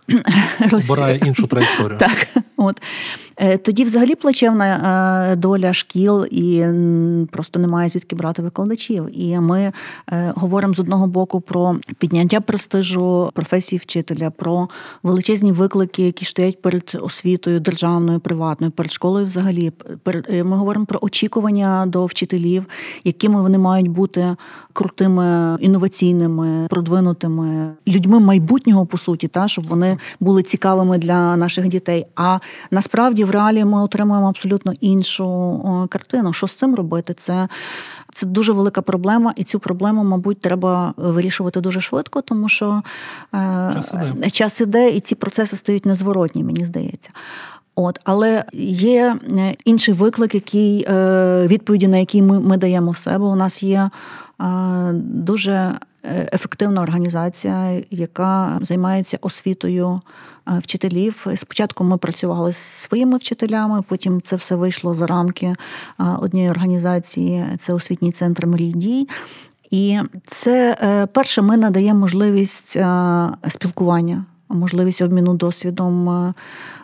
Обирає 0.90 1.18
іншу 1.18 1.48
траєкторію. 1.48 1.98
Так, 2.00 2.28
от. 2.58 2.82
Е, 3.40 3.58
тоді 3.58 3.84
взагалі 3.84 4.16
плачевна 4.16 4.66
е, 5.32 5.36
доля 5.36 5.74
шкіл 5.74 6.26
і 6.26 6.66
просто 7.32 7.60
немає 7.60 7.90
звідки 7.90 8.16
брати 8.16 8.42
викладачів. 8.42 9.10
І 9.14 9.40
ми 9.40 9.72
е, 10.12 10.32
говоримо 10.36 10.74
з 10.74 10.80
одного 10.80 11.08
боку 11.08 11.42
про 11.42 11.76
підняття 11.98 12.42
престижу 12.42 13.32
професії 13.34 13.80
вчителя, 13.80 14.30
про 14.30 14.68
величезні 15.04 15.52
виклики, 15.52 16.04
які 16.04 16.26
стоять 16.26 16.62
перед 16.62 16.98
освітою 17.02 17.60
державною, 17.60 18.20
приватною, 18.20 18.72
перед 18.72 18.92
школою. 18.92 19.26
Взагалі, 19.26 19.72
ми 20.30 20.58
говоримо 20.58 20.86
про 20.86 21.00
очікування 21.02 21.86
до 21.88 22.06
вчителів, 22.06 22.66
якими 23.04 23.42
вони 23.42 23.58
мають 23.58 23.88
бути 23.88 24.36
крутими, 24.74 25.58
інноваційними, 25.60 26.68
продвинутими 26.70 27.72
людьми 27.88 28.20
майбутнього 28.20 28.86
по 28.86 28.98
суті, 28.98 29.28
та 29.28 29.48
щоб 29.48 29.68
вони 29.68 29.98
були 30.20 30.44
цікавими 30.44 30.98
для 30.98 31.36
наших 31.36 31.68
дітей. 31.68 32.06
А 32.16 32.40
насправді 32.72 33.24
в 33.28 33.32
реалі 33.32 33.66
ми 33.66 33.84
отримуємо 33.84 34.30
абсолютно 34.30 34.74
іншу 34.82 35.88
картину. 35.90 36.34
Що 36.34 36.48
з 36.48 36.56
цим 36.56 36.76
робити? 36.76 37.14
Це 37.14 37.48
це 38.14 38.26
дуже 38.26 38.54
велика 38.54 38.82
проблема, 38.82 39.34
і 39.36 39.44
цю 39.44 39.60
проблему, 39.60 40.04
мабуть, 40.04 40.40
треба 40.40 40.94
вирішувати 40.98 41.62
дуже 41.62 41.82
швидко, 41.82 42.22
тому 42.22 42.50
що 42.50 42.82
е, 43.34 43.74
час 43.76 43.94
іде, 43.94 44.30
час 44.30 44.62
іде 44.62 44.90
і 44.90 45.00
ці 45.00 45.16
процеси 45.16 45.56
стають 45.56 45.86
незворотні, 45.86 46.44
мені 46.44 46.66
здається. 46.66 47.10
От, 47.76 48.00
але 48.04 48.44
є 48.64 49.16
е, 49.38 49.56
інший 49.66 49.94
виклик, 49.94 50.36
який 50.36 50.86
е, 50.90 51.48
відповіді 51.48 51.88
на 51.88 51.98
який 51.98 52.22
ми, 52.22 52.40
ми 52.40 52.58
даємо 52.58 52.92
в 52.92 52.98
себе. 52.98 53.26
У 53.26 53.36
нас 53.36 53.64
є 53.64 53.90
дуже 54.94 55.72
ефективна 56.04 56.82
організація, 56.82 57.82
яка 57.92 58.60
займається 58.62 59.18
освітою 59.22 60.02
вчителів. 60.48 61.28
Спочатку 61.36 61.84
ми 61.84 61.98
працювали 61.98 62.54
з 62.54 62.58
своїми 62.58 63.18
вчителями, 63.18 63.82
потім 63.88 64.22
це 64.22 64.36
все 64.36 64.56
вийшло 64.56 64.94
за 64.94 65.06
рамки 65.08 65.56
однієї 66.20 66.52
організації, 66.52 67.46
це 67.58 67.74
освітній 67.74 68.12
центр 68.12 68.48
мрій 68.48 68.72
дій. 68.72 69.08
І 69.72 70.00
це 70.26 70.78
перше, 71.14 71.42
ми 71.42 71.58
надаємо 71.58 72.00
можливість 72.00 72.78
спілкування, 73.48 74.26
можливість 74.50 75.02
обміну 75.02 75.34
досвідом. 75.34 76.34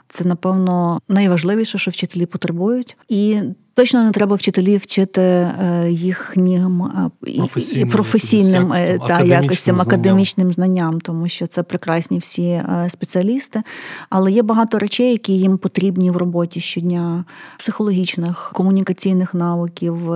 Це, 0.07 0.24
напевно, 0.24 0.99
найважливіше, 1.09 1.78
що 1.78 1.91
вчителі 1.91 2.26
потребують. 2.26 2.97
І 3.09 3.41
Точно 3.76 4.03
не 4.03 4.11
треба 4.11 4.36
вчителів 4.36 4.80
вчити 4.80 5.21
е, 5.21 5.88
їхнім 5.89 6.82
е, 6.82 7.09
професійним, 7.38 7.89
професійним 7.89 8.74
е, 8.74 8.99
та 9.07 9.21
якостям, 9.21 9.82
академічним 9.82 10.53
знанням, 10.53 11.01
тому 11.01 11.28
що 11.28 11.47
це 11.47 11.63
прекрасні 11.63 12.17
всі 12.19 12.61
спеціалісти. 12.88 13.63
Але 14.09 14.32
є 14.32 14.41
багато 14.41 14.80
речей, 14.80 15.11
які 15.11 15.34
їм 15.34 15.57
потрібні 15.57 16.11
в 16.11 16.17
роботі 16.17 16.59
щодня: 16.59 17.26
психологічних, 17.59 18.51
комунікаційних 18.53 19.34
навиків, 19.34 20.15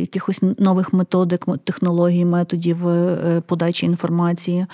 якихось 0.00 0.42
нових 0.58 0.92
методик, 0.92 1.46
технологій, 1.64 2.24
методів 2.24 2.86
подачі 3.46 3.86
інформації, 3.86 4.66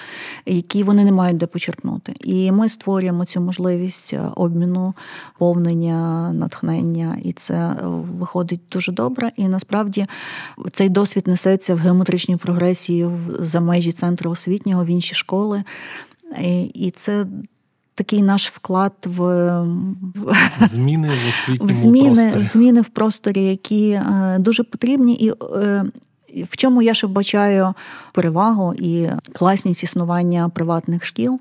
які 0.47 0.83
вони 0.83 1.05
не 1.05 1.13
мають 1.13 1.37
де 1.37 1.47
почерпнути. 1.47 2.15
І 2.21 2.53
ми 2.53 2.69
створюємо 2.69 3.25
цю 3.25 3.41
можливість 3.41 4.15
обміну, 4.37 4.95
повнення, 5.39 6.33
натхнення, 6.33 7.19
і 7.23 7.33
це 7.33 7.77
виходить 8.17 8.61
дуже 8.73 8.93
добре. 8.93 9.31
І 9.37 9.49
насправді 9.49 10.07
цей 10.73 10.89
досвід 10.89 11.27
несеться 11.27 11.75
в 11.75 11.79
геометричній 11.79 12.37
прогресії 12.37 13.11
за 13.41 13.61
межі 13.61 13.93
центру 13.93 14.31
освітнього 14.31 14.85
в 14.85 14.87
інші 14.87 15.15
школи. 15.15 15.65
І 16.75 16.93
це 16.97 17.27
такий 17.97 18.23
наш 18.23 18.51
вклад 18.51 18.93
в 19.05 19.19
зміни 20.61 21.09
в 21.09 21.13
освітньому 21.13 21.73
зміни, 21.73 22.15
просторі. 22.15 22.43
зміни 22.43 22.81
в 22.81 22.89
просторі, 22.89 23.45
які 23.45 23.91
е, 23.91 24.37
дуже 24.39 24.65
потрібні. 24.65 25.15
І 25.15 25.33
е, 25.63 25.85
в 26.45 26.57
чому 26.57 26.83
я 26.83 26.95
ще 26.95 27.07
бачаю 27.07 27.75
перевагу 28.13 28.75
і 28.75 29.09
класність 29.33 29.83
існування 29.83 30.49
приватних 30.49 31.05
шкіл, 31.05 31.41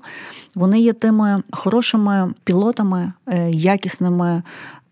вони 0.54 0.80
є 0.80 0.92
тими 0.92 1.42
хорошими 1.50 2.34
пілотами, 2.44 3.12
е, 3.26 3.50
якісними 3.50 4.42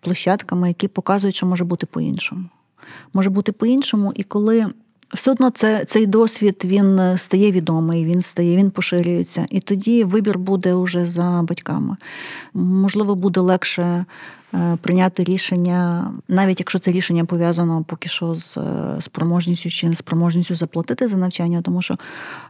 площадками, 0.05 0.69
які 0.69 0.89
показують, 0.89 1.35
що 1.37 1.47
може 1.47 1.65
бути 1.65 1.87
по-іншому. 1.87 2.45
Може 3.15 3.31
бути 3.31 3.53
по-іншому, 3.53 4.13
і 4.17 4.23
коли 4.23 4.67
все 5.15 5.31
одно 5.31 5.51
це, 5.51 5.85
цей 5.85 6.07
досвід 6.07 6.63
він 6.65 7.19
стає 7.19 7.53
відомий, 7.53 8.05
він 8.05 8.23
стає, 8.23 8.57
він 8.57 8.71
поширюється. 8.71 9.47
І 9.51 9.61
тоді 9.61 10.05
вибір 10.05 10.39
буде 10.39 10.75
вже 10.75 11.07
за 11.07 11.45
батьками. 11.49 11.97
Можливо, 12.55 13.15
буде 13.15 13.41
легше 13.41 13.83
Е, 13.83 14.05
прийняти 14.81 15.25
рішення, 15.25 16.13
навіть 16.29 16.61
якщо 16.61 16.79
це 16.79 16.91
рішення 16.91 17.25
пов'язано 17.25 17.85
поки 17.89 18.09
що 18.09 18.35
з 18.35 18.57
е, 18.57 18.97
спроможністю 19.01 19.71
чи 19.71 19.89
неспроможністю 19.89 20.55
заплатити 20.55 21.09
за 21.09 21.17
навчання, 21.17 21.63
тому 21.63 21.83
що 21.83 21.97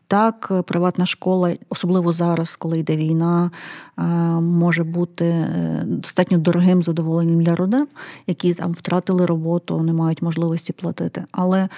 так, 0.08 0.52
приватна 0.66 1.06
школа, 1.06 1.54
особливо 1.68 2.12
зараз, 2.12 2.56
коли 2.56 2.78
йде 2.78 2.96
війна, 2.96 3.50
е, 3.98 4.02
може 4.40 4.84
бути 4.84 5.46
достатньо 5.84 6.38
дорогим 6.38 6.82
задоволенням 6.82 7.44
для 7.44 7.54
родин, 7.54 7.86
які 8.26 8.54
там 8.54 8.72
втратили 8.72 9.26
роботу, 9.26 9.82
не 9.82 9.92
мають 9.92 10.22
можливості 10.22 10.72
платити. 10.72 11.24
Але 11.32 11.68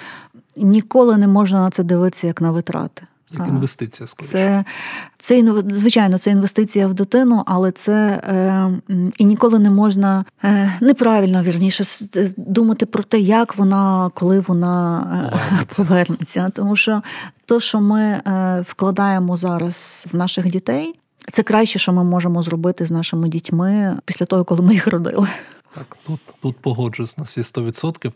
ніколи 0.57 1.17
не 1.17 1.27
можна 1.27 1.61
на 1.61 1.69
це 1.69 1.83
дивитися 1.83 2.27
як 2.27 2.41
на 2.41 2.51
витрати. 2.51 3.03
Як 3.31 3.47
інвестиція 3.47 4.07
скоріше. 4.07 4.31
Це, 4.31 4.63
це 5.17 5.53
звичайно, 5.69 6.17
це 6.17 6.31
інвестиція 6.31 6.87
в 6.87 6.93
дитину, 6.93 7.43
але 7.45 7.71
це 7.71 8.21
е, 8.29 8.71
і 9.17 9.25
ніколи 9.25 9.59
не 9.59 9.69
можна 9.69 10.25
е, 10.43 10.73
неправильно 10.81 11.43
вірніше 11.43 11.83
е, 12.15 12.31
думати 12.37 12.85
про 12.85 13.03
те, 13.03 13.19
як 13.19 13.57
вона, 13.57 14.11
коли 14.13 14.39
вона 14.39 14.99
е, 15.25 15.37
повернеться. 15.37 15.83
повернеться. 15.83 16.51
Тому 16.53 16.75
що 16.75 17.01
то, 17.45 17.59
що 17.59 17.81
ми 17.81 18.01
е, 18.01 18.63
вкладаємо 18.67 19.37
зараз 19.37 20.05
в 20.11 20.15
наших 20.15 20.49
дітей, 20.49 20.99
це 21.31 21.43
краще, 21.43 21.79
що 21.79 21.93
ми 21.93 22.03
можемо 22.03 22.43
зробити 22.43 22.85
з 22.85 22.91
нашими 22.91 23.29
дітьми 23.29 23.97
після 24.05 24.25
того, 24.25 24.43
коли 24.43 24.61
ми 24.61 24.73
їх 24.73 24.87
родили. 24.87 25.27
Так, 25.77 25.97
тут 26.05 26.19
тут 26.41 26.57
погоджуюсь 26.57 27.17
на 27.17 27.23
всі 27.23 27.41
100%. 27.41 28.11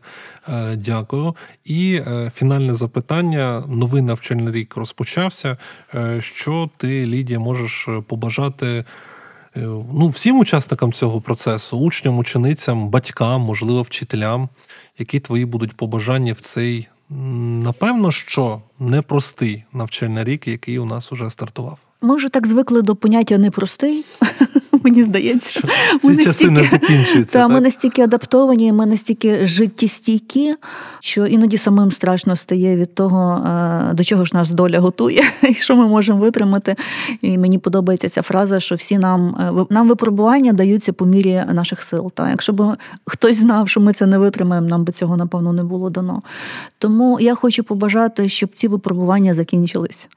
Е, 0.48 0.76
Дякую. 0.76 1.36
І 1.66 1.96
е, 1.96 2.32
фінальне 2.36 2.74
запитання: 2.74 3.64
новий 3.68 4.02
навчальний 4.02 4.54
рік 4.54 4.76
розпочався. 4.76 5.58
Е, 5.96 6.22
Що 6.22 6.70
ти, 6.78 7.06
Лідія, 7.06 7.40
можеш 7.40 7.90
побажати? 8.08 8.86
Ну, 9.94 10.08
всім 10.08 10.40
учасникам 10.40 10.94
цього 10.94 11.22
процесу, 11.22 11.78
учням, 11.78 12.18
ученицям, 12.18 12.90
батькам, 12.90 13.42
можливо, 13.42 13.82
вчителям, 13.82 14.50
які 15.00 15.20
твої 15.20 15.46
будуть 15.46 15.78
побажання 15.78 16.34
в 16.34 16.40
цей, 16.40 16.88
напевно, 17.64 18.12
що 18.12 18.62
непростий 18.80 19.64
навчальний 19.74 20.24
рік, 20.24 20.48
який 20.48 20.80
у 20.80 20.86
нас 20.86 21.12
уже 21.12 21.30
стартував. 21.30 21.78
Ми 22.02 22.16
вже 22.16 22.30
так 22.30 22.48
звикли 22.48 22.82
до 22.82 22.96
поняття 22.96 23.38
непростий. 23.38 24.06
Мені 24.84 25.04
здається, 25.04 25.62
ми 26.04 26.18
часи 26.18 26.28
настільки, 26.28 26.52
не 26.52 26.64
закінчуються. 26.64 27.34
Та, 27.34 27.40
так? 27.40 27.52
Ми 27.52 27.62
настільки 27.62 28.02
адаптовані, 28.02 28.74
ми 28.74 28.86
настільки 28.86 29.46
життєстійкі, 29.46 30.56
що 31.00 31.26
іноді 31.26 31.58
самим 31.58 31.92
страшно 31.92 32.36
стає 32.36 32.76
від 32.76 32.96
того, 32.96 33.48
е, 33.92 33.94
до 33.94 34.04
чого 34.04 34.26
ж 34.26 34.32
нас 34.36 34.52
доля 34.52 34.80
готує, 34.80 35.24
і 35.50 35.54
що 35.54 35.76
ми 35.76 35.88
можемо 35.88 36.20
витримати. 36.20 36.76
І 37.22 37.38
мені 37.38 37.58
подобається 37.58 38.10
ця 38.10 38.22
фраза, 38.22 38.60
що 38.60 38.76
всі 38.76 38.98
нам 38.98 39.36
е, 39.60 39.66
нам 39.70 39.88
випробування 39.88 40.54
даються 40.54 40.94
по 40.94 41.06
мірі 41.06 41.44
наших 41.54 41.84
сил. 41.84 42.12
Та 42.12 42.30
якщо 42.30 42.54
б 42.54 42.78
хтось 43.06 43.38
знав, 43.38 43.70
що 43.70 43.82
ми 43.82 43.94
це 43.94 44.06
не 44.06 44.18
витримаємо, 44.18 44.68
нам 44.68 44.84
би 44.84 44.94
цього 44.94 45.18
напевно 45.18 45.54
не 45.54 45.64
було 45.64 45.90
дано. 45.90 46.22
Тому 46.78 47.20
я 47.20 47.36
хочу 47.36 47.64
побажати, 47.64 48.30
щоб 48.30 48.50
ці 48.54 48.68
випробування 48.68 49.34
закінчились, 49.34 50.10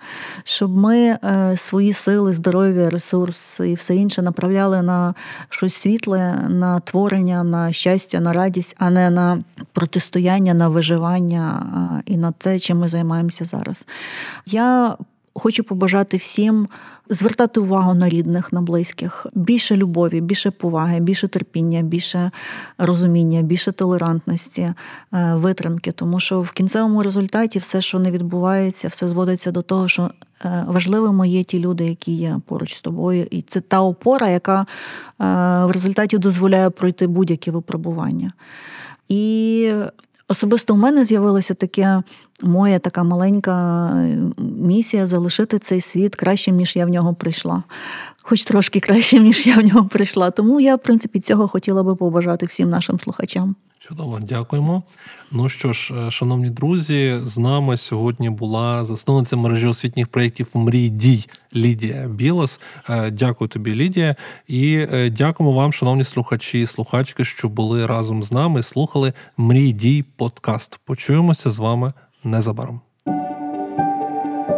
щоб 0.44 0.76
ми 0.76 0.96
е, 0.96 1.18
свої 1.56 1.92
сили, 1.92 2.32
здоров'я, 2.32 2.90
ресурси 2.90 3.70
і 3.70 3.74
все 3.74 3.94
інше 3.94 4.22
направляли 4.22 4.53
на 4.82 5.14
щось 5.48 5.74
світле, 5.74 6.34
на 6.48 6.80
творення, 6.80 7.44
на 7.44 7.72
щастя, 7.72 8.20
на 8.20 8.32
радість, 8.32 8.76
а 8.78 8.90
не 8.90 9.10
на 9.10 9.38
протистояння, 9.72 10.54
на 10.54 10.68
виживання 10.68 12.02
і 12.06 12.16
на 12.16 12.32
те, 12.32 12.58
чим 12.58 12.78
ми 12.78 12.88
займаємося 12.88 13.44
зараз. 13.44 13.86
Я 14.46 14.96
хочу 15.34 15.64
побажати 15.64 16.16
всім. 16.16 16.68
Звертати 17.08 17.60
увагу 17.60 17.94
на 17.94 18.08
рідних, 18.08 18.52
на 18.52 18.62
близьких, 18.62 19.26
більше 19.34 19.76
любові, 19.76 20.20
більше 20.20 20.50
поваги, 20.50 21.00
більше 21.00 21.28
терпіння, 21.28 21.82
більше 21.82 22.30
розуміння, 22.78 23.42
більше 23.42 23.72
толерантності, 23.72 24.62
е, 24.62 24.74
витримки. 25.34 25.92
Тому 25.92 26.20
що 26.20 26.40
в 26.40 26.52
кінцевому 26.52 27.02
результаті 27.02 27.58
все, 27.58 27.80
що 27.80 27.98
не 27.98 28.10
відбувається, 28.10 28.88
все 28.88 29.08
зводиться 29.08 29.50
до 29.50 29.62
того, 29.62 29.88
що 29.88 30.10
е, 30.44 30.64
важливими 30.68 31.28
є 31.28 31.44
ті 31.44 31.58
люди, 31.58 31.84
які 31.84 32.12
є 32.12 32.40
поруч 32.46 32.74
з 32.76 32.82
тобою, 32.82 33.26
і 33.30 33.42
це 33.42 33.60
та 33.60 33.80
опора, 33.80 34.28
яка 34.28 34.60
е, 34.60 34.66
в 35.64 35.70
результаті 35.70 36.18
дозволяє 36.18 36.70
пройти 36.70 37.06
будь-які 37.06 37.50
випробування. 37.50 38.32
І 39.08 39.72
Особисто 40.28 40.74
у 40.74 40.76
мене 40.76 41.04
з'явилася 41.04 41.54
таке 41.54 42.02
моя 42.42 42.78
така 42.78 43.02
маленька 43.02 43.86
е, 43.96 44.18
місія 44.38 45.06
залишити 45.06 45.58
цей 45.58 45.80
світ 45.80 46.16
кращим, 46.16 46.56
ніж 46.56 46.76
я 46.76 46.86
в 46.86 46.88
нього 46.88 47.14
прийшла. 47.14 47.62
Хоч 48.26 48.44
трошки 48.44 48.80
краще, 48.80 49.20
ніж 49.20 49.46
я 49.46 49.56
в 49.56 49.66
нього 49.66 49.88
прийшла. 49.88 50.30
Тому 50.30 50.60
я, 50.60 50.76
в 50.76 50.78
принципі, 50.78 51.20
цього 51.20 51.48
хотіла 51.48 51.82
би 51.82 51.96
побажати 51.96 52.46
всім 52.46 52.70
нашим 52.70 53.00
слухачам. 53.00 53.56
Чудово, 53.78 54.18
дякуємо. 54.20 54.82
Ну 55.32 55.48
що 55.48 55.72
ж, 55.72 55.94
е, 55.94 56.10
шановні 56.10 56.50
друзі, 56.50 57.20
з 57.24 57.38
нами 57.38 57.76
сьогодні 57.76 58.30
була 58.30 58.84
засновниця 58.84 59.36
мережі 59.36 59.66
освітніх 59.66 60.08
проєктів 60.08 60.46
Мрій 60.54 60.88
дій 60.88 61.26
Лідія 61.56 62.08
Білас. 62.08 62.60
Е, 62.88 63.10
дякую 63.10 63.48
тобі, 63.48 63.74
Лідія, 63.74 64.16
і 64.48 64.86
е, 64.92 65.10
дякуємо 65.10 65.56
вам, 65.56 65.72
шановні 65.72 66.04
слухачі 66.04 66.60
і 66.60 66.66
слухачки, 66.66 67.24
що 67.24 67.48
були 67.48 67.86
разом 67.86 68.22
з 68.22 68.32
нами. 68.32 68.62
Слухали 68.62 69.12
Мрій 69.36 69.72
дій 69.72 70.04
подкаст. 70.16 70.80
Почуємося 70.84 71.50
з 71.50 71.58
вами 71.58 71.92
незабаром. 72.24 72.80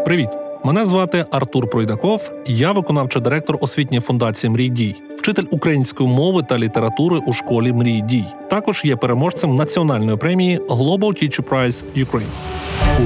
Привіт! 0.04 0.45
Мене 0.64 0.86
звати 0.86 1.24
Артур 1.30 1.70
Пройдаков, 1.70 2.30
я 2.46 2.72
виконавчий 2.72 3.22
директор 3.22 3.58
освітньої 3.60 4.00
фундації 4.00 4.50
Мрій 4.50 4.68
дій, 4.68 4.94
вчитель 5.18 5.44
української 5.50 6.08
мови 6.08 6.42
та 6.48 6.58
літератури 6.58 7.20
у 7.26 7.32
школі 7.32 7.72
Мрій 7.72 8.00
дій. 8.00 8.24
Також 8.50 8.84
є 8.84 8.96
переможцем 8.96 9.54
національної 9.54 10.16
премії 10.16 10.58
Global 10.58 10.98
Teacher 10.98 11.48
Prize 11.48 11.84
Ukraine. 11.96 12.26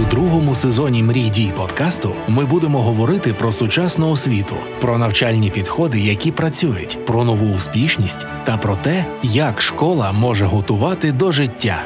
У 0.01 0.11
другому 0.11 0.55
сезоні 0.55 1.03
Мрій 1.03 1.31
дій 1.31 1.53
подкасту 1.57 2.13
ми 2.29 2.45
будемо 2.45 2.79
говорити 2.79 3.35
про 3.39 3.53
сучасну 3.53 4.11
освіту, 4.11 4.55
про 4.81 4.99
навчальні 4.99 5.51
підходи, 5.51 6.01
які 6.01 6.33
працюють, 6.33 7.07
про 7.07 7.25
нову 7.25 7.47
успішність 7.55 8.27
та 8.45 8.57
про 8.57 8.77
те, 8.77 9.05
як 9.23 9.63
школа 9.63 10.13
може 10.13 10.45
готувати 10.45 11.13
до 11.13 11.33
життя 11.33 11.83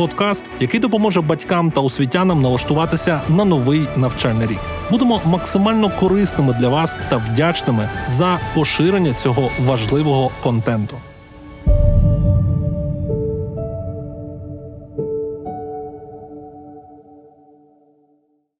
подкаст, 0.00 0.44
який 0.60 0.80
допоможе 0.80 1.20
батькам 1.20 1.70
та 1.70 1.80
освітянам 1.80 2.42
налаштуватися 2.42 3.20
на 3.28 3.44
новий 3.44 3.88
навчальний 3.96 4.46
рік. 4.46 4.58
Будемо 4.90 5.20
максимально 5.24 5.90
корисними 6.00 6.56
для 6.60 6.68
вас 6.68 6.96
та 7.08 7.16
вдячними 7.16 7.88
за 8.06 8.40
поширення 8.54 9.14
цього 9.14 9.50
важливого 9.58 10.30
контенту. 10.42 10.96